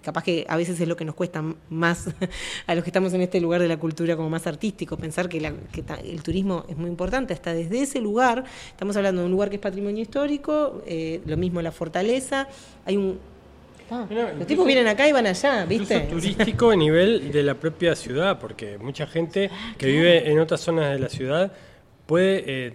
Capaz 0.01 0.23
que 0.23 0.45
a 0.47 0.57
veces 0.57 0.79
es 0.79 0.87
lo 0.87 0.95
que 0.95 1.05
nos 1.05 1.15
cuesta 1.15 1.43
más 1.69 2.09
a 2.67 2.75
los 2.75 2.83
que 2.83 2.89
estamos 2.89 3.13
en 3.13 3.21
este 3.21 3.39
lugar 3.39 3.61
de 3.61 3.67
la 3.67 3.77
cultura 3.77 4.15
como 4.15 4.29
más 4.29 4.47
artístico, 4.47 4.97
pensar 4.97 5.29
que, 5.29 5.37
el 5.37 6.23
turismo 6.23 6.65
es 6.67 6.77
muy 6.77 6.89
importante, 6.89 7.33
hasta 7.33 7.53
desde 7.53 7.81
ese 7.81 8.01
lugar, 8.01 8.43
estamos 8.69 8.95
hablando 8.97 9.21
de 9.21 9.25
un 9.25 9.31
lugar 9.31 9.49
que 9.49 9.55
es 9.55 9.61
patrimonio 9.61 10.01
histórico, 10.01 10.81
eh, 10.85 11.21
lo 11.25 11.37
mismo 11.37 11.61
la 11.61 11.71
fortaleza, 11.71 12.47
hay 12.85 12.97
un 12.97 13.19
Ah, 13.89 14.05
los 14.37 14.45
tipos 14.45 14.65
vienen 14.65 14.87
acá 14.87 15.07
y 15.07 15.13
van 15.13 15.27
allá, 15.27 15.65
¿viste? 15.65 16.01
turístico 16.01 16.71
a 16.71 16.75
nivel 16.75 17.31
de 17.31 17.41
la 17.41 17.53
propia 17.53 17.95
ciudad, 17.95 18.37
porque 18.37 18.77
mucha 18.77 19.07
gente 19.07 19.49
que 19.77 19.85
vive 19.87 20.29
en 20.29 20.39
otras 20.39 20.59
zonas 20.59 20.91
de 20.91 20.99
la 20.99 21.07
ciudad 21.07 21.53
puede 22.05 22.43
eh, 22.45 22.73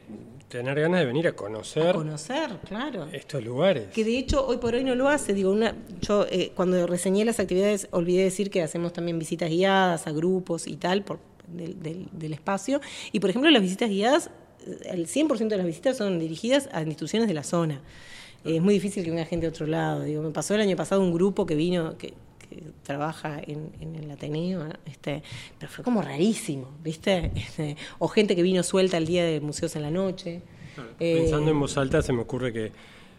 tener 0.53 0.79
ganas 0.81 1.01
de 1.01 1.07
venir 1.07 1.27
a 1.27 1.33
conocer 1.33 1.95
Conocer, 1.95 2.51
claro. 2.69 3.09
estos 3.13 3.43
lugares. 3.43 3.89
Que 3.93 4.05
de 4.05 4.19
hecho 4.19 4.47
hoy 4.47 4.59
por 4.59 4.75
hoy 4.75 4.85
no 4.85 4.95
lo 4.95 5.09
hace. 5.09 5.33
Digo, 5.35 5.51
una, 5.51 5.75
yo 6.03 6.27
eh, 6.31 6.53
cuando 6.55 6.87
reseñé 6.87 7.25
las 7.25 7.41
actividades 7.41 7.89
olvidé 7.91 8.23
decir 8.25 8.51
que 8.51 8.63
hacemos 8.63 8.93
también 8.93 9.19
visitas 9.19 9.49
guiadas 9.51 10.07
a 10.07 10.13
grupos 10.13 10.67
y 10.67 10.77
tal 10.77 11.03
por, 11.03 11.19
del, 11.49 11.83
del- 11.83 12.09
del 12.13 12.33
espacio. 12.35 12.81
Y 13.13 13.21
por 13.21 13.31
ejemplo, 13.31 13.51
las 13.51 13.63
visitas 13.63 13.89
guiadas, 13.89 14.31
eh, 14.67 14.79
el 14.91 15.07
100% 15.07 15.49
de 15.49 15.57
las 15.57 15.67
visitas 15.67 15.97
son 15.97 16.19
dirigidas 16.19 16.69
a 16.73 16.83
instituciones 16.83 17.29
de 17.29 17.35
la 17.35 17.43
zona. 17.45 17.81
Es 18.45 18.61
muy 18.61 18.75
difícil 18.75 19.05
que 19.05 19.11
venga 19.11 19.25
gente 19.25 19.47
de 19.47 19.51
otro 19.51 19.67
lado. 19.67 20.03
Digo, 20.03 20.21
me 20.23 20.31
pasó 20.33 20.55
el 20.55 20.61
año 20.61 20.77
pasado 20.77 21.01
un 21.01 21.13
grupo 21.15 21.47
que 21.47 21.55
vino, 21.55 21.97
que, 21.97 22.13
que 22.55 22.63
trabaja 22.83 23.41
en, 23.47 23.73
en 23.81 23.97
el 23.97 24.11
Ateneo, 24.11 24.67
este, 24.87 25.23
pero 25.59 25.71
fue 25.71 25.85
como 25.85 26.03
rarísimo, 26.03 26.69
¿viste? 26.83 27.31
Este, 27.43 27.77
o 27.99 28.09
gente 28.09 28.37
que 28.37 28.43
vino 28.43 28.63
suelta 28.63 28.97
el 28.97 29.07
día 29.07 29.25
de 29.25 29.41
Museos 29.41 29.75
en 29.77 29.83
la 29.83 29.91
Noche. 29.91 30.43
Eh, 31.01 31.19
Pensando 31.21 31.51
en 31.51 31.61
voz 31.61 31.77
alta, 31.77 32.03
se 32.03 32.13
me 32.13 32.23
ocurre 32.23 32.53
que 32.53 32.73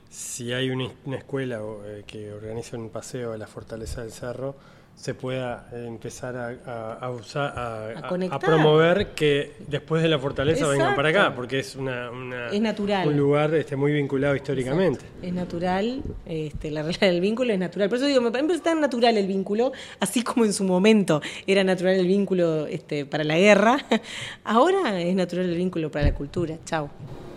si 0.10 0.54
hay 0.54 0.69
una, 0.69 0.89
una 1.06 1.17
escuela 1.17 1.63
o, 1.63 1.86
eh, 1.86 2.04
que 2.06 2.32
organiza 2.32 2.78
un 2.78 2.89
paseo 2.89 3.34
a 3.34 3.38
la 3.38 3.48
Fortaleza 3.48 4.02
del 4.02 4.12
Cerro, 4.12 4.56
se 4.95 5.13
pueda 5.15 5.67
eh, 5.73 5.86
empezar 5.88 6.36
a, 6.38 6.56
a- 6.65 6.93
a 6.93 7.10
usar, 7.10 7.53
a, 7.58 8.39
promover 8.39 9.08
que 9.15 9.53
después 9.67 10.01
de 10.01 10.08
la 10.08 10.17
Fortaleza 10.19 10.67
vengan 10.67 10.95
para 10.95 11.10
acá, 11.10 11.34
porque 11.36 11.60
es, 11.60 11.75
una, 11.75 12.10
una- 12.12 12.49
Es 12.49 12.62
natural. 12.62 13.08
un 13.08 13.17
lugar 13.17 13.53
este, 13.56 13.75
muy 13.75 13.91
vinculado 13.91 14.36
históricamente. 14.36 15.03
Es 15.21 15.34
natural, 15.34 16.01
este, 16.25 16.71
la 16.71 16.84
regla 16.84 17.08
del 17.08 17.19
vínculo 17.21 17.51
es 17.51 17.60
natural. 17.60 17.89
Por 17.89 17.97
eso 17.97 18.06
digo, 18.08 18.21
me 18.21 18.32
parece 18.32 18.60
tan 18.60 18.79
natural 18.79 19.17
el 19.17 19.27
vínculo, 19.27 19.73
así 19.99 20.21
como 20.23 20.45
en 20.45 20.53
su 20.53 20.63
momento 20.63 21.21
era 21.47 21.63
natural 21.63 21.95
el 21.95 22.08
vínculo 22.08 22.67
este, 22.67 23.06
para 23.06 23.23
la 23.23 23.38
guerra, 23.38 23.79
ahora 24.45 25.01
es 25.01 25.15
natural 25.15 25.45
el 25.49 25.56
vínculo 25.58 25.91
para 25.91 26.06
la 26.06 26.13
cultura. 26.13 26.56
Chao. 26.65 26.89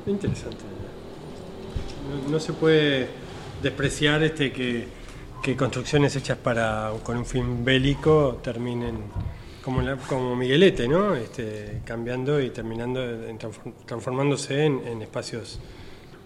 Interesante. 0.06 0.58
No, 2.24 2.30
no 2.32 2.38
se 2.38 2.52
puede 2.52 3.08
despreciar 3.62 4.22
este 4.22 4.52
que, 4.52 4.86
que 5.46 5.56
construcciones 5.56 6.16
hechas 6.16 6.38
para 6.38 6.90
con 7.04 7.18
un 7.18 7.24
fin 7.24 7.64
bélico 7.64 8.40
terminen 8.42 8.98
como, 9.62 9.80
la- 9.80 9.96
como 9.96 10.35
Miguelete, 10.35 10.88
¿no? 10.88 11.14
Este, 11.14 11.82
cambiando 11.85 12.40
y 12.40 12.50
terminando 12.50 13.00
en 13.28 13.38
transformándose 13.87 14.64
en, 14.64 14.85
en 14.88 15.02
espacios 15.02 15.61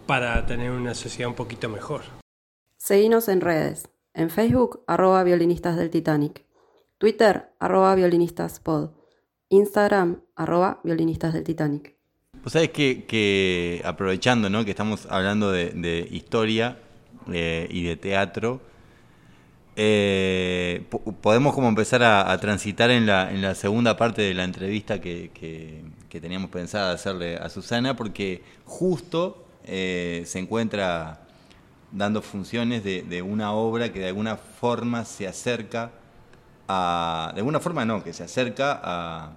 para 0.06 0.46
tener 0.46 0.70
una 0.70 0.94
sociedad 0.94 1.28
un 1.28 1.35
poquito 1.37 1.68
mejor. 1.68 2.00
Seguinos 2.78 3.28
en 3.28 3.42
redes. 3.42 3.88
En 4.14 4.30
Facebook, 4.30 4.85
arroba 4.87 5.22
violinistas 5.22 5.76
del 5.76 5.90
Titanic. 5.90 6.46
Twitter, 6.96 7.50
arroba 7.59 7.94
violinistas-pod. 7.94 8.92
Instagram, 9.50 10.22
arroba 10.35 10.80
violinistas 10.83 11.35
del 11.35 11.44
Titanic. 11.44 11.94
Vos 12.42 12.54
sabés 12.54 12.70
que, 12.70 13.04
que 13.04 13.83
aprovechando 13.85 14.48
¿no? 14.48 14.64
que 14.64 14.70
estamos 14.70 15.04
hablando 15.11 15.52
de, 15.52 15.72
de 15.72 16.09
historia 16.11 16.78
eh, 17.30 17.68
y 17.70 17.85
de 17.85 17.96
teatro, 17.96 18.62
eh, 19.82 20.84
po- 20.90 21.00
podemos 21.00 21.54
como 21.54 21.66
empezar 21.68 22.02
a, 22.02 22.36
transitar 22.38 22.90
en 22.90 23.06
la, 23.06 23.54
segunda 23.54 23.96
parte 23.96 24.20
de 24.20 24.34
la 24.34 24.44
entrevista 24.44 25.00
que, 25.00 25.30
teníamos 26.10 26.50
pensada 26.50 26.92
hacerle 26.92 27.38
a 27.38 27.48
Susana, 27.48 27.96
porque 27.96 28.42
justo 28.66 29.42
eh, 29.64 30.24
se 30.26 30.38
encuentra 30.38 31.20
dando 31.92 32.20
funciones 32.20 32.84
de, 32.84 33.22
una 33.22 33.52
obra 33.54 33.90
que 33.90 34.00
de 34.00 34.08
alguna 34.08 34.36
forma 34.36 35.06
se 35.06 35.26
acerca 35.26 35.92
a... 36.68 37.32
De 37.34 37.40
alguna 37.40 37.58
forma 37.58 37.86
no, 37.86 38.04
que 38.04 38.12
se 38.12 38.24
acerca 38.24 38.78
a, 38.84 39.32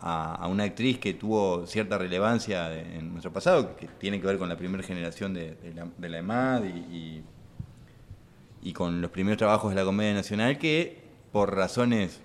a, 0.00 0.48
una 0.48 0.64
actriz 0.64 0.98
que 0.98 1.12
tuvo 1.12 1.66
cierta 1.66 1.98
relevancia 1.98 2.72
en 2.74 3.10
nuestro 3.10 3.34
pasado, 3.34 3.76
que 3.76 3.86
tiene 3.86 4.18
que 4.18 4.26
ver 4.26 4.38
con 4.38 4.48
la 4.48 4.56
primera 4.56 4.82
generación 4.82 5.34
de, 5.34 5.58
la, 5.74 6.08
la 6.08 6.18
EMAD 6.20 6.64
y- 6.90 7.22
y 8.62 8.72
con 8.72 9.00
los 9.00 9.10
primeros 9.10 9.38
trabajos 9.38 9.70
de 9.70 9.76
la 9.76 9.84
Comedia 9.84 10.14
Nacional, 10.14 10.58
que 10.58 10.98
por 11.32 11.54
razones 11.54 12.20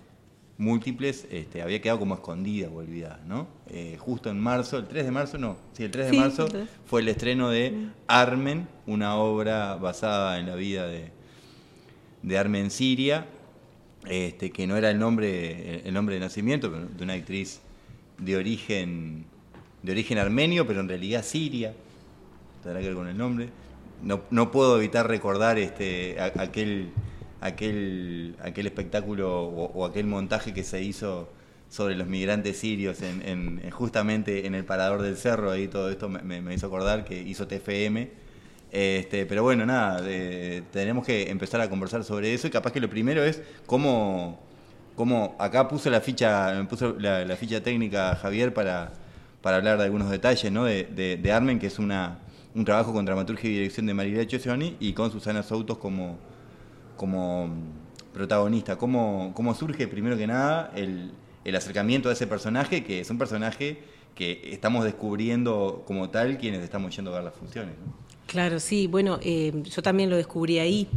múltiples 0.58 1.28
este, 1.32 1.62
había 1.62 1.82
quedado 1.82 2.00
como 2.00 2.14
escondida 2.16 2.70
o 2.70 2.76
olvidada, 2.78 3.22
¿no? 3.28 3.48
Eh, 3.70 3.98
justo 4.00 4.30
en 4.30 4.40
marzo, 4.40 4.78
el 4.78 4.88
3 4.88 5.06
de 5.06 5.12
marzo, 5.12 5.38
no, 5.38 5.58
sí, 5.74 5.84
el 5.84 5.92
3 5.92 6.06
de 6.08 6.12
Sí, 6.12 6.18
marzo 6.18 6.46
el 6.46 6.52
3. 6.52 6.70
fue 6.86 7.02
el 7.02 7.08
estreno 7.10 7.50
de 7.50 7.88
Armen, 8.08 8.68
una 8.86 9.16
obra 9.16 9.76
basada 9.76 10.40
en 10.40 10.48
la 10.48 10.56
vida 10.56 10.88
de, 10.88 11.12
de 12.22 12.38
Armen 12.38 12.70
Siria, 12.72 13.26
este, 14.08 14.52
que 14.52 14.68
no 14.68 14.76
era 14.78 14.90
el 14.92 15.00
nombre, 15.00 15.88
el 15.88 15.94
nombre 15.94 16.16
de 16.16 16.22
nacimiento, 16.22 16.72
pero 16.72 16.86
de 16.86 17.04
una 17.04 17.14
actriz 17.14 17.62
de 18.18 18.38
origen, 18.38 19.26
de 19.82 19.92
origen 19.92 20.18
armenio, 20.18 20.68
pero 20.68 20.82
en 20.82 20.88
realidad 20.90 21.24
siria, 21.24 21.74
tendrá 22.62 22.80
que 22.82 22.88
ver 22.88 22.96
con 22.96 23.08
el 23.08 23.18
nombre. 23.18 23.50
No, 24.04 24.22
no 24.32 24.52
puedo 24.52 24.78
evitar 24.78 25.08
recordar 25.08 25.58
este, 25.58 26.18
aquel, 26.20 26.90
aquel, 27.42 28.36
aquel 28.42 28.66
espectáculo 28.68 29.44
o, 29.44 29.86
aquel 29.86 30.06
montaje 30.08 30.54
que 30.54 30.64
se 30.64 30.82
hizo 30.82 31.30
sobre 31.70 31.96
los 31.96 32.08
migrantes 32.08 32.58
sirios 32.58 33.02
en, 33.02 33.22
en- 33.28 33.62
en- 33.64 33.72
justamente 33.72 34.46
en 34.46 34.56
el 34.56 34.66
parador 34.66 35.02
del 35.02 35.16
cerro, 35.18 35.52
ahí 35.52 35.68
todo 35.68 35.90
esto 35.90 36.10
me, 36.10 36.54
hizo 36.54 36.68
acordar 36.68 37.04
que 37.06 37.20
hizo 37.22 37.48
TFM. 37.48 38.10
Este, 38.72 39.26
pero 39.26 39.44
bueno, 39.44 39.66
nada, 39.66 40.02
tenemos 40.72 41.06
que 41.06 41.30
empezar 41.30 41.62
a 41.62 41.70
conversar 41.70 42.04
sobre 42.04 42.34
eso 42.34 42.48
y 42.48 42.50
capaz 42.50 42.72
que 42.74 42.80
lo 42.80 42.90
primero 42.90 43.24
es 43.24 43.42
cómo, 43.68 44.40
cómo 44.96 45.36
acá 45.40 45.68
puso 45.68 45.90
la 45.92 46.02
ficha, 46.02 46.66
puso 46.70 46.96
la 47.00 47.36
ficha 47.38 47.62
técnica 47.62 48.16
Javier 48.16 48.54
para, 48.54 48.92
para 49.42 49.58
hablar 49.58 49.78
de 49.78 49.84
algunos 49.86 50.10
detalles 50.10 50.52
¿no? 50.52 50.66
de, 50.66 50.84
de- 50.86 51.18
de 51.18 51.32
Armen, 51.32 51.60
que 51.60 51.68
es 51.68 51.78
una, 51.80 52.18
un 52.56 52.66
trabajo 52.66 52.94
con 52.94 53.06
dramaturgia 53.06 53.50
y 53.50 53.54
dirección 53.54 53.86
de 53.86 53.94
María 53.94 54.26
Chesioni 54.28 54.78
y 54.80 54.94
con 54.94 55.12
Susana 55.12 55.44
Soutos 55.44 55.78
como, 55.78 56.18
como 56.98 57.50
protagonista. 58.14 58.78
¿Cómo, 58.78 59.32
cómo 59.34 59.54
surge 59.56 59.88
primero 59.88 60.18
que 60.18 60.28
nada 60.28 60.72
el, 60.76 61.12
el 61.44 61.56
acercamiento 61.56 62.10
a 62.10 62.14
ese 62.14 62.28
personaje, 62.28 62.84
que 62.84 63.00
es 63.00 63.10
un 63.10 63.18
personaje 63.18 63.84
que 64.16 64.42
estamos 64.52 64.84
descubriendo 64.84 65.84
como 65.86 66.10
tal 66.10 66.38
quienes 66.38 66.62
estamos 66.64 66.96
yendo 66.96 67.12
a 67.12 67.16
ver 67.16 67.24
las 67.24 67.36
funciones? 67.36 67.76
Claro, 68.28 68.60
sí, 68.60 68.88
bueno, 68.88 69.20
eh, 69.22 69.52
yo 69.64 69.82
también 69.84 70.10
lo 70.10 70.16
descubrí 70.16 70.58
ahí. 70.58 70.88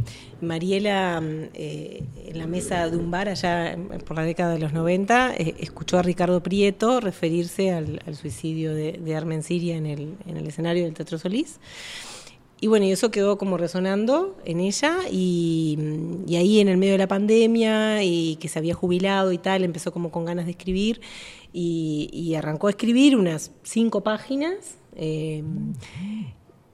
Mariela, 0.41 1.21
eh, 1.53 2.03
en 2.25 2.37
la 2.37 2.47
mesa 2.47 2.89
de 2.89 2.97
un 2.97 3.11
bar 3.11 3.29
allá 3.29 3.77
por 4.05 4.17
la 4.17 4.23
década 4.23 4.53
de 4.53 4.59
los 4.59 4.73
90, 4.73 5.35
eh, 5.35 5.55
escuchó 5.59 5.99
a 5.99 6.01
Ricardo 6.01 6.41
Prieto 6.41 6.99
referirse 6.99 7.71
al, 7.71 8.01
suicidio 8.15 8.73
de, 8.73 8.93
de 8.93 9.15
Armen 9.15 9.43
Siria 9.43 9.75
en 9.75 9.85
el, 9.85 10.15
en 10.25 10.37
el 10.37 10.47
escenario 10.47 10.85
del 10.85 10.93
Teatro 10.93 11.19
Solís. 11.19 11.59
Y 12.59 12.65
bueno, 12.65 12.85
y 12.85 12.91
eso 12.91 13.11
quedó 13.11 13.37
como 13.37 13.57
resonando 13.57 14.35
en 14.43 14.59
ella 14.59 14.97
y, 15.11 15.77
y 16.25 16.37
ahí 16.37 16.59
en 16.59 16.69
el 16.69 16.77
medio 16.77 16.93
de 16.93 16.97
la 16.97 17.07
pandemia 17.07 18.01
y 18.03 18.37
que 18.37 18.47
se 18.47 18.57
había 18.57 18.73
jubilado 18.73 19.31
y 19.31 19.37
tal, 19.37 19.63
empezó 19.63 19.91
como 19.91 20.09
con 20.09 20.25
ganas 20.25 20.45
de 20.45 20.51
escribir 20.51 21.01
y, 21.53 22.35
arrancó 22.35 22.67
a 22.67 22.71
escribir 22.71 23.15
unas 23.15 23.51
cinco 23.63 24.01
páginas. 24.01 24.77
eh, 24.95 25.43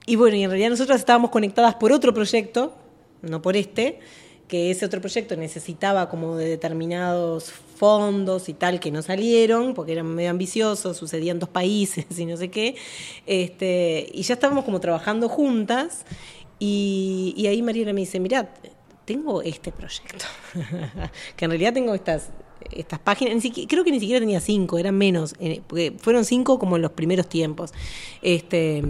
y 0.05 0.15
bueno, 0.15 0.35
y 0.35 0.43
en 0.43 0.49
realidad 0.49 0.69
nosotras 0.69 0.99
estábamos 0.99 1.31
conectadas 1.31 1.75
por 1.75 1.91
otro 1.91 2.13
proyecto, 2.13 2.75
no 3.21 3.41
por 3.41 3.55
este, 3.55 3.99
que 4.47 4.69
ese 4.69 4.85
otro 4.85 4.99
proyecto 4.99 5.37
necesitaba 5.37 6.09
como 6.09 6.35
de 6.35 6.45
determinados 6.45 7.51
fondos 7.51 8.49
y 8.49 8.53
tal 8.53 8.79
que 8.79 8.91
no 8.91 9.01
salieron, 9.01 9.73
porque 9.73 9.93
eran 9.93 10.07
medio 10.07 10.29
ambiciosos, 10.29 10.97
sucedían 10.97 11.39
dos 11.39 11.49
países 11.49 12.05
y 12.17 12.25
no 12.25 12.35
sé 12.35 12.49
qué. 12.49 12.75
Este, 13.25 14.09
y 14.13 14.23
ya 14.23 14.33
estábamos 14.33 14.65
como 14.65 14.79
trabajando 14.79 15.29
juntas, 15.29 16.05
y, 16.59 17.33
y 17.35 17.47
ahí 17.47 17.61
Mariela 17.61 17.93
me 17.93 18.01
dice, 18.01 18.19
mirá, 18.19 18.53
tengo 19.05 19.41
este 19.41 19.71
proyecto, 19.71 20.25
que 21.35 21.45
en 21.45 21.51
realidad 21.51 21.73
tengo 21.73 21.93
estas 21.93 22.29
estas 22.71 22.99
páginas, 22.99 23.35
ni 23.35 23.41
siquiera- 23.41 23.67
creo 23.69 23.83
que 23.83 23.91
ni 23.91 23.99
siquiera 23.99 24.19
tenía 24.19 24.39
cinco, 24.39 24.77
eran 24.77 24.97
menos, 24.97 25.35
eh, 25.39 25.61
porque 25.67 25.93
fueron 25.97 26.25
cinco 26.25 26.59
como 26.59 26.75
en 26.75 26.81
los 26.81 26.91
primeros 26.91 27.27
tiempos. 27.27 27.73
Este, 28.21 28.83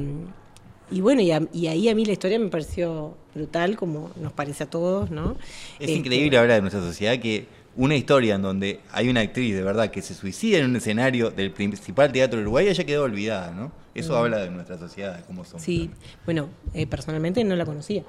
y 0.92 1.02
bueno, 1.02 1.22
y, 1.22 1.32
a- 1.32 1.48
y 1.54 1.68
ahí 1.68 1.90
a 1.90 1.96
mí 1.96 2.06
la 2.06 2.12
historia 2.14 2.38
me 2.40 2.50
pareció 2.50 3.16
brutal, 3.34 3.76
como 3.76 4.12
nos 4.22 4.32
parece 4.34 4.64
a 4.64 4.70
todos, 4.70 5.10
¿no? 5.10 5.32
Es 5.80 5.88
Este, 5.88 5.94
increíble 5.94 6.38
hablar 6.38 6.56
de 6.58 6.62
nuestra 6.62 6.82
sociedad 6.82 7.18
que 7.20 7.48
una 7.76 7.96
historia 7.96 8.36
en 8.36 8.44
donde 8.44 8.80
hay 8.92 9.10
una 9.10 9.22
actriz 9.22 9.56
de 9.56 9.64
verdad 9.64 9.90
que 9.90 10.04
se 10.04 10.14
suicida 10.14 10.60
en 10.60 10.66
un 10.66 10.76
escenario 10.76 11.32
del 11.32 11.50
principal 11.52 12.12
teatro 12.12 12.38
de 12.38 12.44
Uruguay 12.44 12.68
haya 12.68 12.84
quedado 12.84 13.06
olvidada, 13.06 13.52
¿no? 13.52 13.72
Eso 13.96 14.16
habla 14.16 14.38
de 14.38 14.50
nuestra 14.52 14.78
sociedad, 14.78 15.18
de 15.18 15.24
cómo 15.24 15.44
somos. 15.44 15.62
Mm. 15.64 15.66
Sí, 15.66 15.90
bueno, 16.26 16.50
eh, 16.76 16.86
personalmente 16.86 17.44
no 17.44 17.56
la 17.56 17.66
conocía. 17.66 18.04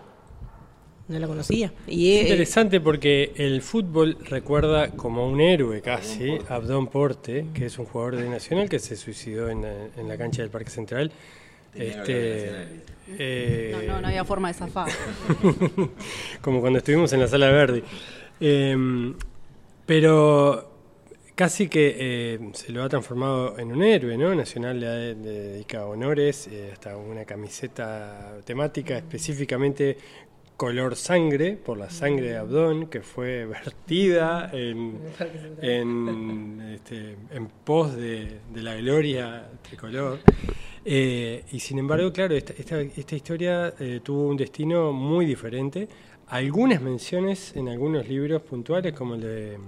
No 1.09 1.19
la 1.19 1.27
conocía. 1.27 1.73
Y 1.87 2.15
Es 2.15 2.21
eh, 2.21 2.23
interesante 2.23 2.81
porque 2.81 3.33
el 3.37 3.61
fútbol 3.61 4.17
recuerda 4.25 4.91
como 4.93 5.29
un 5.29 5.41
héroe 5.41 5.83
casi 5.83 6.39
a 6.49 6.55
Abdón 6.55 6.87
Porte, 6.87 7.47
que 7.53 7.67
es 7.67 7.79
un 7.79 7.85
jugador 7.85 8.17
de 8.17 8.29
Nacional 8.29 8.69
que 8.69 8.79
se 8.79 8.97
suicidó 8.97 9.51
en 9.51 9.63
la, 9.63 9.75
en 9.97 10.09
la 10.09 10.17
cancha 10.17 10.43
del 10.43 10.51
Parque 10.51 10.71
Central. 10.71 11.13
Este, 11.75 12.83
eh, 13.19 13.73
No, 13.87 13.95
no, 13.95 14.01
no 14.01 14.09
había 14.09 14.25
forma 14.25 14.49
de 14.49 14.55
zafar. 14.55 14.91
como 16.41 16.61
cuando 16.61 16.79
estuvimos 16.79 17.13
en 17.13 17.21
la 17.21 17.29
sala 17.29 17.49
verde. 17.49 17.83
Eh, 18.41 18.77
pero 19.87 20.75
casi 21.35 21.69
que 21.69 21.97
eh, 21.99 22.51
se 22.53 22.73
lo 22.73 22.83
ha 22.83 22.89
transformado 22.89 23.59
en 23.59 23.73
un 23.73 23.83
héroe, 23.83 24.17
¿no? 24.17 24.35
Nacional 24.35 24.81
le, 24.81 25.15
dedica 25.15 25.85
honores, 25.87 26.49
eh, 26.49 26.71
hasta 26.73 26.97
una 26.97 27.25
camiseta 27.25 28.39
temática 28.45 28.97
específicamente 28.97 29.99
color 30.57 30.95
sangre, 30.97 31.57
por 31.57 31.79
la 31.79 31.91
sangre 31.91 32.31
de 32.31 32.37
Abdón, 32.37 32.87
que 32.87 33.01
fue 33.01 33.45
vertida 33.47 34.51
en, 34.53 35.01
este, 36.75 37.17
en, 37.31 37.49
pos 37.65 37.95
de, 37.97 38.39
la 38.55 38.77
gloria 38.77 39.49
tricolor. 39.63 40.21
Eh, 40.85 41.45
y 41.51 41.61
sin 41.61 41.79
embargo, 41.79 42.13
claro, 42.13 42.35
esta, 42.35 42.53
esta, 42.53 43.17
historia 43.17 43.75
eh, 43.79 44.01
tuvo 44.03 44.29
un 44.29 44.37
destino 44.37 44.93
muy 44.93 45.27
diferente. 45.27 45.89
Algunas 46.29 46.81
menciones 46.81 47.55
en 47.57 47.69
algunos 47.69 48.09
libros 48.09 48.43
puntuales, 48.43 48.93
como 48.93 49.15
el 49.15 49.21
de, 49.21 49.59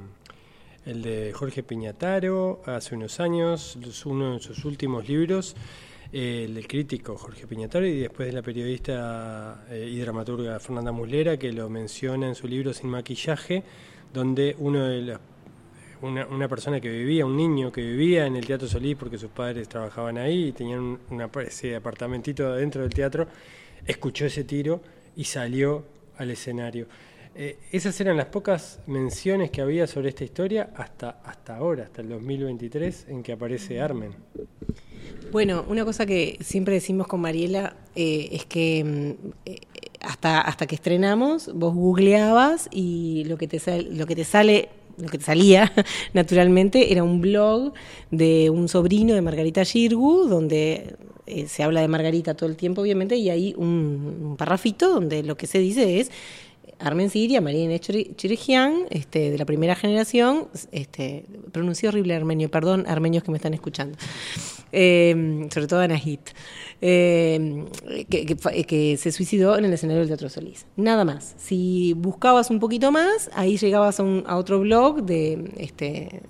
el 0.87 1.03
de 1.03 1.33
Jorge 1.35 1.63
Piñataro, 1.63 2.63
hace 2.67 2.95
unos 2.95 3.21
años, 3.21 3.79
uno 4.05 4.35
de 4.35 4.41
sus 4.41 4.65
últimos 4.65 5.09
libros, 5.09 5.57
el 6.13 6.67
crítico 6.67 7.17
Jorge 7.17 7.47
Piñataro 7.47 7.87
y 7.87 8.01
después 8.01 8.29
de 8.29 8.33
la 8.33 8.43
periodista 8.43 9.65
eh, 9.71 9.89
y 9.91 9.99
dramaturga 9.99 10.59
Fernanda 10.61 10.93
Muslera, 10.93 11.37
que 11.37 11.53
lo 11.53 11.69
menciona 11.69 12.29
en 12.29 12.35
su 12.35 12.47
libro 12.47 12.73
Sin 12.73 12.91
maquillaje, 12.91 13.63
donde 14.13 14.55
uno 14.59 14.85
de 14.85 15.19
una, 16.03 16.27
una, 16.27 16.49
persona 16.49 16.81
que 16.81 16.91
vivía, 16.91 17.27
un 17.27 17.37
niño 17.37 17.73
que 17.73 17.81
vivía 17.81 18.27
en 18.27 18.37
el 18.37 18.47
Teatro 18.47 18.69
Solís 18.69 18.97
porque 18.97 19.19
sus 19.19 19.31
padres 19.31 19.69
trabajaban 19.69 20.19
ahí 20.19 20.49
y 20.49 20.53
tenían 20.53 20.99
una, 21.11 21.31
ese 21.47 21.75
apartamentito 21.75 22.55
dentro 22.55 22.83
del 22.83 22.93
teatro, 22.93 23.27
escuchó 23.87 24.27
ese 24.27 24.45
tiro 24.45 24.81
y 25.17 25.25
salió 25.25 25.85
al 26.19 26.31
escenario. 26.31 26.87
Eh, 27.39 27.59
esas 27.71 28.01
eran 28.01 28.17
las 28.17 28.27
pocas 28.27 28.81
menciones 28.87 29.51
que 29.51 29.61
había 29.61 29.87
sobre 29.87 30.09
esta 30.09 30.25
historia 30.25 30.71
hasta, 30.75 31.21
hasta 31.23 31.57
ahora, 31.57 31.85
hasta 31.85 32.01
el 32.01 32.09
2023, 32.09 33.09
en 33.09 33.23
que 33.23 33.33
aparece 33.33 33.79
Armen. 33.79 34.13
Bueno, 35.33 35.63
una 35.69 35.85
cosa 35.85 36.07
que 36.07 36.39
siempre 36.41 36.73
decimos 36.73 37.07
con 37.07 37.21
Mariela 37.21 37.77
eh, 37.95 38.31
es 38.33 38.47
que 38.47 38.83
mm, 38.83 39.29
eh, 39.45 39.61
hasta, 40.01 40.41
hasta 40.41 40.67
que 40.67 40.77
estrenamos, 40.77 41.51
vos 41.55 41.75
googleabas 41.75 42.71
y 42.73 43.25
lo 43.25 43.37
que 43.37 43.49
te, 43.49 43.83
lo 43.83 44.07
que 44.07 44.17
te 44.17 44.25
sale 44.25 44.71
lo 44.97 45.09
que 45.09 45.19
te 45.19 45.25
salía 45.25 45.71
naturalmente 46.15 46.91
era 46.91 47.03
un 47.03 47.21
blog 47.21 47.75
de 48.11 48.49
un 48.49 48.67
sobrino 48.67 49.15
de 49.15 49.21
Margarita 49.21 49.63
Girgu, 49.63 50.27
donde 50.27 50.97
se 51.49 51.63
habla 51.63 51.83
de 51.83 51.89
Margarita 51.89 52.35
todo 52.35 52.49
el 52.49 52.57
tiempo, 52.57 52.81
obviamente, 52.81 53.17
y 53.17 53.29
hay 53.29 53.53
un, 53.59 54.23
un 54.23 54.37
parrafito 54.39 54.89
donde 54.89 55.23
lo 55.23 55.37
que 55.37 55.47
se 55.47 55.59
dice 55.59 56.01
es 56.01 56.11
Armen 56.79 57.11
Siria, 57.11 57.41
María 57.41 57.65
Inés 57.65 57.81
Chirigian, 57.81 58.87
este, 58.91 59.31
de 59.31 59.39
la 59.39 59.47
primera 59.47 59.75
generación, 59.75 60.49
este, 60.73 61.25
pronuncié 61.53 61.89
horrible 61.89 62.15
armenio, 62.15 62.51
perdón, 62.51 62.85
armenios 62.87 63.25
que 63.25 63.31
me 63.31 63.39
están 63.39 63.55
escuchando, 63.55 63.97
em, 64.73 65.49
sobre 65.51 65.67
todo 65.67 65.81
Anahit, 65.81 66.21
eh, 66.83 67.65
que, 68.09 68.97
se 68.99 69.13
suicidó 69.13 69.57
en 69.57 69.65
el 69.65 69.73
escenario 69.73 70.01
del 70.01 70.09
Teatro 70.09 70.29
Solís. 70.29 70.67
Nada 70.77 71.05
más. 71.05 71.35
Si 71.39 71.95
buscabas 71.95 72.51
un 72.51 72.61
poquito 72.61 72.93
más, 72.93 73.31
ahí 73.35 73.57
llegabas 73.57 74.01
a, 74.01 74.37
otro 74.37 74.61
blog 74.61 75.03
de... 75.03 75.53
Este, 75.57 76.23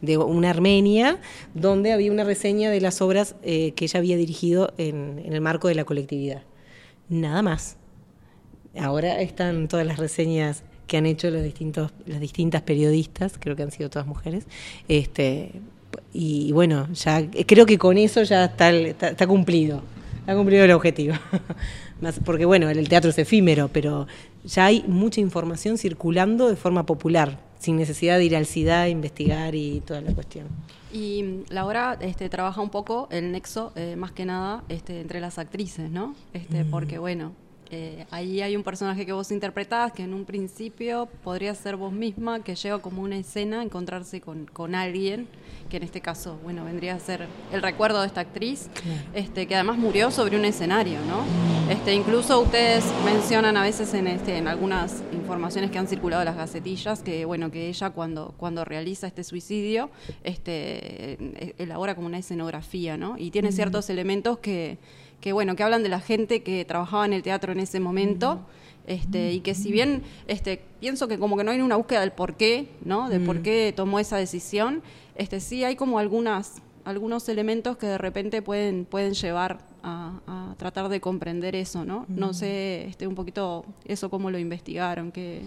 de 0.00 0.18
una 0.18 0.50
Armenia, 0.50 1.20
donde 1.54 1.92
había 1.92 2.10
una 2.10 2.24
reseña 2.24 2.72
de 2.72 2.80
las 2.80 3.00
obras 3.00 3.36
eh, 3.44 3.70
que 3.76 3.84
ella 3.84 4.00
había 4.00 4.16
dirigido 4.16 4.74
en 4.76 5.22
el 5.24 5.40
marco 5.40 5.68
de 5.68 5.76
la 5.76 5.84
colectividad. 5.84 6.42
Nada 7.08 7.40
más. 7.42 7.76
Ahora 8.78 9.20
están 9.20 9.68
todas 9.68 9.86
las 9.86 9.98
reseñas 9.98 10.62
que 10.86 10.96
han 10.96 11.06
hecho 11.06 11.30
los 11.30 11.42
distintos, 11.42 11.92
las 12.06 12.20
distintas 12.20 12.62
periodistas, 12.62 13.34
creo 13.38 13.56
que 13.56 13.62
han 13.62 13.70
sido 13.70 13.90
todas 13.90 14.06
mujeres, 14.06 14.46
este, 14.88 15.52
y 16.12 16.52
bueno, 16.52 16.88
ya 16.92 17.26
creo 17.46 17.66
que 17.66 17.78
con 17.78 17.98
eso 17.98 18.22
ya 18.22 18.44
está, 18.44 18.70
está, 18.70 19.26
cumplido, 19.26 19.82
ha 20.26 20.34
cumplido 20.34 20.64
el 20.64 20.72
objetivo. 20.72 21.14
Más, 22.00 22.18
porque 22.24 22.44
bueno, 22.44 22.68
el 22.68 22.88
teatro 22.88 23.10
es 23.10 23.18
efímero, 23.18 23.68
pero 23.68 24.06
ya 24.44 24.66
hay 24.66 24.84
mucha 24.88 25.20
información 25.20 25.78
circulando 25.78 26.48
de 26.48 26.56
forma 26.56 26.84
popular, 26.84 27.38
sin 27.58 27.76
necesidad 27.76 28.18
de 28.18 28.24
ir 28.24 28.36
al 28.36 28.46
SIDA 28.46 28.82
a 28.82 28.88
investigar 28.88 29.54
y 29.54 29.80
toda 29.86 30.00
la 30.00 30.12
cuestión. 30.12 30.48
Y 30.92 31.44
Laura 31.48 31.96
este, 32.00 32.28
trabaja 32.28 32.60
un 32.60 32.70
poco 32.70 33.08
el 33.10 33.32
nexo, 33.32 33.72
eh, 33.76 33.94
más 33.96 34.12
que 34.12 34.26
nada, 34.26 34.64
este, 34.68 35.00
entre 35.00 35.20
las 35.20 35.38
actrices, 35.38 35.90
¿no? 35.90 36.14
Este, 36.34 36.64
mm. 36.64 36.70
Porque 36.70 36.98
bueno, 36.98 37.32
eh, 37.74 38.04
ahí 38.10 38.42
hay 38.42 38.54
un 38.54 38.62
personaje 38.62 39.06
que 39.06 39.14
vos 39.14 39.32
interpretás 39.32 39.92
que 39.92 40.02
en 40.02 40.12
un 40.12 40.26
principio 40.26 41.08
podría 41.24 41.54
ser 41.54 41.76
vos 41.76 41.90
misma, 41.90 42.44
que 42.44 42.54
llega 42.54 42.78
como 42.80 43.00
una 43.00 43.16
escena 43.16 43.60
a 43.60 43.62
encontrarse 43.62 44.20
con, 44.20 44.44
con 44.44 44.74
alguien, 44.74 45.26
que 45.70 45.78
en 45.78 45.82
este 45.82 46.02
caso, 46.02 46.38
bueno, 46.42 46.66
vendría 46.66 46.94
a 46.94 47.00
ser 47.00 47.26
el 47.50 47.62
recuerdo 47.62 48.02
de 48.02 48.08
esta 48.08 48.20
actriz, 48.20 48.68
este, 49.14 49.46
que 49.46 49.54
además 49.54 49.78
murió 49.78 50.10
sobre 50.10 50.36
un 50.36 50.44
escenario, 50.44 50.98
¿no? 51.06 51.24
Este, 51.72 51.94
incluso 51.94 52.42
ustedes 52.42 52.84
mencionan 53.06 53.56
a 53.56 53.62
veces 53.62 53.94
en, 53.94 54.06
este, 54.06 54.36
en 54.36 54.48
algunas 54.48 55.02
informaciones 55.10 55.70
que 55.70 55.78
han 55.78 55.88
circulado 55.88 56.20
en 56.20 56.26
las 56.26 56.36
gacetillas, 56.36 57.02
que 57.02 57.24
bueno, 57.24 57.50
que 57.50 57.70
ella 57.70 57.88
cuando, 57.88 58.34
cuando 58.36 58.66
realiza 58.66 59.06
este 59.06 59.24
suicidio, 59.24 59.88
este, 60.24 61.14
eh, 61.14 61.54
elabora 61.56 61.94
como 61.94 62.06
una 62.06 62.18
escenografía, 62.18 62.98
¿no? 62.98 63.16
Y 63.16 63.30
tiene 63.30 63.50
ciertos 63.50 63.88
elementos 63.88 64.40
que 64.40 64.76
que 65.22 65.32
bueno, 65.32 65.56
que 65.56 65.62
hablan 65.62 65.82
de 65.82 65.88
la 65.88 66.00
gente 66.00 66.42
que 66.42 66.64
trabajaba 66.66 67.06
en 67.06 67.14
el 67.14 67.22
teatro 67.22 67.52
en 67.52 67.60
ese 67.60 67.80
momento. 67.80 68.40
Este, 68.88 69.32
y 69.32 69.40
que 69.40 69.54
si 69.54 69.70
bien 69.70 70.02
este, 70.26 70.60
pienso 70.80 71.06
que 71.06 71.16
como 71.16 71.36
que 71.36 71.44
no 71.44 71.52
hay 71.52 71.60
una 71.60 71.76
búsqueda 71.76 72.00
del 72.00 72.10
por 72.10 72.34
qué, 72.34 72.68
¿no? 72.84 73.08
De 73.08 73.20
por 73.20 73.40
qué 73.40 73.72
tomó 73.74 74.00
esa 74.00 74.16
decisión, 74.16 74.82
este, 75.14 75.38
sí 75.38 75.62
hay 75.62 75.76
como 75.76 76.00
algunas, 76.00 76.60
algunos 76.84 77.28
elementos 77.28 77.76
que 77.76 77.86
de 77.86 77.98
repente 77.98 78.42
pueden, 78.42 78.84
pueden 78.84 79.14
llevar 79.14 79.71
a, 79.82 80.54
tratar 80.58 80.88
de 80.88 81.00
comprender 81.00 81.56
eso, 81.56 81.84
¿no? 81.84 82.06
No 82.08 82.34
sé 82.34 82.84
este, 82.86 83.06
un 83.06 83.14
poquito 83.14 83.64
eso 83.84 84.10
cómo 84.10 84.30
lo 84.30 84.38
investigaron. 84.38 85.10
Que... 85.10 85.42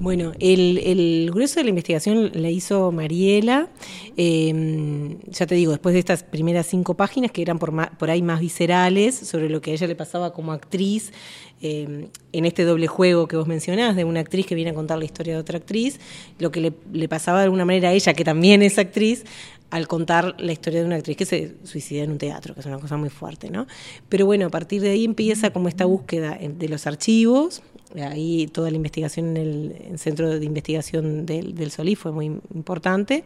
Bueno, 0.00 0.32
el, 0.40 1.30
grueso 1.32 1.60
de 1.60 1.64
la 1.64 1.70
investigación 1.70 2.30
la 2.34 2.50
hizo 2.50 2.90
Mariela, 2.90 3.68
em, 4.16 5.18
ya 5.28 5.46
te 5.46 5.54
digo, 5.54 5.72
después 5.72 5.92
de 5.92 6.00
estas 6.00 6.22
primeras 6.22 6.66
cinco 6.66 6.94
páginas 6.94 7.30
que 7.30 7.42
eran 7.42 7.58
por, 7.58 7.72
por 7.96 8.10
ahí 8.10 8.22
más 8.22 8.40
viscerales 8.40 9.14
sobre 9.14 9.48
lo 9.48 9.60
que 9.60 9.72
a 9.72 9.74
ella 9.74 9.86
le 9.86 9.94
pasaba 9.94 10.32
como 10.32 10.52
actriz, 10.52 11.12
em, 11.60 12.08
en 12.32 12.44
este 12.44 12.64
doble 12.64 12.86
juego 12.86 13.28
que 13.28 13.36
vos 13.36 13.46
mencionás, 13.46 13.94
de 13.96 14.04
una 14.04 14.20
actriz 14.20 14.46
que 14.46 14.54
viene 14.54 14.70
a 14.70 14.74
contar 14.74 14.98
la 14.98 15.04
historia 15.04 15.34
de 15.34 15.40
otra 15.40 15.58
actriz, 15.58 16.00
lo 16.38 16.50
que 16.50 16.60
le, 16.60 16.72
le, 16.92 17.08
pasaba 17.08 17.38
de 17.38 17.44
alguna 17.44 17.64
manera 17.64 17.90
a 17.90 17.92
ella, 17.92 18.14
que 18.14 18.24
también 18.24 18.62
es 18.62 18.78
actriz, 18.78 19.24
al 19.70 19.88
contar 19.88 20.36
la 20.38 20.52
historia 20.52 20.80
de 20.80 20.86
una 20.86 20.96
actriz 20.96 21.16
que 21.16 21.24
se 21.24 21.56
suicida 21.64 22.04
en 22.04 22.12
un 22.12 22.18
teatro, 22.18 22.54
que 22.54 22.60
es 22.60 22.66
una 22.66 22.78
cosa 22.78 22.96
muy 22.96 23.10
fuerte, 23.10 23.50
¿no? 23.50 23.66
Pero 24.08 24.26
bueno, 24.26 24.46
a 24.46 24.50
partir 24.50 24.82
de 24.82 24.90
ahí 24.90 25.04
empieza 25.04 25.50
como 25.50 25.68
esta 25.68 25.84
búsqueda 25.84 26.38
de 26.40 26.68
los 26.68 26.86
archivos, 26.86 27.62
ahí 28.02 28.46
toda 28.48 28.70
la 28.70 28.76
investigación 28.76 29.36
en 29.36 29.72
el, 29.92 29.98
Centro 29.98 30.38
de 30.38 30.44
Investigación 30.44 31.26
del, 31.26 31.54
del, 31.54 31.70
Solí 31.70 31.94
fue 31.94 32.12
muy 32.12 32.26
importante, 32.26 33.24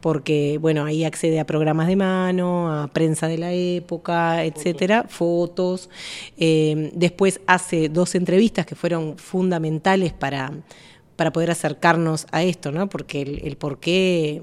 porque 0.00 0.58
bueno, 0.60 0.84
ahí 0.84 1.04
accede 1.04 1.40
a 1.40 1.46
programas 1.46 1.86
de 1.86 1.96
mano, 1.96 2.72
a 2.72 2.88
prensa 2.88 3.28
de 3.28 3.38
la 3.38 3.52
época, 3.52 4.44
etcétera, 4.44 5.06
fotos. 5.08 5.88
Eh, 6.36 6.90
después 6.94 7.40
hace 7.46 7.88
dos 7.88 8.14
entrevistas 8.14 8.66
que 8.66 8.74
fueron 8.74 9.16
fundamentales 9.16 10.12
para, 10.12 10.52
para 11.16 11.32
poder 11.32 11.50
acercarnos 11.50 12.26
a 12.32 12.42
esto, 12.42 12.72
¿no? 12.72 12.88
Porque 12.88 13.22
el, 13.22 13.40
el 13.44 13.56
por 13.56 13.78
qué 13.78 14.42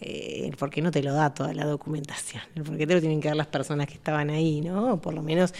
eh, 0.00 0.50
por 0.58 0.70
qué 0.70 0.82
no 0.82 0.90
te 0.90 1.02
lo 1.02 1.12
da 1.14 1.32
toda 1.32 1.54
la 1.54 1.64
documentación, 1.64 2.42
el 2.54 2.62
por 2.62 2.76
qué 2.76 2.86
te 2.86 2.94
lo 2.94 3.00
tienen 3.00 3.20
que 3.20 3.28
dar 3.28 3.36
las 3.36 3.46
personas 3.46 3.86
que 3.86 3.94
estaban 3.94 4.30
ahí, 4.30 4.60
¿no? 4.60 5.00
Por 5.00 5.14
lo 5.14 5.22
menos. 5.22 5.52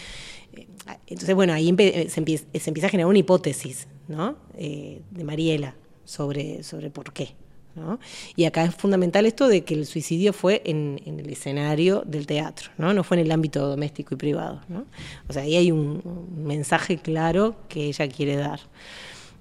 Eh, 0.53 0.67
entonces, 1.07 1.35
bueno, 1.35 1.53
ahí 1.53 1.73
eh, 1.77 2.09
se, 2.09 2.19
empieza, 2.19 2.87
a 2.87 2.89
generar 2.89 3.07
una 3.07 3.19
hipótesis, 3.19 3.87
¿no? 4.07 4.37
de 4.55 5.23
Mariela 5.23 5.75
sobre, 6.05 6.63
sobre 6.63 6.89
por 6.89 7.11
qué. 7.11 7.35
¿no? 7.75 7.99
Y 8.35 8.45
acá 8.45 8.63
es 8.63 8.73
fundamental 8.73 9.25
esto 9.25 9.47
de 9.47 9.65
que 9.65 9.73
el 9.73 9.85
suicidio 9.85 10.31
fue 10.31 10.61
en, 10.65 11.01
el 11.05 11.29
escenario 11.29 12.03
del 12.05 12.25
teatro, 12.25 12.71
¿no? 12.77 12.93
no 12.93 13.03
fue 13.03 13.17
en 13.17 13.25
el 13.25 13.31
ámbito 13.31 13.67
doméstico 13.67 14.15
y 14.15 14.17
privado. 14.17 14.61
¿no? 14.69 14.85
O 15.27 15.33
sea, 15.33 15.43
ahí 15.43 15.55
hay 15.55 15.71
un 15.71 16.01
mensaje 16.37 16.97
claro 16.97 17.55
que 17.67 17.85
ella 17.85 18.07
quiere 18.07 18.37
dar. 18.37 18.61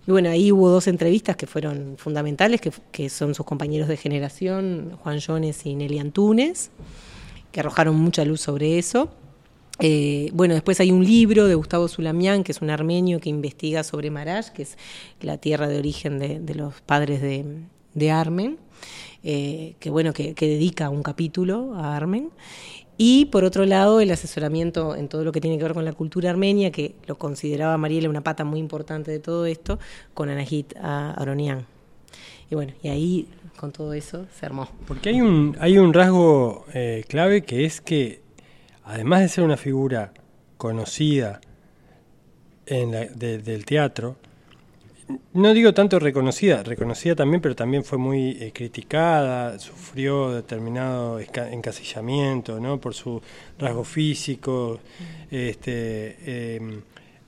Y 0.06 0.10
bueno, 0.10 0.28
ahí 0.28 0.52
hubo 0.52 0.68
dos 0.68 0.86
entrevistas 0.86 1.36
que 1.36 1.46
fueron 1.46 1.96
fundamentales, 1.96 2.60
que, 2.60 3.08
son 3.08 3.34
sus 3.34 3.46
compañeros 3.46 3.88
de 3.88 3.96
generación, 3.96 4.98
Juan 5.02 5.18
Jones 5.24 5.64
y 5.64 5.74
Nelly 5.74 5.98
Antunes, 5.98 6.70
que 7.50 7.60
arrojaron 7.60 7.96
mucha 7.96 8.24
luz 8.24 8.42
sobre 8.42 8.78
eso. 8.78 9.10
Eh, 9.80 10.30
bueno, 10.34 10.54
después 10.54 10.78
hay 10.80 10.92
un 10.92 11.04
libro 11.04 11.46
de 11.46 11.54
Gustavo 11.54 11.88
Zulamián, 11.88 12.44
que 12.44 12.52
es 12.52 12.60
un 12.60 12.70
armenio 12.70 13.18
que 13.18 13.30
investiga 13.30 13.82
sobre 13.82 14.10
Marash, 14.10 14.48
que 14.50 14.62
es 14.62 14.76
la 15.20 15.38
tierra 15.38 15.68
de 15.68 15.78
origen 15.78 16.18
de, 16.18 16.54
los 16.54 16.80
padres 16.82 17.22
de, 17.22 18.10
Armen, 18.10 18.58
eh, 19.22 19.74
que 19.80 19.88
bueno, 19.88 20.12
que, 20.12 20.34
dedica 20.34 20.90
un 20.90 21.02
capítulo 21.02 21.74
a 21.76 21.96
Armen. 21.96 22.30
Y 22.96 23.26
por 23.26 23.44
otro 23.44 23.64
lado, 23.66 24.00
el 24.00 24.10
asesoramiento 24.12 24.94
en 24.94 25.08
todo 25.08 25.24
lo 25.24 25.32
que 25.32 25.40
tiene 25.40 25.58
que 25.58 25.64
ver 25.64 25.74
con 25.74 25.84
la 25.84 25.92
cultura 25.92 26.30
armenia, 26.30 26.70
que 26.70 26.94
lo 27.06 27.16
consideraba 27.16 27.76
Mariela 27.76 28.08
una 28.08 28.22
pata 28.22 28.44
muy 28.44 28.60
importante 28.60 29.10
de 29.10 29.18
todo 29.18 29.46
esto, 29.46 29.78
con 30.14 30.28
Anahit 30.28 30.74
Aronian. 30.80 31.66
y 32.50 32.54
bueno, 32.54 32.72
y 32.82 32.88
ahí 32.88 33.28
con 33.56 33.72
todo 33.72 33.92
eso 33.94 34.26
se 34.38 34.46
armó. 34.46 34.68
Porque 34.86 35.08
hay 35.08 35.20
un, 35.20 35.56
hay 35.60 35.78
un 35.78 35.92
rasgo 35.92 36.66
eh, 36.72 37.04
clave 37.08 37.42
que 37.42 37.64
es 37.64 37.80
que, 37.80 38.20
además 38.84 39.20
de 39.22 39.28
ser 39.28 39.44
una 39.44 39.56
figura 39.56 40.12
conocida 40.56 41.40
en 42.66 42.92
la, 42.92 43.00
de- 43.06 43.38
del 43.38 43.64
teatro, 43.64 44.16
no 45.34 45.52
digo 45.52 45.74
tanto 45.74 45.98
reconocida, 45.98 46.62
reconocida 46.62 47.14
también, 47.14 47.40
pero 47.42 47.54
también 47.54 47.84
fue 47.84 47.98
muy 47.98 48.38
eh, 48.40 48.52
criticada, 48.54 49.58
sufrió 49.58 50.30
determinado 50.32 51.18
encasillamiento, 51.20 52.58
¿no? 52.60 52.80
Por 52.80 52.94
su 52.94 53.20
rasgo 53.58 53.84
físico. 53.84 54.80
Este, 55.30 56.16
eh, 56.24 56.80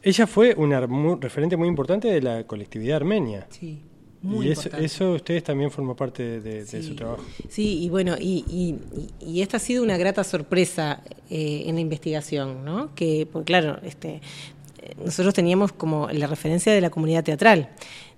ella 0.03 0.27
fue 0.27 0.55
una 0.57 0.87
mu- 0.87 1.17
referente 1.17 1.57
muy 1.57 1.69
importante 1.69 2.09
de 2.09 2.23
la 2.23 2.45
colectividad 2.45 2.97
armenia. 2.97 3.47
Sí, 3.51 3.81
y 4.23 4.49
eso, 4.51 4.71
eso 4.77 5.13
ustedes 5.13 5.45
también 5.45 5.71
forman 5.71 5.95
parte 5.95 6.23
de, 6.23 6.41
de- 6.41 6.65
de 6.65 6.67
Sí. 6.67 6.83
su 6.83 6.95
trabajo. 6.97 7.23
Sí, 7.49 7.83
y 7.85 7.89
bueno, 7.91 8.17
y, 8.19 8.45
y- 8.49 8.77
y- 9.25 9.41
esta 9.43 9.59
ha 9.59 9.61
sido 9.61 9.83
una 9.83 9.97
grata 9.97 10.25
sorpresa 10.25 11.03
eh, 11.31 11.65
en 11.67 11.75
la 11.75 11.81
investigación, 11.81 12.65
¿no? 12.65 12.95
Que, 12.95 13.27
porque 13.31 13.47
claro, 13.47 13.79
este, 13.85 14.21
nosotros 15.03 15.35
teníamos 15.35 15.73
como 15.73 16.09
la 16.11 16.27
referencia 16.27 16.73
de 16.73 16.81
la 16.81 16.91
comunidad 16.91 17.25
teatral, 17.25 17.71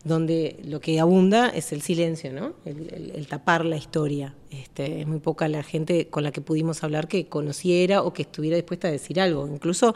donde 0.05 0.61
lo 0.65 0.81
que 0.81 1.01
abunda 1.01 1.49
es 1.49 1.73
el 1.73 1.83
silencio. 1.83 2.55
El, 2.65 3.27
tapar 3.29 3.65
la 3.65 3.77
historia. 3.77 4.35
Este, 4.51 5.01
es 5.01 5.07
muy 5.07 5.21
poca 5.21 5.49
la 5.49 5.63
gente 5.63 6.09
con 6.09 6.25
la 6.25 6.33
que 6.33 6.41
pudimos 6.41 6.83
hablar 6.83 7.09
que 7.09 7.27
conociera 7.27 8.03
o 8.03 8.13
que 8.13 8.23
estuviera 8.23 8.57
dispuesta 8.57 8.89
a 8.89 8.91
decir 8.91 9.21
algo. 9.21 9.47
Incluso 9.47 9.95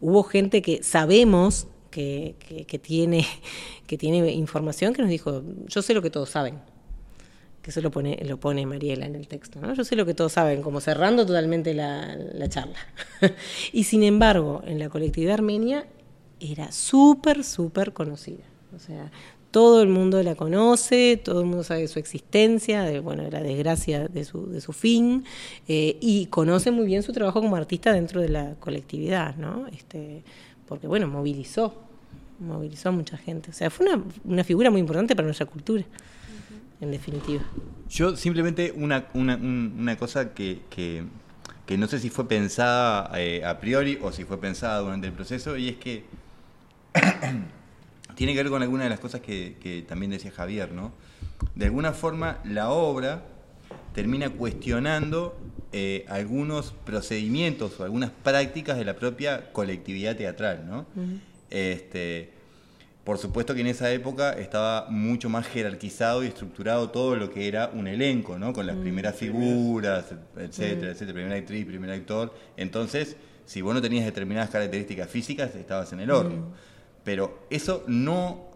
hubo 0.00 0.22
gente 0.22 0.62
que 0.62 0.82
sabemos 0.82 1.68
que 1.90 2.36
tiene 3.98 4.32
información 4.32 4.92
que 4.92 5.00
nos 5.00 5.10
dijo, 5.10 5.42
yo 5.66 5.80
sé 5.80 5.94
lo 5.94 6.02
que 6.02 6.10
todos 6.10 6.28
saben 6.28 6.60
que 7.66 7.70
eso 7.70 7.80
lo 7.80 7.90
pone, 7.90 8.16
lo 8.24 8.38
pone 8.38 8.64
Mariela 8.64 9.06
en 9.06 9.16
el 9.16 9.26
texto, 9.26 9.60
¿no? 9.60 9.74
Yo 9.74 9.82
sé 9.82 9.96
lo 9.96 10.06
que 10.06 10.14
todos 10.14 10.30
saben, 10.30 10.62
como 10.62 10.80
cerrando 10.80 11.26
totalmente 11.26 11.74
la, 11.74 12.14
la 12.14 12.48
charla. 12.48 12.78
y 13.72 13.82
sin 13.82 14.04
embargo, 14.04 14.62
en 14.64 14.78
la 14.78 14.88
colectividad 14.88 15.34
armenia 15.34 15.84
era 16.40 16.72
súper, 16.72 17.44
súper 17.44 17.92
conocida. 17.92 18.44
O 18.74 18.78
sea, 18.78 19.10
todo 19.50 19.80
el 19.80 19.88
mundo 19.88 20.22
la 20.22 20.34
conoce, 20.34 21.16
todo 21.22 21.40
el 21.40 21.46
mundo 21.46 21.64
sabe 21.64 21.80
de 21.82 21.88
su 21.88 21.98
existencia, 21.98 22.82
de 22.82 23.00
bueno, 23.00 23.22
de 23.22 23.30
la 23.30 23.40
desgracia 23.42 24.06
de 24.06 24.24
su, 24.24 24.46
de 24.50 24.60
su 24.60 24.72
fin, 24.74 25.24
eh, 25.66 25.96
y 26.00 26.26
conoce 26.26 26.70
muy 26.70 26.84
bien 26.86 27.02
su 27.02 27.12
trabajo 27.12 27.40
como 27.40 27.56
artista 27.56 27.92
dentro 27.92 28.20
de 28.20 28.28
la 28.28 28.54
colectividad, 28.60 29.36
¿no? 29.36 29.66
Este, 29.68 30.22
porque 30.68 30.86
bueno, 30.86 31.06
movilizó, 31.08 31.74
movilizó 32.38 32.90
a 32.90 32.92
mucha 32.92 33.16
gente. 33.16 33.50
O 33.50 33.54
sea, 33.54 33.70
fue 33.70 33.86
una, 33.86 34.04
una 34.24 34.44
figura 34.44 34.70
muy 34.70 34.80
importante 34.80 35.16
para 35.16 35.24
nuestra 35.24 35.46
cultura, 35.46 35.84
en 36.82 36.90
definitiva. 36.90 37.42
Yo 37.88 38.14
simplemente 38.16 38.74
una, 38.76 39.06
una, 39.14 39.36
un- 39.36 39.74
una 39.78 39.96
cosa 39.96 40.34
que, 40.34 40.60
que, 40.68 41.04
que 41.64 41.78
no 41.78 41.86
sé 41.86 41.98
si 42.00 42.10
fue 42.10 42.28
pensada 42.28 43.10
eh, 43.18 43.42
a 43.42 43.58
priori 43.58 43.98
o 44.02 44.12
si 44.12 44.24
fue 44.24 44.38
pensada 44.38 44.80
durante 44.80 45.06
el 45.06 45.14
proceso, 45.14 45.56
y 45.56 45.68
es 45.68 45.76
que 45.76 46.04
tiene 48.16 48.34
que 48.34 48.42
ver 48.42 48.50
con 48.50 48.62
alguna 48.62 48.84
de 48.84 48.90
las 48.90 49.00
cosas 49.00 49.20
que, 49.20 49.56
que 49.60 49.82
también 49.82 50.10
decía 50.10 50.30
Javier, 50.30 50.72
¿no? 50.72 50.92
De 51.54 51.66
alguna 51.66 51.92
forma, 51.92 52.38
la 52.44 52.70
obra 52.70 53.22
termina 53.94 54.30
cuestionando 54.30 55.38
eh, 55.72 56.04
algunos 56.08 56.72
procedimientos 56.84 57.78
o 57.80 57.84
algunas 57.84 58.10
prácticas 58.10 58.78
de 58.78 58.84
la 58.84 58.96
propia 58.96 59.52
colectividad 59.52 60.16
teatral, 60.16 60.66
¿no? 60.68 60.86
este, 61.50 62.30
por 63.04 63.18
supuesto 63.18 63.54
que 63.54 63.60
en 63.60 63.68
esa 63.68 63.90
época 63.92 64.32
estaba 64.32 64.86
mucho 64.90 65.28
más 65.28 65.46
jerarquizado 65.46 66.24
y 66.24 66.28
estructurado 66.28 66.90
todo 66.90 67.16
lo 67.16 67.30
que 67.30 67.46
era 67.48 67.70
un 67.72 67.86
elenco, 67.86 68.38
¿no? 68.38 68.52
Con 68.52 68.66
las 68.66 68.76
primeras 68.76 69.14
figuras, 69.16 70.06
etcétera, 70.36 70.92
etcétera, 70.92 71.12
primera 71.12 71.36
actriz, 71.36 71.64
primer 71.64 71.90
actor. 71.90 72.34
Entonces, 72.56 73.16
si 73.44 73.62
vos 73.62 73.74
no 73.74 73.80
tenías 73.80 74.04
determinadas 74.04 74.50
características 74.50 75.08
físicas, 75.08 75.54
estabas 75.54 75.92
en 75.92 76.00
el 76.00 76.10
horno. 76.10 76.48
Pero 77.06 77.46
eso 77.50 77.84
no 77.86 78.50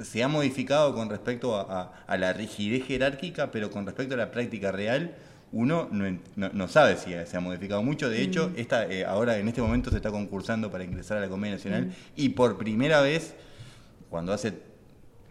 se 0.00 0.22
ha 0.22 0.28
modificado 0.28 0.94
con 0.94 1.10
respecto 1.10 1.56
a, 1.56 1.62
a- 1.62 2.04
a 2.06 2.16
la 2.16 2.32
rigidez 2.32 2.86
jerárquica, 2.86 3.50
pero 3.50 3.68
con 3.72 3.84
respecto 3.84 4.14
a 4.14 4.16
la 4.16 4.30
práctica 4.30 4.70
real, 4.70 5.16
uno 5.50 5.88
no, 5.90 6.08
no- 6.36 6.50
no 6.52 6.68
sabe 6.68 6.96
si 6.96 7.10
se 7.26 7.36
ha 7.36 7.40
modificado 7.40 7.82
mucho. 7.82 8.08
De 8.08 8.22
hecho, 8.22 8.52
esta, 8.54 8.86
eh, 8.86 9.04
ahora 9.04 9.38
en 9.38 9.48
este 9.48 9.60
momento 9.60 9.90
se 9.90 9.96
está 9.96 10.12
concursando 10.12 10.70
para 10.70 10.84
ingresar 10.84 11.18
a 11.18 11.20
la 11.22 11.28
Comedia 11.28 11.56
Nacional 11.56 11.90
y 12.14 12.28
por 12.28 12.56
primera 12.58 13.00
vez, 13.00 13.34
cuando 14.08 14.32
hace 14.32 14.52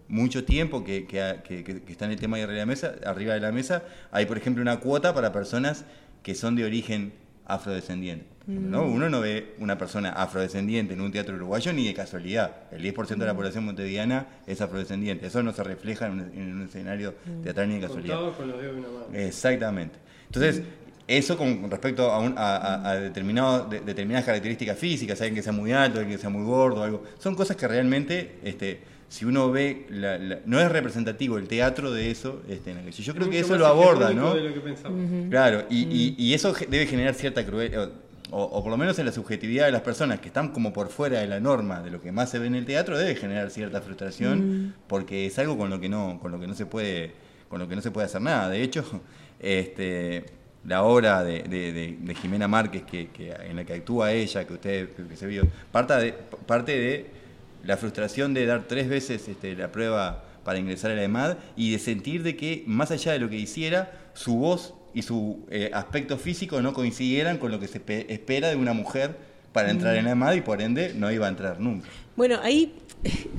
mucho 0.10 0.44
tiempo 0.44 0.84
que, 0.84 1.08
que, 1.08 1.82
está 1.88 2.06
en 2.06 2.12
el 2.12 2.20
tema 2.20 2.36
arriba 2.36 2.52
de, 2.52 2.60
la 2.60 2.66
mesa, 2.66 2.96
arriba 3.06 3.34
de 3.36 3.40
la 3.40 3.54
mesa, 3.54 3.84
hay 4.12 4.26
por 4.26 4.38
ejemplo 4.38 4.62
una 4.62 4.82
cuota 4.82 5.14
para 5.14 5.32
personas 5.32 5.86
que 6.24 6.36
son 6.36 6.58
de 6.58 6.66
origen 6.66 7.14
afrodescendiente. 7.54 8.26
¿no? 8.48 8.84
Uno 8.84 9.10
no 9.10 9.22
ve 9.22 9.54
una 9.60 9.78
persona 9.78 10.10
afrodescendiente 10.10 10.94
en 10.96 11.02
un 11.02 11.12
teatro 11.12 11.36
uruguayo 11.36 11.72
ni 11.72 11.86
de 11.86 11.94
casualidad. 11.94 12.52
El 12.72 12.82
10% 12.84 13.18
de 13.18 13.26
la 13.26 13.36
población 13.36 13.64
montevideana 13.66 14.26
es 14.48 14.60
afrodescendiente. 14.62 15.28
Eso 15.28 15.44
no 15.44 15.54
se 15.54 15.64
refleja 15.64 16.08
en 16.08 16.14
un, 16.14 16.20
en 16.34 16.54
un 16.56 16.62
escenario 16.64 17.14
teatral 17.44 17.70
ni 17.70 17.76
de 17.76 17.82
casualidad. 17.82 18.16
Contado 18.16 18.38
con 18.38 18.48
los 18.48 18.60
dedos 18.60 18.76
de 18.76 18.82
una 18.82 18.90
mano. 18.90 19.06
Exactamente. 19.14 20.00
Entonces, 20.26 20.64
eso 21.08 21.38
con 21.38 21.70
respecto 21.70 22.10
a, 22.12 22.20
un- 22.20 22.36
a- 22.38 22.56
a- 22.58 22.90
a 22.92 22.96
determinado- 23.00 23.68
de- 23.70 23.82
determinadas 23.82 24.26
características 24.26 24.78
físicas, 24.78 25.20
alguien 25.22 25.36
que 25.36 25.44
sea 25.44 25.54
muy 25.54 25.72
alto, 25.72 26.00
alguien 26.00 26.18
que 26.18 26.22
sea 26.22 26.30
muy 26.32 26.44
gordo, 26.44 26.84
algo, 26.84 27.04
son 27.20 27.36
cosas 27.36 27.56
que 27.56 27.68
realmente, 27.68 28.38
este, 28.44 28.80
si 29.10 29.26
uno 29.26 29.52
ve, 29.52 29.86
la- 29.90 30.18
la- 30.18 30.40
no 30.46 30.60
es 30.62 30.72
representativo 30.72 31.38
el 31.38 31.48
teatro 31.48 31.92
de 31.92 32.12
eso. 32.12 32.42
Este, 32.48 32.72
en 32.72 32.78
aquello. 32.78 33.04
yo 33.04 33.14
creo 33.16 33.30
que 33.30 33.40
eso 33.40 33.58
lo 33.58 33.66
aborda, 33.66 34.14
¿no? 34.14 34.34
de 34.36 34.42
lo 34.50 34.54
que 34.54 34.60
pensamos. 34.62 35.00
Claro, 35.30 35.66
y, 35.70 35.82
y- 35.84 36.16
y 36.18 36.34
eso 36.34 36.54
debe 36.70 36.86
generar 36.86 37.16
cierta 37.16 37.46
crueldad, 37.46 37.90
o, 38.32 38.44
o 38.44 38.62
por 38.62 38.70
lo 38.72 38.78
menos 38.78 39.00
en 39.00 39.08
la 39.08 39.12
subjetividad 39.12 39.66
de 39.66 39.72
las 39.72 39.82
personas 39.82 40.20
que 40.20 40.28
están 40.28 40.50
como 40.50 40.72
por 40.72 40.90
fuera 40.90 41.20
de 41.20 41.26
la 41.28 41.40
norma 41.40 41.82
de 41.82 41.90
lo 41.90 42.00
que 42.00 42.12
más 42.12 42.30
se 42.30 42.38
ve 42.38 42.46
en 42.46 42.54
el 42.54 42.66
teatro, 42.66 42.96
debe 42.98 43.16
generar 43.16 43.50
cierta 43.50 43.82
frustración, 43.82 44.76
porque 44.88 45.26
es 45.26 45.40
algo 45.40 45.58
con 45.58 45.72
lo 45.72 45.80
que 45.80 45.90
no, 45.90 46.20
con 46.22 46.32
lo 46.32 46.40
que 46.40 46.46
no 46.46 46.54
se 46.54 46.68
puede, 46.68 47.12
con 47.48 47.58
lo 47.60 47.68
que 47.68 47.76
no 47.76 47.82
se 47.82 47.90
puede 47.90 48.06
hacer 48.06 48.22
nada. 48.22 48.48
De 48.48 48.62
hecho, 48.62 48.86
este, 49.40 50.26
la 50.68 50.84
obra 50.84 51.24
de, 51.24 51.42
de- 51.44 51.72
de- 51.74 51.98
de 52.00 52.16
Jimena 52.16 52.48
Márquez 52.48 52.84
que, 52.84 53.08
que- 53.10 53.32
en 53.32 53.56
la 53.56 53.64
que 53.64 53.74
actúa 53.74 54.12
ella, 54.12 54.46
que 54.46 54.54
usted 54.54 54.90
que 54.90 55.16
se 55.16 55.26
vio, 55.26 55.48
parta 55.72 55.98
de- 55.98 56.14
parte 56.46 56.78
de 56.78 57.19
la 57.64 57.78
frustración 57.78 58.34
de 58.34 58.46
dar 58.46 58.68
tres 58.68 58.88
veces 58.90 59.28
este, 59.28 59.56
la 59.56 59.72
prueba 59.72 60.24
para 60.44 60.60
ingresar 60.60 60.92
a 60.92 60.96
la 60.96 61.04
EMAD 61.04 61.38
y 61.56 61.72
de 61.72 61.80
sentir 61.80 62.24
de 62.24 62.36
que 62.36 62.64
más 62.66 62.92
allá 62.92 63.12
de 63.14 63.20
lo 63.20 63.30
que 63.30 63.36
hiciera, 63.38 63.92
su 64.14 64.36
voz 64.38 64.74
y 64.94 65.02
su 65.04 65.46
eh, 65.52 65.70
aspecto 65.74 66.18
físico 66.18 66.62
no 66.62 66.74
coincidieran 66.74 67.38
con 67.38 67.52
lo 67.52 67.60
que 67.60 67.68
se 67.68 67.80
pe- 67.80 68.12
espera 68.12 68.50
de 68.50 68.56
una 68.56 68.74
mujer 68.74 69.16
para 69.54 69.70
entrar 69.72 69.96
en 69.98 70.06
la 70.06 70.12
EMAD 70.12 70.34
y 70.36 70.42
por 70.42 70.62
ende 70.62 70.94
no 70.96 71.12
iba 71.12 71.26
a 71.26 71.30
entrar 71.30 71.60
nunca. 71.60 71.88
Bueno, 72.16 72.40
ahí 72.42 72.74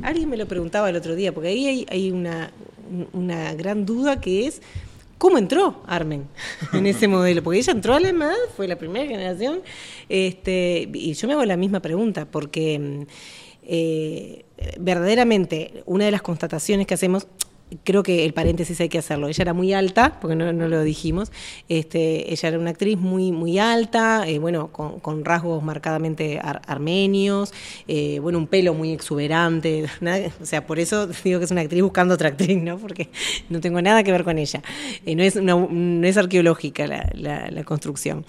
alguien 0.02 0.28
me 0.28 0.36
lo 0.36 0.46
preguntaba 0.46 0.88
el 0.90 0.96
otro 0.96 1.14
día, 1.14 1.32
porque 1.32 1.48
ahí 1.48 1.66
hay, 1.66 1.86
hay 1.90 2.10
una, 2.10 2.50
una 3.12 3.54
gran 3.54 3.84
duda 3.86 4.20
que 4.20 4.46
es 4.46 4.60
cómo 5.18 5.38
entró 5.38 5.82
Armen 5.86 6.24
en 6.72 6.86
ese 6.86 7.08
modelo, 7.08 7.42
porque 7.42 7.58
ella 7.58 7.72
entró 7.72 7.94
a 7.94 8.00
la 8.00 8.08
EMAD, 8.10 8.34
fue 8.56 8.68
la 8.68 8.76
primera 8.76 9.06
generación, 9.06 9.60
este, 10.08 10.88
y 10.92 11.12
yo 11.14 11.26
me 11.28 11.34
hago 11.34 11.44
la 11.44 11.56
misma 11.56 11.80
pregunta, 11.80 12.26
porque 12.26 12.78
mm, 12.78 13.02
eh, 13.72 14.44
verdaderamente 14.78 15.82
una 15.86 16.04
de 16.04 16.10
las 16.10 16.22
constataciones 16.22 16.86
que 16.86 16.94
hacemos 16.94 17.26
creo 17.84 18.02
que 18.02 18.24
el 18.24 18.32
paréntesis 18.34 18.80
hay 18.80 18.88
que 18.88 18.98
hacerlo. 18.98 19.28
Ella 19.28 19.42
era 19.42 19.52
muy 19.52 19.72
alta, 19.72 20.18
porque 20.20 20.34
no, 20.34 20.50
lo 20.52 20.82
dijimos. 20.82 21.30
Este, 21.68 22.32
ella 22.32 22.48
era 22.48 22.58
una 22.58 22.70
actriz 22.70 22.98
muy, 22.98 23.30
muy 23.30 23.60
alta, 23.60 24.26
eh, 24.26 24.40
bueno, 24.40 24.72
con, 24.72 25.24
rasgos 25.24 25.62
marcadamente 25.62 26.40
ar- 26.42 26.62
armenios, 26.66 27.52
eh, 27.86 28.18
bueno, 28.18 28.38
un 28.38 28.48
pelo 28.48 28.74
muy 28.74 28.90
exuberante. 28.90 29.84
o 30.42 30.46
sea, 30.46 30.66
por 30.66 30.80
eso 30.80 31.06
digo 31.22 31.38
que 31.38 31.44
es 31.44 31.52
una 31.52 31.60
actriz 31.60 31.80
buscando 31.84 32.14
otra 32.14 32.30
actriz, 32.30 32.60
¿no? 32.60 32.76
Porque 32.76 33.08
no 33.50 33.60
tengo 33.60 33.80
nada 33.80 34.02
que 34.02 34.10
ver 34.10 34.24
con 34.24 34.38
ella. 34.38 34.62
No, 35.06 35.22
es 35.22 35.36
no 35.36 36.04
es 36.04 36.16
arqueológica 36.16 36.88
la, 36.88 37.08
la- 37.14 37.52
la 37.52 37.62
construcción. 37.62 38.26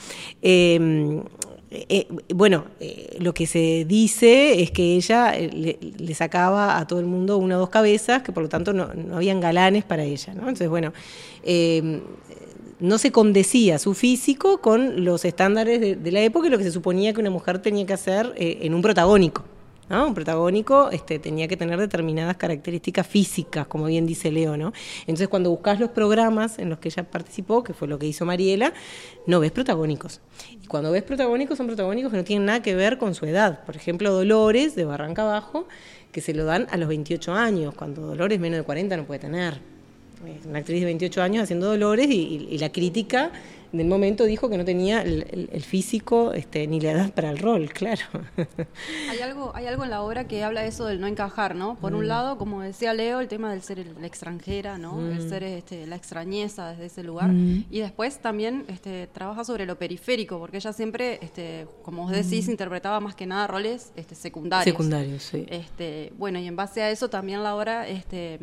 Eh, 1.73 1.85
eh, 1.87 2.07
bueno, 2.35 2.65
eh, 2.81 3.15
lo 3.19 3.33
que 3.33 3.47
se 3.47 3.85
dice 3.87 4.61
es 4.61 4.71
que 4.71 4.97
ella 4.97 5.31
eh, 5.37 5.77
le, 5.79 6.13
sacaba 6.13 6.77
a 6.77 6.85
todo 6.85 6.99
el 6.99 7.05
mundo 7.05 7.37
una 7.37 7.55
o 7.55 7.59
dos 7.59 7.69
cabezas, 7.69 8.23
que 8.23 8.33
por 8.33 8.43
lo 8.43 8.49
tanto 8.49 8.73
no, 8.73 8.93
no 8.93 9.15
habían 9.15 9.39
galanes 9.39 9.85
para 9.85 10.03
ella. 10.03 10.33
¿no? 10.33 10.41
Entonces, 10.41 10.67
bueno, 10.67 10.91
eh, 11.43 12.01
no 12.81 12.97
se 12.97 13.13
condecía 13.13 13.79
su 13.79 13.93
físico 13.93 14.59
con 14.59 15.05
los 15.05 15.23
estándares 15.23 15.79
de, 15.79 15.95
de 15.95 16.11
la 16.11 16.19
época 16.21 16.47
y 16.47 16.49
lo 16.49 16.57
que 16.57 16.65
se 16.65 16.71
suponía 16.71 17.13
que 17.13 17.21
una 17.21 17.29
mujer 17.29 17.59
tenía 17.59 17.85
que 17.85 17.93
hacer 17.93 18.33
en 18.35 18.73
un 18.73 18.81
protagónico. 18.81 19.45
Un 19.91 20.13
protagónico 20.13 20.89
este, 20.89 21.19
tenía 21.19 21.47
que 21.47 21.57
tener 21.57 21.77
determinadas 21.77 22.37
características 22.37 23.05
físicas, 23.05 23.67
como 23.67 23.85
bien 23.85 24.05
dice 24.05 24.31
Leo. 24.31 24.55
¿no? 24.55 24.71
Entonces, 25.01 25.27
cuando 25.27 25.49
buscas 25.49 25.79
los 25.79 25.89
programas 25.89 26.59
en 26.59 26.69
los 26.69 26.79
que 26.79 26.87
ella 26.87 27.03
participó, 27.03 27.63
que 27.63 27.73
fue 27.73 27.87
lo 27.87 27.99
que 27.99 28.07
hizo 28.07 28.25
Mariela, 28.25 28.73
no 29.27 29.39
ves 29.41 29.51
protagónicos. 29.51 30.21
Y 30.61 30.67
cuando 30.67 30.91
ves 30.91 31.03
protagónicos, 31.03 31.57
son 31.57 31.67
protagónicos 31.67 32.11
que 32.11 32.17
no 32.17 32.23
tienen 32.23 32.45
nada 32.45 32.61
que 32.61 32.73
ver 32.73 32.97
con 32.97 33.13
su 33.15 33.25
edad. 33.25 33.65
Por 33.65 33.75
ejemplo, 33.75 34.13
Dolores, 34.13 34.75
de 34.75 34.85
Barranca 34.85 35.23
Abajo, 35.23 35.67
que 36.11 36.21
se 36.21 36.33
lo 36.33 36.45
dan 36.45 36.67
a 36.71 36.77
los 36.77 36.87
28 36.87 37.33
años, 37.33 37.73
cuando 37.75 38.01
Dolores 38.01 38.39
menos 38.39 38.59
de 38.59 38.63
40 38.63 38.97
no 38.97 39.05
puede 39.05 39.19
tener. 39.19 39.70
Una 40.45 40.59
actriz 40.59 40.79
de 40.79 40.85
28 40.85 41.21
años 41.21 41.43
haciendo 41.43 41.67
Dolores 41.67 42.07
y, 42.09 42.47
y 42.49 42.57
la 42.57 42.71
crítica 42.71 43.31
en 43.73 43.79
el 43.79 43.87
momento 43.87 44.25
dijo 44.25 44.49
que 44.49 44.57
no 44.57 44.65
tenía 44.65 45.01
el, 45.01 45.61
físico 45.61 46.33
este, 46.33 46.67
ni 46.67 46.81
la 46.81 46.91
edad 46.91 47.13
para 47.13 47.29
el 47.29 47.37
rol, 47.37 47.69
claro. 47.71 48.01
Hay 49.09 49.19
algo, 49.19 49.51
hay 49.55 49.65
algo 49.65 49.83
en 49.85 49.89
la 49.89 50.01
obra 50.01 50.27
que 50.27 50.43
habla 50.43 50.61
de 50.61 50.67
eso 50.67 50.85
del 50.85 50.99
no 50.99 51.07
encajar, 51.07 51.55
¿no? 51.55 51.75
Por 51.75 51.93
un 51.93 52.03
mm. 52.03 52.07
lado, 52.07 52.37
como 52.37 52.61
decía 52.61 52.93
Leo, 52.93 53.21
el 53.21 53.29
tema 53.29 53.51
del 53.51 53.61
ser 53.61 53.85
la 53.99 54.07
extranjera, 54.07 54.77
¿no? 54.77 54.99
El 54.99 55.25
mm. 55.25 55.29
ser 55.29 55.43
este, 55.43 55.87
la 55.87 55.95
extrañeza 55.95 56.71
desde 56.71 56.87
ese 56.87 57.03
lugar. 57.03 57.29
Mm. 57.29 57.65
Y 57.69 57.79
después 57.79 58.19
también 58.19 58.65
este, 58.67 59.07
trabaja 59.07 59.45
sobre 59.45 59.65
lo 59.65 59.77
periférico, 59.77 60.37
porque 60.37 60.57
ella 60.57 60.73
siempre, 60.73 61.19
este, 61.21 61.67
como 61.83 62.03
vos 62.03 62.11
decís, 62.11 62.49
interpretaba 62.49 62.99
más 62.99 63.15
que 63.15 63.25
nada 63.25 63.47
roles 63.47 63.93
este, 63.95 64.15
secundarios. 64.15 64.65
Secundarios, 64.65 65.23
sí. 65.23 65.45
Este, 65.47 66.11
bueno, 66.17 66.39
y 66.39 66.47
en 66.47 66.57
base 66.57 66.81
a 66.81 66.89
eso 66.89 67.09
también 67.09 67.41
la 67.41 67.55
obra... 67.55 67.87
Este, 67.87 68.39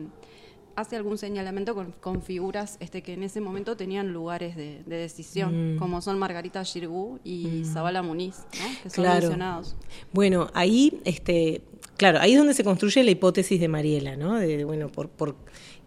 hace 0.78 0.94
algún 0.94 1.18
señalamiento 1.18 1.74
con, 2.00 2.22
figuras 2.22 2.76
este, 2.78 3.02
que 3.02 3.14
en 3.14 3.24
ese 3.24 3.40
momento 3.40 3.76
tenían 3.76 4.12
lugares 4.12 4.54
de, 4.54 4.82
decisión, 4.86 5.74
mm. 5.74 5.78
como 5.78 6.00
son 6.00 6.18
Margarita 6.20 6.64
Girgú 6.64 7.18
y 7.24 7.46
mm. 7.46 7.64
Zabala 7.64 8.00
Muniz, 8.02 8.36
que 8.82 8.88
son 8.88 9.04
mencionados. 9.04 9.76
Bueno, 10.12 10.48
ahí, 10.54 11.00
este, 11.04 11.62
claro, 11.96 12.20
ahí 12.20 12.32
es 12.32 12.38
donde 12.38 12.54
se 12.54 12.62
construye 12.62 13.02
la 13.02 13.10
hipótesis 13.10 13.58
de 13.58 13.66
Mariela, 13.66 14.16
¿no? 14.16 14.38
De, 14.38 14.64
bueno, 14.64 14.88
por, 14.88 15.08
por 15.08 15.34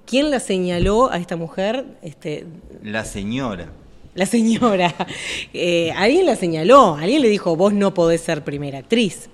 quién 0.05 0.29
la 0.29 0.41
señaló 0.41 1.09
a 1.09 1.19
esta 1.19 1.37
mujer. 1.37 1.85
Este, 2.01 2.45
la 2.83 3.05
señora. 3.05 3.71
La 4.13 4.25
señora. 4.25 4.93
Eh, 5.53 5.91
alguien 5.91 6.25
la 6.25 6.35
señaló, 6.35 6.95
alguien 6.95 7.21
le 7.21 7.29
dijo, 7.29 7.55
vos 7.55 7.73
no 7.73 7.93
podés 7.93 8.21
ser 8.21 8.43
primera 8.43 8.79
actriz. 8.79 9.29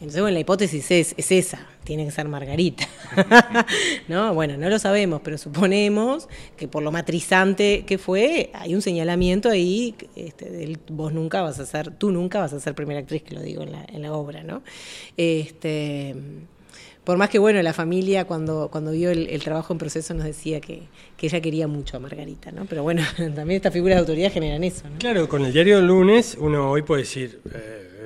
Entonces, 0.00 0.20
bueno, 0.20 0.34
la 0.34 0.40
hipótesis 0.40 0.88
es, 0.92 1.14
es 1.16 1.32
esa, 1.32 1.66
tiene 1.82 2.04
que 2.04 2.12
ser 2.12 2.28
Margarita. 2.28 2.86
¿No? 4.08 4.32
Bueno, 4.32 4.56
no 4.56 4.68
lo 4.68 4.78
sabemos, 4.78 5.20
pero 5.24 5.36
suponemos 5.38 6.28
que 6.56 6.68
por 6.68 6.84
lo 6.84 6.92
matrizante 6.92 7.84
que 7.84 7.98
fue, 7.98 8.50
hay 8.54 8.76
un 8.76 8.82
señalamiento 8.82 9.50
ahí, 9.50 9.96
este, 10.14 10.50
del, 10.50 10.78
vos 10.90 11.12
nunca 11.12 11.42
vas 11.42 11.58
a 11.58 11.66
ser, 11.66 11.90
tú 11.90 12.12
nunca 12.12 12.38
vas 12.38 12.52
a 12.52 12.60
ser 12.60 12.76
primera 12.76 13.00
actriz, 13.00 13.24
que 13.24 13.34
lo 13.34 13.42
digo 13.42 13.62
en 13.64 13.72
la, 13.72 13.84
en 13.92 14.02
la 14.02 14.12
obra, 14.12 14.44
¿no? 14.44 14.62
Este, 15.16 16.14
por 17.02 17.16
más 17.16 17.28
que, 17.28 17.40
bueno, 17.40 17.60
la 17.62 17.72
familia 17.72 18.24
cuando, 18.24 18.68
cuando 18.70 18.92
vio 18.92 19.10
el, 19.10 19.42
trabajo 19.42 19.72
en 19.72 19.80
proceso 19.80 20.14
nos 20.14 20.26
decía 20.26 20.60
que, 20.60 20.82
que, 21.16 21.26
ella 21.26 21.40
quería 21.40 21.66
mucho 21.66 21.96
a 21.96 22.00
Margarita, 22.00 22.52
¿no? 22.52 22.66
Pero 22.66 22.84
bueno, 22.84 23.02
también 23.16 23.56
estas 23.56 23.72
figuras 23.72 23.96
de 23.96 24.00
autoridad 24.00 24.30
generan 24.30 24.62
eso, 24.62 24.88
¿no? 24.88 24.98
Claro, 24.98 25.28
con 25.28 25.44
el 25.44 25.52
diario 25.52 25.80
lunes 25.80 26.36
uno 26.38 26.70
hoy 26.70 26.82
puede 26.82 27.02
decir... 27.02 27.40
Eh, 27.52 27.96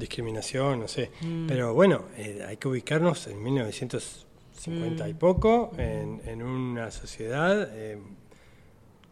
discriminación, 0.00 0.80
no 0.80 0.88
sé. 0.88 1.10
Mm. 1.20 1.46
Pero 1.46 1.74
bueno, 1.74 2.06
eh, 2.16 2.44
hay 2.46 2.56
que 2.56 2.66
ubicarnos 2.66 3.28
en 3.28 3.40
1950 3.40 5.08
y 5.08 5.14
mm. 5.14 5.16
poco, 5.16 5.70
en, 5.78 6.42
una 6.42 6.90
sociedad 6.90 7.68
eh, 7.72 7.98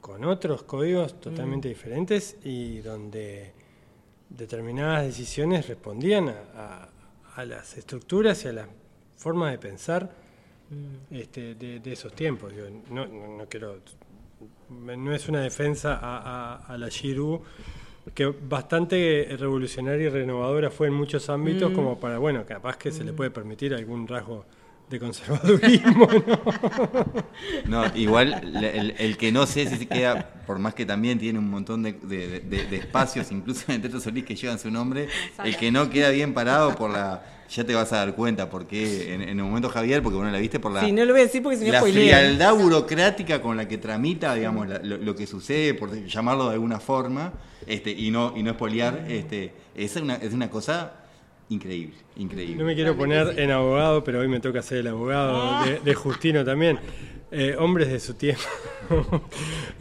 con 0.01 0.25
otros 0.25 0.65
códigos 0.65 1.21
totalmente 1.21 1.69
mm. 1.69 1.73
diferentes 1.73 2.37
y 2.43 2.79
donde 2.79 3.53
determinadas 4.29 5.05
decisiones 5.05 5.69
respondían 5.69 6.29
a, 6.29 6.89
las 7.45 7.79
estructuras 7.79 8.45
y 8.45 8.49
a 8.49 8.53
las 8.53 8.67
formas 9.17 9.53
de 9.53 9.59
pensar 9.59 10.11
este, 11.09 11.55
de, 11.55 11.93
esos 11.93 12.13
tiempos. 12.13 12.53
no, 12.91 13.07
no, 13.07 13.47
quiero, 13.49 13.79
no 14.69 15.15
es 15.15 15.29
una 15.29 15.41
defensa 15.43 16.01
a, 16.03 16.57
a 16.67 16.77
la 16.77 16.89
Shiru 16.89 17.41
que 18.15 18.27
bastante 18.27 19.29
revolucionaria 19.39 20.07
y 20.07 20.11
renovadora 20.11 20.71
fue 20.71 20.89
en 20.89 20.95
muchos 20.95 21.29
ámbitos, 21.29 21.71
mm. 21.71 21.75
como 21.75 22.01
para, 22.01 22.19
bueno, 22.19 22.45
capaz 22.47 22.77
que 22.77 22.93
se 22.93 23.05
le 23.05 23.13
puede 23.13 23.31
permitir 23.31 23.75
algún 23.75 24.07
rasgo 24.07 24.45
de 24.89 24.99
conservadurismo, 24.99 26.09
¿no? 27.67 27.85
igual 27.95 28.57
el, 28.99 29.17
que 29.19 29.31
no 29.31 29.47
sé 29.47 29.67
si 29.67 29.77
se 29.77 29.87
queda, 29.87 30.31
por 30.47 30.59
más 30.59 30.75
que 30.75 30.87
también 30.87 31.19
tiene 31.19 31.39
un 31.39 31.51
montón 31.51 31.83
de, 31.83 32.69
espacios, 32.73 33.31
incluso 33.31 33.71
en 33.71 33.83
Teto 33.83 34.01
Solís 34.01 34.25
que 34.25 34.35
llevan 34.35 34.59
su 34.59 34.71
nombre, 34.71 35.09
el 35.45 35.57
que 35.57 35.71
no 35.71 35.91
queda 35.91 36.09
bien 36.11 36.33
parado 36.33 36.75
por 36.75 36.91
la 36.91 37.23
ya 37.49 37.65
te 37.65 37.75
vas 37.75 37.93
a 37.93 37.99
dar 37.99 38.15
cuenta 38.15 38.51
porque 38.51 39.15
en, 39.15 39.23
en 39.23 39.31
el 39.31 39.45
momento 39.45 39.69
Javier, 39.69 40.03
porque 40.03 40.17
bueno 40.17 40.31
la 40.31 40.39
viste 40.39 40.61
por 40.61 40.73
la, 40.73 40.81
sí, 40.81 40.93
no 40.93 41.05
lo 41.05 41.13
voy 41.13 41.23
a 41.23 41.25
decir 41.25 41.43
porque 41.43 41.59
se 41.59 41.71
la 41.71 41.83
frialdad 41.83 42.55
burocrática 42.55 43.41
con 43.41 43.57
la 43.57 43.67
que 43.67 43.79
tramita, 43.79 44.35
digamos, 44.35 44.69
lo, 44.83 45.17
que 45.17 45.27
sucede, 45.27 45.75
por 45.75 46.05
llamarlo 46.07 46.49
de 46.49 46.55
alguna 46.55 46.81
forma, 46.81 47.33
este, 47.67 47.91
y 47.91 48.11
no 48.11 48.35
y 48.37 48.43
no 48.43 48.51
espoliar, 48.51 49.07
este, 49.09 49.53
es 49.75 49.97
una, 49.97 50.17
es 50.17 50.33
una 50.33 50.51
cosa 50.51 50.93
increíble, 51.49 51.97
increíble. 52.17 52.57
No 52.57 52.65
me 52.65 52.75
quiero 52.75 52.97
poner 52.97 53.39
en 53.39 53.51
abogado, 53.51 54.05
pero 54.05 54.21
hoy 54.21 54.29
me 54.29 54.41
toca 54.41 54.63
ser 54.63 54.79
el 54.79 54.89
abogado 54.89 55.65
de 55.85 55.95
Justino 55.95 56.45
también. 56.45 56.79
Eh, 57.31 57.55
hombres 57.59 57.89
de 57.89 58.01
su 58.01 58.15
tiempo. 58.15 58.43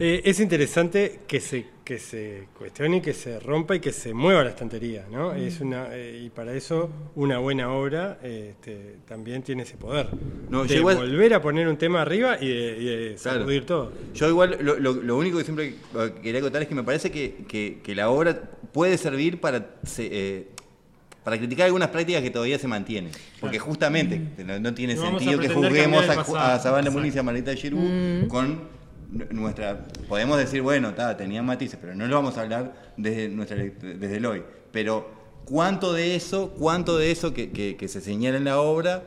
Eh, 0.00 0.22
es 0.26 0.38
interesante 0.38 1.20
que 1.26 1.40
se, 1.40 1.66
que 1.82 1.98
se 1.98 2.46
cuestione 2.56 2.98
y 2.98 3.00
que 3.00 3.14
se 3.14 3.40
rompa 3.40 3.74
y 3.74 3.80
que 3.80 3.90
se 3.90 4.14
mueva 4.14 4.44
la 4.44 4.50
estantería, 4.50 5.06
¿no? 5.10 5.32
Mm. 5.32 5.36
Es 5.38 5.60
una, 5.60 5.88
eh, 5.90 6.22
y 6.24 6.30
para 6.30 6.52
eso 6.54 6.88
una 7.16 7.38
buena 7.38 7.72
obra 7.72 8.20
este, 8.22 8.98
también 9.08 9.42
tiene 9.42 9.64
ese 9.64 9.76
poder. 9.76 10.06
No, 10.50 10.66
de 10.66 10.78
volver 10.78 11.34
a 11.34 11.42
poner 11.42 11.66
un 11.66 11.76
tema 11.78 12.02
arriba 12.02 12.38
y 12.40 12.46
de, 12.48 13.18
sacudir 13.18 13.66
todo. 13.66 13.90
Yo 14.14 14.28
igual 14.28 14.56
lo, 14.60 15.16
único 15.16 15.38
que 15.38 15.44
siempre 15.44 15.74
quería 16.22 16.42
contar 16.42 16.62
es 16.62 16.68
que 16.68 16.76
me 16.76 16.84
parece 16.84 17.10
que, 17.10 17.78
que, 17.82 17.94
la 17.96 18.08
obra 18.10 18.40
puede 18.72 18.98
servir 18.98 19.40
para 19.40 19.80
para 21.28 21.36
criticar 21.36 21.66
algunas 21.66 21.90
prácticas 21.90 22.22
que 22.22 22.30
todavía 22.30 22.58
se 22.58 22.66
mantienen. 22.66 23.12
Porque 23.38 23.58
justamente 23.58 24.18
no, 24.60 24.72
tiene 24.72 24.96
sentido 24.96 25.38
que 25.38 25.50
juzguemos 25.50 26.08
a, 26.08 26.54
a 26.54 26.58
Sabana 26.58 26.90
Muniz 26.90 27.14
y 27.16 27.18
a 27.18 27.22
Marita 27.22 27.54
Giroud 27.54 27.82
mm. 28.22 28.28
con 28.28 28.62
nuestra. 29.32 29.84
Podemos 30.08 30.38
decir, 30.38 30.62
bueno, 30.62 30.94
ta, 30.94 31.18
tenían 31.18 31.44
matices, 31.44 31.78
pero 31.78 31.94
no 31.94 32.06
lo 32.06 32.16
vamos 32.16 32.38
a 32.38 32.40
hablar 32.40 32.92
desde, 32.96 33.28
nuestra, 33.28 33.58
desde 33.58 34.16
el 34.16 34.24
hoy. 34.24 34.42
Pero, 34.72 35.10
¿cuánto 35.44 35.92
de 35.92 36.16
eso, 36.16 36.54
cuánto 36.58 36.96
de 36.96 37.10
eso 37.10 37.34
que, 37.34 37.76
se 37.86 38.00
señala 38.00 38.38
en 38.38 38.44
la 38.44 38.58
obra 38.58 39.02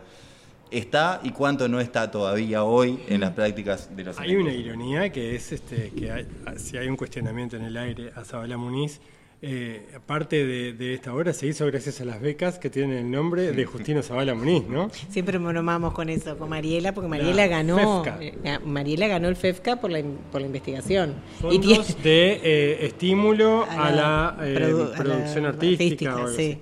está 0.69 1.21
y 1.23 1.31
cuánto 1.31 1.67
no 1.69 1.79
está 1.79 2.11
todavía 2.11 2.63
hoy 2.63 2.99
en 3.09 3.21
las 3.21 3.31
prácticas 3.31 3.95
de 3.95 4.03
los 4.03 4.19
Hay 4.19 4.35
una 4.35 4.53
ironía 4.53 5.11
que 5.11 5.35
es 5.35 5.51
este 5.53 5.89
que 5.89 6.27
si 6.57 6.77
hay 6.77 6.87
un 6.87 6.97
cuestionamiento 6.97 7.57
en 7.57 7.63
el 7.63 7.77
aire 7.77 8.11
a 8.15 8.23
Sabana 8.23 8.57
Muniz 8.57 9.01
eh, 9.43 9.81
parte 10.05 10.45
de, 10.45 10.93
esta 10.93 11.15
obra 11.15 11.33
se 11.33 11.47
hizo 11.47 11.65
gracias 11.65 11.99
a 11.99 12.05
las 12.05 12.21
becas 12.21 12.59
que 12.59 12.69
tienen 12.69 12.97
el 12.97 13.09
nombre 13.09 13.51
de 13.51 13.65
Justino 13.65 14.03
Zavala 14.03 14.35
Muniz, 14.35 14.67
¿no? 14.67 14.91
Siempre 15.09 15.39
bromamos 15.39 15.93
con 15.93 16.09
eso, 16.09 16.37
con 16.37 16.49
Mariela, 16.49 16.93
porque 16.93 17.07
Mariela 17.07 17.47
ganó 17.47 18.03
eh, 18.19 18.59
Mariela 18.63 19.07
ganó 19.07 19.29
el 19.29 19.35
FEFCA 19.35 19.77
por 19.77 19.89
la, 19.89 20.03
por 20.31 20.41
la 20.41 20.47
investigación. 20.47 21.15
Fondos 21.39 22.03
de 22.03 22.39
eh, 22.43 22.85
estímulo 22.85 23.65
a 23.67 23.89
la, 23.89 24.37
producción 24.95 25.45
artística. 25.47 26.27
sí. 26.35 26.59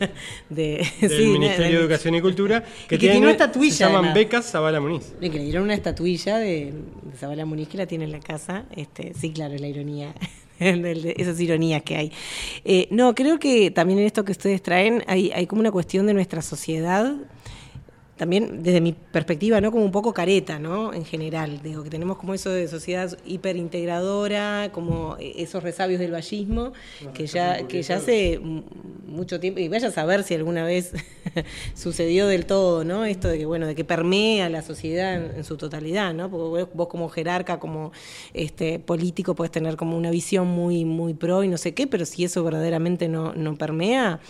del 0.48 0.86
Ministerio 1.28 1.78
de, 1.78 1.84
Educación 1.84 2.14
y 2.14 2.22
Cultura, 2.22 2.64
que, 2.88 2.96
tiene, 2.96 3.18
una 3.18 3.32
estatuilla. 3.32 3.74
Se 3.74 3.84
llaman 3.84 4.14
becas 4.14 4.50
Zavala 4.50 4.80
Muniz. 4.80 5.12
Le 5.20 5.30
que 5.30 5.38
dieron 5.38 5.64
una 5.64 5.74
estatuilla 5.74 6.38
de, 6.38 6.72
de 7.02 7.16
Zavala 7.18 7.44
Muniz 7.44 7.68
que 7.68 7.76
la 7.76 7.86
tiene 7.86 8.04
en 8.04 8.12
la 8.12 8.20
casa. 8.20 8.64
Este, 8.74 9.12
sí, 9.12 9.30
claro, 9.30 9.54
es 9.54 9.60
la 9.60 9.66
ironía 9.66 10.14
esas 11.16 11.40
ironías 11.40 11.82
que 11.82 11.96
hay. 11.96 12.12
Eh, 12.64 12.86
no, 12.90 13.14
creo 13.14 13.38
que 13.38 13.70
también 13.70 13.98
en 13.98 14.06
esto 14.06 14.24
que 14.24 14.32
ustedes 14.32 14.62
traen 14.62 15.02
hay, 15.06 15.30
hay 15.32 15.46
como 15.46 15.60
una 15.60 15.72
cuestión 15.72 16.06
de 16.06 16.14
nuestra 16.14 16.42
sociedad 16.42 17.14
también 18.20 18.62
desde 18.62 18.82
mi 18.82 18.92
perspectiva, 18.92 19.62
¿no? 19.62 19.72
Como 19.72 19.82
un 19.82 19.92
poco 19.92 20.12
careta, 20.12 20.58
¿no? 20.58 20.92
En 20.92 21.06
general, 21.06 21.62
digo, 21.62 21.82
que 21.82 21.88
tenemos 21.88 22.18
como 22.18 22.34
eso 22.34 22.50
de 22.50 22.68
sociedad 22.68 23.16
hiperintegradora, 23.24 24.68
como 24.72 25.16
esos 25.18 25.62
resabios 25.62 26.00
del 26.00 26.12
vallismo, 26.12 26.74
que 27.14 27.26
ya, 27.26 27.66
que 27.66 27.82
ya 27.82 27.96
hace 27.96 28.38
mucho 29.06 29.40
tiempo, 29.40 29.58
y 29.60 29.68
vaya 29.68 29.88
a 29.88 29.90
saber 29.90 30.22
si 30.22 30.34
alguna 30.34 30.64
vez 30.64 30.92
sucedió 31.74 32.26
del 32.26 32.44
todo, 32.44 32.84
¿no? 32.84 33.06
Esto 33.06 33.28
de 33.28 33.38
que, 33.38 33.46
bueno, 33.46 33.66
de 33.66 33.74
que 33.74 33.86
permea 33.86 34.50
la 34.50 34.60
sociedad 34.60 35.14
en, 35.14 35.42
su 35.42 35.56
totalidad, 35.56 36.12
¿no? 36.12 36.30
Porque 36.30 36.68
vos, 36.74 36.88
como 36.88 37.08
jerarca, 37.08 37.58
como 37.58 37.90
este 38.34 38.80
político, 38.80 39.34
puedes 39.34 39.50
tener 39.50 39.78
como 39.78 39.96
una 39.96 40.10
visión 40.10 40.46
muy, 40.46 40.84
muy 40.84 41.14
pro 41.14 41.42
y 41.42 41.48
no 41.48 41.56
sé 41.56 41.72
qué, 41.72 41.86
pero 41.86 42.04
si 42.04 42.24
eso 42.24 42.44
verdaderamente 42.44 43.08
no, 43.08 43.32
no 43.32 43.56
permea, 43.56 44.20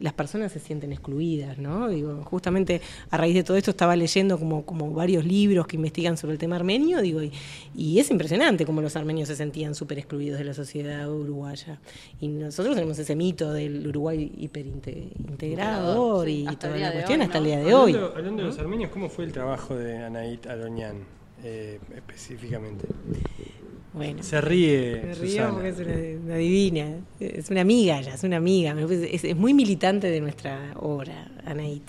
las 0.00 0.14
personas 0.14 0.50
se 0.50 0.58
sienten 0.58 0.92
excluidas, 0.92 1.58
¿no? 1.58 1.88
Digo, 1.88 2.22
justamente 2.24 2.80
a 3.10 3.16
raíz 3.16 3.34
de 3.34 3.44
todo 3.44 3.56
esto 3.56 3.70
estaba 3.70 3.94
leyendo 3.96 4.38
como, 4.38 4.64
como 4.64 4.90
varios 4.92 5.24
libros 5.24 5.66
que 5.66 5.76
investigan 5.76 6.16
sobre 6.16 6.32
el 6.32 6.38
tema 6.38 6.56
armenio, 6.56 7.00
digo, 7.02 7.20
y, 7.22 7.98
es 8.00 8.10
impresionante 8.10 8.64
cómo 8.64 8.80
los 8.80 8.96
armenios 8.96 9.28
se 9.28 9.36
sentían 9.36 9.74
súper 9.74 9.98
excluidos 9.98 10.38
de 10.38 10.44
la 10.44 10.54
sociedad 10.54 11.10
uruguaya. 11.12 11.78
Y 12.18 12.28
nosotros 12.28 12.74
tenemos 12.74 12.98
ese 12.98 13.14
mito 13.14 13.52
del 13.52 13.86
Uruguay 13.86 14.32
hiperintegrador 14.38 16.28
y 16.28 16.46
toda 16.56 16.78
la 16.78 16.92
cuestión 16.92 17.20
hasta 17.20 17.38
el 17.38 17.44
día 17.44 17.58
de 17.58 17.74
hoy. 17.74 17.94
Hablando 17.94 18.42
de 18.42 18.48
los 18.48 18.58
armenios, 18.58 18.90
¿cómo 18.90 19.10
fue 19.10 19.24
el 19.24 19.32
trabajo 19.32 19.76
de 19.76 19.98
Anaít 19.98 20.46
Aroñán 20.46 21.04
eh, 21.44 21.78
específicamente? 21.94 22.86
Bueno, 23.92 24.22
Se 24.22 24.40
ríe. 24.40 25.02
me 25.04 25.14
río 25.14 25.26
Susana. 25.30 25.50
porque 25.52 25.68
es 25.70 25.78
una, 25.78 26.24
una 26.26 26.36
divina, 26.36 26.86
es 27.18 27.50
una 27.50 27.60
amiga 27.62 27.98
ella, 27.98 28.14
es 28.14 28.22
una 28.22 28.36
amiga, 28.36 28.76
es, 28.88 29.24
es 29.24 29.36
muy 29.36 29.52
militante 29.52 30.08
de 30.08 30.20
nuestra 30.20 30.74
obra, 30.78 31.28
Anaít. 31.44 31.82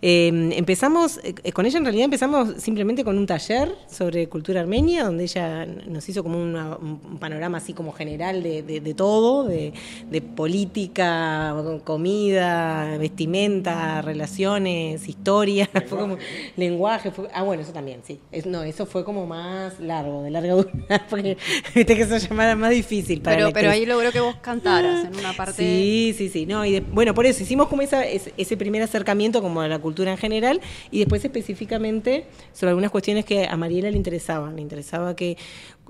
Eh, 0.00 0.28
empezamos, 0.56 1.20
eh, 1.22 1.52
con 1.52 1.66
ella 1.66 1.76
en 1.76 1.84
realidad 1.84 2.06
empezamos 2.06 2.54
simplemente 2.56 3.04
con 3.04 3.18
un 3.18 3.26
taller 3.26 3.74
sobre 3.90 4.28
cultura 4.30 4.60
armenia, 4.62 5.04
donde 5.04 5.24
ella 5.24 5.66
nos 5.66 6.08
hizo 6.08 6.22
como 6.22 6.40
una- 6.42 6.76
un 6.76 7.18
panorama 7.20 7.58
así 7.58 7.74
como 7.74 7.92
general 7.92 8.42
de, 8.42 8.62
de- 8.62 8.80
de 8.80 8.94
todo, 8.94 9.44
de, 9.44 9.74
de 10.10 10.22
política, 10.22 11.54
comida, 11.84 12.96
vestimenta, 12.98 14.00
relaciones, 14.00 15.06
historia, 15.06 15.68
fue 15.86 15.98
como 15.98 16.16
lenguaje, 16.56 17.10
fue- 17.10 17.28
ah 17.34 17.42
bueno, 17.42 17.62
eso 17.62 17.72
también, 17.72 18.00
sí, 18.04 18.20
Es- 18.30 18.46
no, 18.46 18.62
eso 18.62 18.86
fue 18.86 19.04
como 19.04 19.26
más 19.26 19.78
largo, 19.80 20.22
de 20.22 20.30
larga 20.30 20.54
duración, 20.54 20.86
porque 21.10 21.36
viste 21.74 21.96
que 21.96 22.02
eso 22.02 22.16
llamada 22.18 22.54
más 22.56 22.70
difícil 22.70 23.20
para 23.20 23.36
Pero, 23.36 23.50
pero 23.52 23.70
ahí 23.70 23.86
logró 23.86 24.12
que 24.12 24.20
vos 24.20 24.36
cantaras 24.36 25.04
en 25.04 25.16
una 25.16 25.32
parte. 25.32 25.54
Sí, 25.62 26.14
sí, 26.16 26.28
sí. 26.28 26.46
No, 26.46 26.64
y 26.64 26.72
de- 26.72 26.80
bueno, 26.80 27.14
por 27.14 27.26
eso 27.26 27.42
hicimos 27.42 27.68
como 27.68 27.82
esa, 27.82 28.04
ese, 28.04 28.56
primer 28.56 28.82
acercamiento 28.82 29.40
como 29.42 29.60
a 29.60 29.68
la 29.68 29.78
cultura 29.78 30.10
en 30.12 30.18
general 30.18 30.60
y 30.90 30.98
después 31.00 31.24
específicamente 31.24 32.26
sobre 32.52 32.70
algunas 32.70 32.90
cuestiones 32.90 33.24
que 33.24 33.46
a 33.46 33.56
Mariela 33.56 33.90
le 33.90 33.96
interesaban. 33.96 34.56
Le 34.56 34.62
interesaba 34.62 35.16
que, 35.16 35.36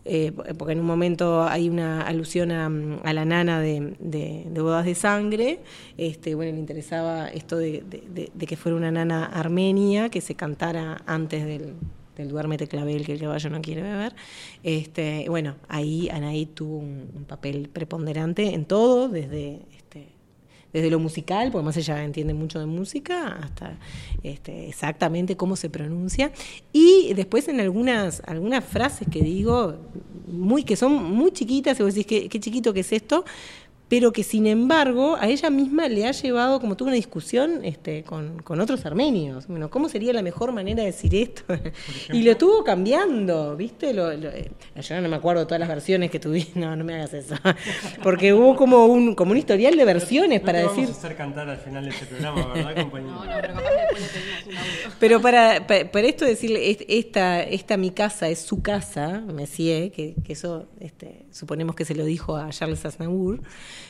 eh, 0.05 0.33
porque 0.59 0.73
en 0.73 0.81
un 0.81 0.87
momento 0.87 1.43
hay 1.45 1.69
una 1.69 2.03
alusión 2.03 2.51
a, 2.51 2.67
a 2.67 3.13
la 3.13 3.25
nana 3.25 3.61
de, 3.61 3.95
de- 4.01 4.45
de 4.47 4.61
bodas 4.61 4.85
de 4.85 4.95
sangre, 4.95 5.61
este, 5.97 6.35
bueno, 6.35 6.53
le 6.53 6.59
interesaba 6.59 7.29
esto 7.29 7.57
de 7.59 7.83
que 8.47 8.57
fuera 8.57 8.77
una 8.77 8.91
nana 8.91 9.27
armenia, 9.27 10.09
que 10.09 10.21
se 10.21 10.35
cantara 10.35 11.03
antes 11.07 11.45
del 11.45 11.75
del 12.17 12.29
duérmete 12.29 12.67
clavel 12.67 13.05
que 13.05 13.13
el 13.13 13.21
caballo 13.21 13.51
no 13.51 13.61
quiere 13.63 13.83
beber. 13.83 14.15
Este, 14.63 15.27
bueno, 15.29 15.57
ahí 15.69 16.09
Anaí 16.09 16.47
tuvo 16.47 16.79
un, 16.79 17.11
un 17.15 17.25
papel 17.25 17.69
preponderante 17.69 18.55
en 18.55 18.65
todo, 18.65 19.09
desde 19.09 19.61
este, 19.77 20.09
desde 20.73 20.91
lo 20.91 20.99
musical, 20.99 21.51
porque 21.53 21.65
más 21.65 21.77
ella 21.77 22.03
entiende 22.03 22.35
mucho 22.35 22.59
de 22.59 22.67
música, 22.67 23.39
hasta 23.43 23.79
este, 24.23 24.69
exactamente 24.69 25.37
cómo 25.37 25.57
se 25.57 25.69
pronuncia. 25.69 26.33
Y 26.73 27.13
después 27.15 27.49
en 27.49 27.61
algunas, 27.61 28.23
algunas 28.27 28.65
frases 28.65 29.07
que 29.11 29.21
digo, 29.23 29.77
muy, 30.27 30.65
que 30.65 30.77
son 30.77 30.93
muy 30.93 31.31
chiquitas, 31.33 31.79
y 31.79 31.83
vos 31.83 31.95
decís, 31.95 32.07
¿qué, 32.07 32.29
qué 32.29 32.41
chiquito 32.41 32.73
que 32.73 32.81
es 32.81 32.93
esto? 32.93 33.25
Pero 33.93 34.11
que 34.11 34.23
sin 34.23 34.47
embargo 34.47 35.17
a 35.21 35.29
ella 35.29 35.51
misma 35.51 35.87
le 35.87 36.07
ha 36.07 36.13
llevado, 36.13 36.61
como 36.61 36.79
tuvo 36.79 36.87
una 36.89 36.97
discusión 36.97 37.61
este, 37.63 38.05
con, 38.05 38.41
con 38.41 38.59
otros 38.59 38.87
armenios, 38.87 39.47
bueno, 39.49 39.69
¿cómo 39.69 39.91
sería 39.91 40.15
la 40.15 40.23
mejor 40.23 40.51
manera 40.51 40.81
de 40.81 40.87
decir 40.87 41.15
esto? 41.15 41.43
y 42.11 42.23
lo 42.23 42.31
estuvo 42.31 42.65
cambiando, 42.65 43.55
¿viste? 43.55 43.93
Lo, 43.93 44.11
lo- 44.17 44.31
eh, 44.31 44.51
yo 44.81 44.99
no 45.03 45.09
me 45.11 45.17
acuerdo 45.17 45.45
todas 45.47 45.61
las 45.61 45.69
versiones 45.69 46.11
que 46.11 46.19
tuviste, 46.19 46.59
no, 46.59 46.75
no 46.75 46.85
me 46.85 46.95
hagas 46.95 47.13
eso, 47.13 47.35
porque 48.03 48.33
hubo 48.33 48.57
como 48.57 48.87
un, 48.87 49.15
como 49.15 49.33
un 49.33 49.37
historial 49.37 49.77
de 49.77 49.85
versiones 49.85 50.41
No 50.41 50.47
para 50.47 50.61
te 50.61 50.69
decir... 50.69 50.85
Vamos 50.85 50.97
a 50.97 50.99
hacer 50.99 51.17
cantar 51.19 51.51
al 51.51 51.59
final 51.59 51.85
de 51.85 51.91
este 51.91 52.07
programa, 52.07 52.47
¿verdad, 52.55 52.75
compañero? 52.77 53.13
No, 53.13 53.25
no, 53.27 53.31
pero 53.43 53.55
capaz 53.55 53.69
que 53.69 54.49
un 54.49 54.57
audio. 54.57 54.71
Pero 55.01 55.21
para, 55.21 55.67
pa- 55.67 55.85
para, 55.93 56.07
esto 56.07 56.25
decirle, 56.25 56.71
es- 56.71 56.85
esta, 56.89 57.43
esta 57.43 57.77
mi 57.77 57.91
casa 57.91 58.31
es 58.31 58.39
su 58.39 58.63
casa, 58.63 59.21
Messier, 59.21 59.93
que, 59.93 60.15
que 60.25 60.33
eso 60.33 60.67
este, 60.81 61.22
suponemos 61.33 61.75
que 61.75 61.85
se 61.85 61.95
lo 61.95 62.05
dijo 62.05 62.37
a 62.37 62.51
Charles 62.51 62.85
Aznavour, 62.85 63.41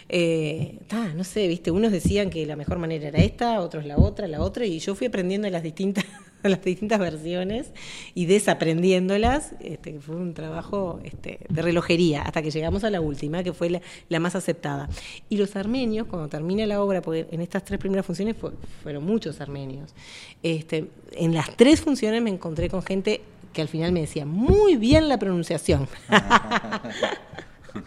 eh, 0.08 0.78
no 1.14 1.24
sé, 1.24 1.48
viste, 1.48 1.70
unos 1.70 1.92
decían 1.92 2.30
que 2.30 2.46
la 2.46 2.56
mejor 2.56 2.78
manera 2.78 3.08
era 3.08 3.18
esta, 3.20 3.60
otros 3.60 3.84
la 3.84 3.98
otra, 3.98 4.26
la 4.28 4.40
otra, 4.40 4.64
y 4.66 4.78
yo 4.78 4.94
fui 4.94 5.06
aprendiendo 5.08 5.48
las 5.50 5.62
distintas, 5.62 6.04
las 6.42 6.62
distintas 6.62 6.98
versiones 6.98 7.70
y 8.14 8.26
desaprendiéndolas, 8.26 9.52
este, 9.60 10.00
fue 10.00 10.16
un 10.16 10.34
trabajo 10.34 11.00
este, 11.04 11.40
de 11.48 11.62
relojería, 11.62 12.22
hasta 12.22 12.42
que 12.42 12.50
llegamos 12.50 12.84
a 12.84 12.90
la 12.90 13.00
última, 13.00 13.42
que 13.42 13.52
fue 13.52 13.70
la, 13.70 13.80
la 14.08 14.20
más 14.20 14.34
aceptada. 14.34 14.88
Y 15.28 15.36
los 15.36 15.56
armenios, 15.56 16.06
cuando 16.06 16.28
termina 16.28 16.64
la 16.66 16.82
obra, 16.82 17.02
porque 17.02 17.26
en 17.30 17.40
estas 17.40 17.64
tres 17.64 17.78
primeras 17.78 18.06
funciones 18.06 18.36
fue- 18.36 18.52
fueron 18.82 19.04
muchos 19.04 19.40
armenios, 19.40 19.94
este, 20.42 20.86
en 21.12 21.34
las 21.34 21.56
tres 21.56 21.80
funciones 21.80 22.22
me 22.22 22.30
encontré 22.30 22.68
con 22.68 22.82
gente 22.82 23.20
que 23.52 23.62
al 23.62 23.68
final 23.68 23.92
me 23.92 24.00
decía, 24.00 24.24
muy 24.26 24.76
bien 24.76 25.08
la 25.08 25.18
pronunciación. 25.18 25.88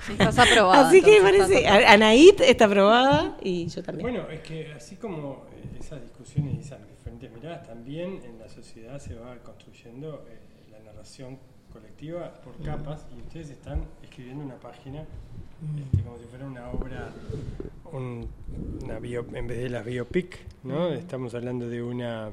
Estás 0.09 0.39
aprobada. 0.39 0.87
Así 0.89 1.01
que 1.01 1.19
parece, 1.21 1.43
estás 1.59 1.65
aprobada. 1.65 1.89
a- 1.89 1.93
Anaít 1.93 2.41
está 2.41 2.65
aprobada 2.65 3.37
y 3.41 3.67
yo 3.67 3.83
también. 3.83 4.09
Bueno, 4.09 4.29
es 4.29 4.39
que 4.41 4.73
así 4.73 4.95
como 4.95 5.45
eh, 5.53 5.77
esas 5.79 6.01
discusiones 6.01 6.55
y 6.55 6.59
esas 6.61 6.79
diferentes 6.89 7.31
miradas, 7.31 7.67
también 7.67 8.19
en 8.25 8.39
la 8.39 8.49
sociedad 8.49 8.99
se 8.99 9.13
va 9.15 9.35
construyendo 9.43 10.25
eh, 10.27 10.39
la 10.71 10.79
narración 10.79 11.37
colectiva 11.71 12.33
por 12.43 12.55
capas 12.63 13.05
y 13.15 13.19
ustedes 13.21 13.49
están 13.51 13.83
escribiendo 14.01 14.43
una 14.45 14.55
página 14.55 15.01
este, 15.01 16.03
como 16.03 16.17
si 16.17 16.23
fuera 16.25 16.45
una 16.45 16.69
obra, 16.69 17.09
un- 17.91 18.27
una 18.83 18.99
bio- 18.99 19.25
en 19.33 19.45
vez 19.47 19.59
de 19.59 19.69
las 19.69 19.85
biopic, 19.85 20.39
¿no? 20.63 20.89
Estamos 20.89 21.35
hablando 21.35 21.69
de 21.69 21.83
una 21.83 22.31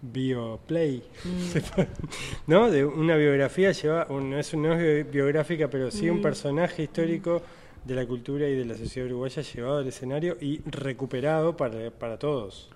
bioplay, 0.00 1.02
¿no? 2.46 2.70
De 2.70 2.84
una 2.84 3.16
biografía 3.16 3.72
lleva, 3.72 4.06
no 4.10 4.38
es, 4.38 4.54
no 4.54 4.72
es 4.74 5.06
bi- 5.06 5.10
biográfica, 5.10 5.68
pero 5.68 5.90
sí 5.90 6.08
un 6.10 6.22
personaje 6.22 6.82
histórico 6.84 7.42
de 7.84 7.94
la 7.94 8.06
cultura 8.06 8.46
y 8.48 8.54
de 8.54 8.64
la 8.66 8.76
sociedad 8.76 9.08
uruguaya 9.08 9.40
llevado 9.42 9.78
al 9.78 9.86
escenario 9.88 10.36
y 10.40 10.60
recuperado 10.66 11.56
para, 11.56 11.90
para 11.90 12.18
todos. 12.18 12.68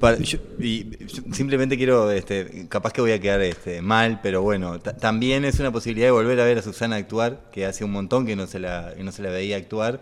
Para- 0.00 0.18
yo- 0.18 0.38
y 0.58 0.84
yo 1.06 1.22
simplemente 1.32 1.76
quiero, 1.76 2.10
este, 2.10 2.66
capaz 2.68 2.92
que 2.92 3.00
voy 3.00 3.12
a 3.12 3.20
quedar 3.20 3.40
este, 3.42 3.80
mal, 3.80 4.20
pero 4.22 4.42
bueno, 4.42 4.78
ta- 4.80 4.96
también 4.96 5.44
es 5.44 5.60
una 5.60 5.70
posibilidad 5.72 6.08
de 6.08 6.12
volver 6.12 6.40
a 6.40 6.44
ver 6.44 6.58
a 6.58 6.62
Susana 6.62 6.96
actuar, 6.96 7.48
que 7.52 7.64
hace 7.66 7.84
un 7.84 7.92
montón 7.92 8.26
que 8.26 8.34
no 8.36 8.46
se 8.46 8.58
la, 8.58 8.92
que 8.96 9.04
no 9.04 9.12
se 9.12 9.22
la 9.22 9.30
veía 9.30 9.56
actuar, 9.56 10.00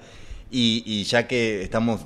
y, 0.50 0.82
y 0.86 1.04
ya 1.04 1.26
que 1.26 1.62
estamos 1.62 2.00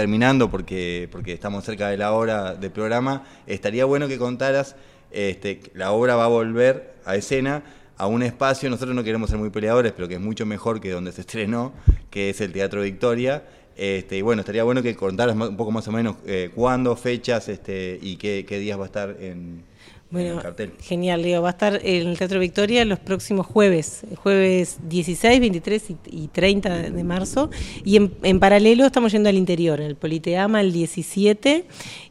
terminando, 0.00 0.50
porque, 0.50 1.10
porque 1.12 1.34
estamos 1.34 1.62
cerca 1.62 1.90
de 1.90 1.98
la 1.98 2.12
hora 2.12 2.54
del 2.54 2.70
programa, 2.70 3.26
estaría 3.46 3.84
bueno 3.84 4.08
que 4.08 4.16
contaras, 4.16 4.74
este, 5.10 5.60
la 5.74 5.92
obra 5.92 6.16
va 6.16 6.24
a 6.24 6.28
volver 6.28 6.94
a 7.04 7.16
escena, 7.16 7.62
a 7.98 8.06
un 8.06 8.22
espacio, 8.22 8.70
nosotros 8.70 8.96
no 8.96 9.04
queremos 9.04 9.28
ser 9.28 9.38
muy 9.38 9.50
peleadores, 9.50 9.92
pero 9.92 10.08
que 10.08 10.14
es 10.14 10.20
mucho 10.20 10.46
mejor 10.46 10.80
que 10.80 10.90
donde 10.90 11.12
se 11.12 11.20
estrenó, 11.26 11.74
que 12.08 12.30
es 12.30 12.40
el 12.40 12.50
Teatro 12.50 12.80
Victoria. 12.80 13.44
Este, 13.76 14.16
y 14.16 14.22
bueno, 14.22 14.40
estaría 14.40 14.64
bueno 14.64 14.82
que 14.82 14.96
contaras 14.96 15.36
un 15.36 15.56
poco 15.58 15.70
más 15.70 15.86
o 15.86 15.92
menos 15.92 16.16
eh, 16.24 16.50
cuándo, 16.54 16.96
fechas 16.96 17.50
este, 17.50 17.98
y 18.00 18.16
qué, 18.16 18.46
qué 18.48 18.58
días 18.58 18.78
va 18.78 18.84
a 18.84 18.86
estar 18.86 19.16
en, 19.20 19.64
en 20.10 20.14
Bueno, 20.14 20.34
el 20.36 20.42
cartel. 20.42 20.72
genial, 20.80 21.22
Leo. 21.22 21.42
Va 21.42 21.48
a 21.48 21.52
estar 21.52 21.80
en 21.84 22.08
el 22.08 22.18
Teatro 22.18 22.40
Victoria 22.40 22.84
los 22.84 22.98
próximos 22.98 23.46
jueves, 23.46 24.02
jueves 24.16 24.78
16, 24.88 25.40
23 25.40 25.90
y, 25.90 25.96
y 26.10 26.28
30 26.28 26.76
de, 26.76 26.90
de 26.90 27.04
marzo. 27.04 27.50
Y 27.84 27.96
en, 27.96 28.12
en 28.22 28.40
paralelo 28.40 28.86
estamos 28.86 29.12
yendo 29.12 29.28
al 29.28 29.36
interior, 29.36 29.80
el 29.80 29.96
Politeama 29.96 30.60
el 30.60 30.72
17 30.72 31.64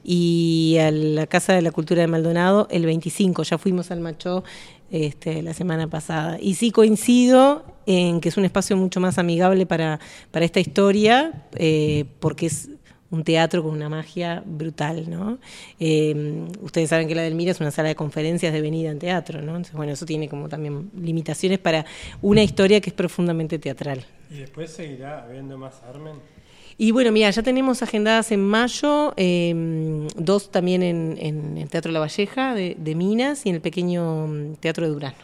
y 0.04 0.78
a 0.80 0.92
la 0.92 1.28
Casa 1.28 1.54
de 1.54 1.62
la 1.62 1.72
Cultura 1.72 2.02
de 2.02 2.08
Maldonado 2.08 2.68
el 2.72 2.86
25. 2.86 3.44
Ya 3.44 3.58
fuimos 3.58 3.92
al 3.92 4.00
Macho 4.00 4.44
este, 4.92 5.42
la 5.44 5.54
semana 5.54 5.88
pasada. 5.88 6.38
Y 6.42 6.56
sí 6.56 6.72
coincido 6.72 7.64
en 7.86 8.22
que 8.22 8.30
es 8.30 8.38
un 8.38 8.46
espacio 8.46 8.76
mucho 8.78 9.00
más 9.00 9.18
amigable 9.18 9.66
para, 9.66 10.00
para 10.32 10.46
esta 10.46 10.60
historia, 10.60 11.46
eh, 11.56 12.06
porque 12.20 12.48
es 12.48 12.70
un 13.12 13.24
teatro 13.24 13.64
con 13.64 13.72
una 13.72 13.90
magia 13.90 14.44
brutal, 14.46 15.10
¿no? 15.10 15.40
Eh, 15.80 16.46
ustedes 16.62 16.90
saben 16.90 17.08
que 17.08 17.16
la 17.16 17.24
del 17.24 17.36
Mira 17.36 17.52
es 17.52 17.60
una 17.60 17.72
sala 17.72 17.90
de 17.90 17.96
conferencias 17.96 18.54
devenida 18.54 18.92
en 18.92 19.00
teatro, 19.00 19.42
¿no? 19.42 19.52
Entonces, 19.52 19.74
bueno, 19.76 19.94
eso 19.94 20.06
tiene 20.06 20.30
como 20.30 20.48
también 20.50 20.92
limitaciones 20.96 21.58
para 21.60 21.86
una 22.22 22.44
historia 22.44 22.80
que 22.82 22.90
es 22.92 22.94
profundamente 22.96 23.58
teatral. 23.58 24.06
¿Y 24.30 24.36
después 24.40 24.72
seguirá 24.72 25.24
habiendo 25.24 25.58
más 25.58 25.82
Armen? 25.90 26.16
Y 26.78 26.92
bueno, 26.92 27.12
mira, 27.12 27.30
ya 27.32 27.44
tenemos 27.44 27.82
agendadas 27.84 28.32
en 28.32 28.46
mayo, 28.46 29.14
eh, 29.18 30.08
dos 30.16 30.50
también 30.52 30.82
en, 30.84 31.18
en 31.20 31.58
el 31.58 31.68
Teatro 31.70 31.92
La 31.92 32.00
Valleja 32.00 32.54
de, 32.54 32.78
de 32.80 32.96
Minas 32.96 33.46
y 33.46 33.50
en 33.50 33.56
el 33.56 33.62
pequeño 33.62 34.28
mm, 34.28 34.54
Teatro 34.62 34.86
de 34.86 34.94
Durano. 34.94 35.18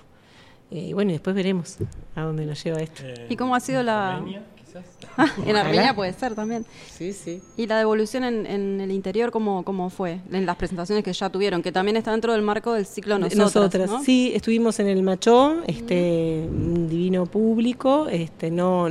Eh, 0.71 0.87
y 0.89 0.93
bueno, 0.93 1.11
y 1.11 1.13
después 1.13 1.33
veremos 1.35 1.77
a 2.15 2.23
dónde 2.23 2.45
nos 2.45 2.61
lleva 2.61 2.79
esto. 2.81 3.03
Eh, 3.05 3.27
¿Y 3.29 3.35
cómo 3.37 3.55
ha 3.55 3.59
sido 3.61 3.83
la- 3.83 4.15
Armenia, 4.17 4.43
quizás? 4.75 5.31
en 5.45 5.55
Armenia 5.55 5.95
puede 5.95 6.13
ser 6.13 6.35
también. 6.35 6.65
Sí, 6.91 7.13
sí. 7.13 7.41
¿Y 7.57 7.67
la 7.67 7.77
devolución 7.77 8.23
en, 8.23 8.45
en 8.45 8.81
el 8.81 8.91
interior 8.91 9.31
cómo, 9.31 9.63
cómo 9.63 9.89
fue? 9.89 10.19
En 10.31 10.45
las 10.45 10.55
presentaciones 10.55 11.03
que 11.03 11.13
ya 11.13 11.29
tuvieron, 11.29 11.61
que 11.61 11.71
también 11.71 11.97
está 11.97 12.11
dentro 12.11 12.33
del 12.33 12.41
marco 12.41 12.73
del 12.73 12.85
ciclo 12.85 13.17
Nosotras. 13.17 13.89
¿no? 13.89 14.03
sí, 14.03 14.31
estuvimos 14.33 14.79
en 14.79 14.87
el 14.87 15.03
Machó, 15.03 15.61
este, 15.67 16.47
un 16.49 16.89
divino 16.89 17.25
público, 17.25 18.07
este, 18.09 18.51
no, 18.51 18.89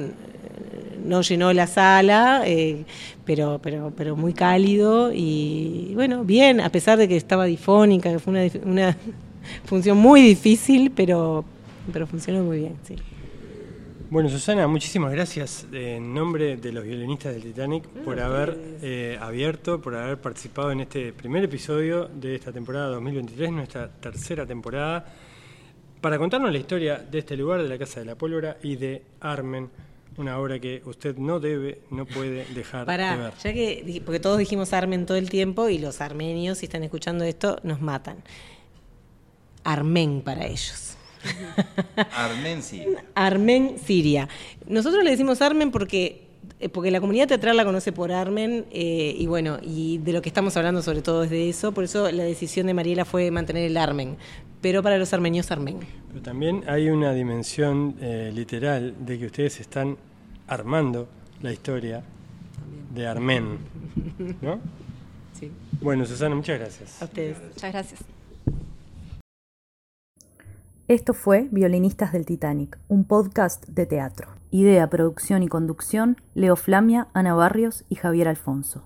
no 1.05 1.23
llenó 1.23 1.53
la 1.53 1.67
sala, 1.67 2.43
eh, 2.47 2.85
pero, 3.25 3.61
pero, 3.63 3.93
pero 3.97 4.17
muy 4.17 4.33
cálido 4.33 5.13
y 5.13 5.93
bueno, 5.95 6.25
bien, 6.25 6.61
a 6.61 6.71
pesar 6.71 6.99
de 6.99 7.09
que 7.09 7.17
estaba 7.17 7.45
difónica, 7.45 8.11
que 8.11 8.19
fue 8.19 8.33
una, 8.33 8.61
una 8.65 8.97
función 9.65 9.99
muy 9.99 10.23
difícil, 10.23 10.91
pero, 10.91 11.45
pero 11.93 12.07
funcionó 12.07 12.43
muy 12.43 12.59
bien, 12.59 12.75
sí. 12.87 12.97
Bueno, 14.15 14.29
Susana, 14.29 14.69
muchísimas 14.69 15.11
gracias 15.11 15.67
eh, 15.73 15.97
en 15.97 16.15
nombre 16.15 16.57
de 16.57 16.71
los 16.71 16.85
violinistas 16.85 17.35
del 17.35 17.43
Titanic 17.43 17.83
por 18.05 18.21
haber 18.21 18.57
eh, 18.81 19.19
abierto, 19.21 19.81
por 19.81 19.97
haber 19.97 20.21
participado 20.21 20.71
en 20.71 20.83
este 20.83 21.13
primer 21.13 21.43
episodio 21.43 22.07
de 22.07 22.37
esta 22.37 22.53
temporada 22.53 22.91
2023, 22.91 23.51
nuestra 23.51 23.89
tercera 23.89 24.47
temporada. 24.47 25.05
para 26.01 26.17
contarnos 26.17 26.53
la 26.53 26.59
historia 26.59 26.99
de 26.99 27.19
este 27.19 27.37
lugar, 27.37 27.61
de 27.61 27.69
la 27.69 27.77
Casa 27.77 27.99
de 27.99 28.07
la 28.07 28.15
Pólvora 28.15 28.57
y 28.63 28.77
de 28.77 29.03
Armen, 29.19 29.69
una 30.17 30.39
obra 30.39 30.61
que 30.61 30.81
usted 30.85 31.17
no 31.17 31.41
debe, 31.41 31.81
no 31.91 32.07
puede 32.07 32.45
dejar 32.55 32.87
de 32.87 32.97
ver. 32.97 33.33
ya 33.43 33.53
que, 33.53 34.01
porque 34.05 34.21
todos 34.21 34.39
dijimos 34.39 34.73
Armen 34.73 35.07
todo 35.07 35.17
el 35.17 35.29
tiempo 35.29 35.69
y 35.69 35.79
los 35.79 36.01
armenios, 36.01 36.59
si 36.59 36.67
están 36.67 36.85
escuchando 36.85 37.25
esto, 37.25 37.59
nos 37.65 37.81
matan. 37.81 38.19
Armen 39.65 40.23
para 40.23 40.47
ellos. 40.47 40.94
Armen 42.13 42.63
Siria. 42.63 43.05
Armen 43.15 43.77
Siria. 43.85 44.29
Nosotros 44.67 45.05
le 45.05 45.11
decimos 45.11 45.43
Armen 45.43 45.71
porque 45.71 46.25
eh, 46.61 46.69
porque 46.69 46.91
la 46.91 47.01
comunidad 47.01 47.29
teatral 47.29 47.57
la 47.57 47.65
conoce 47.65 47.93
por 47.93 48.13
Armen 48.13 48.65
eh, 48.71 49.15
y 49.19 49.27
bueno, 49.27 49.59
y 49.61 49.99
de 49.99 50.13
lo 50.13 50.23
que 50.23 50.29
estamos 50.29 50.57
hablando 50.57 50.83
sobre 50.83 51.03
todo 51.03 51.25
es 51.25 51.31
de 51.31 51.49
eso, 51.49 51.73
por 51.73 51.85
eso 51.85 52.11
la 52.11 52.25
decisión 52.25 52.67
de 52.67 52.75
Mariela 52.75 53.05
fue 53.05 53.31
mantener 53.31 53.65
el 53.65 53.77
Armen, 53.77 54.17
pero 54.61 54.83
para 54.83 54.97
los 54.97 55.13
armenios 55.13 55.51
Armen. 55.51 55.81
Pero 56.09 56.23
también 56.23 56.65
hay 56.67 56.89
una 56.89 57.13
dimensión 57.13 57.97
eh, 58.01 58.31
literal 58.33 58.95
de 59.05 59.19
que 59.19 59.27
ustedes 59.27 59.61
están 59.61 59.97
armando 60.47 61.09
la 61.43 61.53
historia 61.53 62.03
de 62.95 63.07
Armen, 63.07 63.59
¿no? 64.41 64.61
Sí. 65.39 65.51
Bueno, 65.81 66.07
Susana, 66.07 66.35
muchas 66.35 66.59
gracias. 66.59 67.03
A 67.03 67.07
ustedes. 67.07 67.37
Muchas 67.53 67.73
gracias. 67.73 68.14
Esto 70.87 71.15
fue 71.15 71.49
Violinistas 71.51 72.13
del 72.13 72.27
Titanic, 72.27 72.79
un 72.89 73.05
podcast 73.05 73.67
de 73.69 73.87
teatro. 73.87 74.29
Idea, 74.51 74.91
producción 74.91 75.43
y 75.43 75.49
conducción, 75.49 76.19
Leo 76.35 76.57
Flamia, 76.57 77.09
Ana 77.15 77.33
Barrios 77.33 77.85
y 77.89 77.95
Javier 77.95 78.29
Alfonso. 78.29 78.85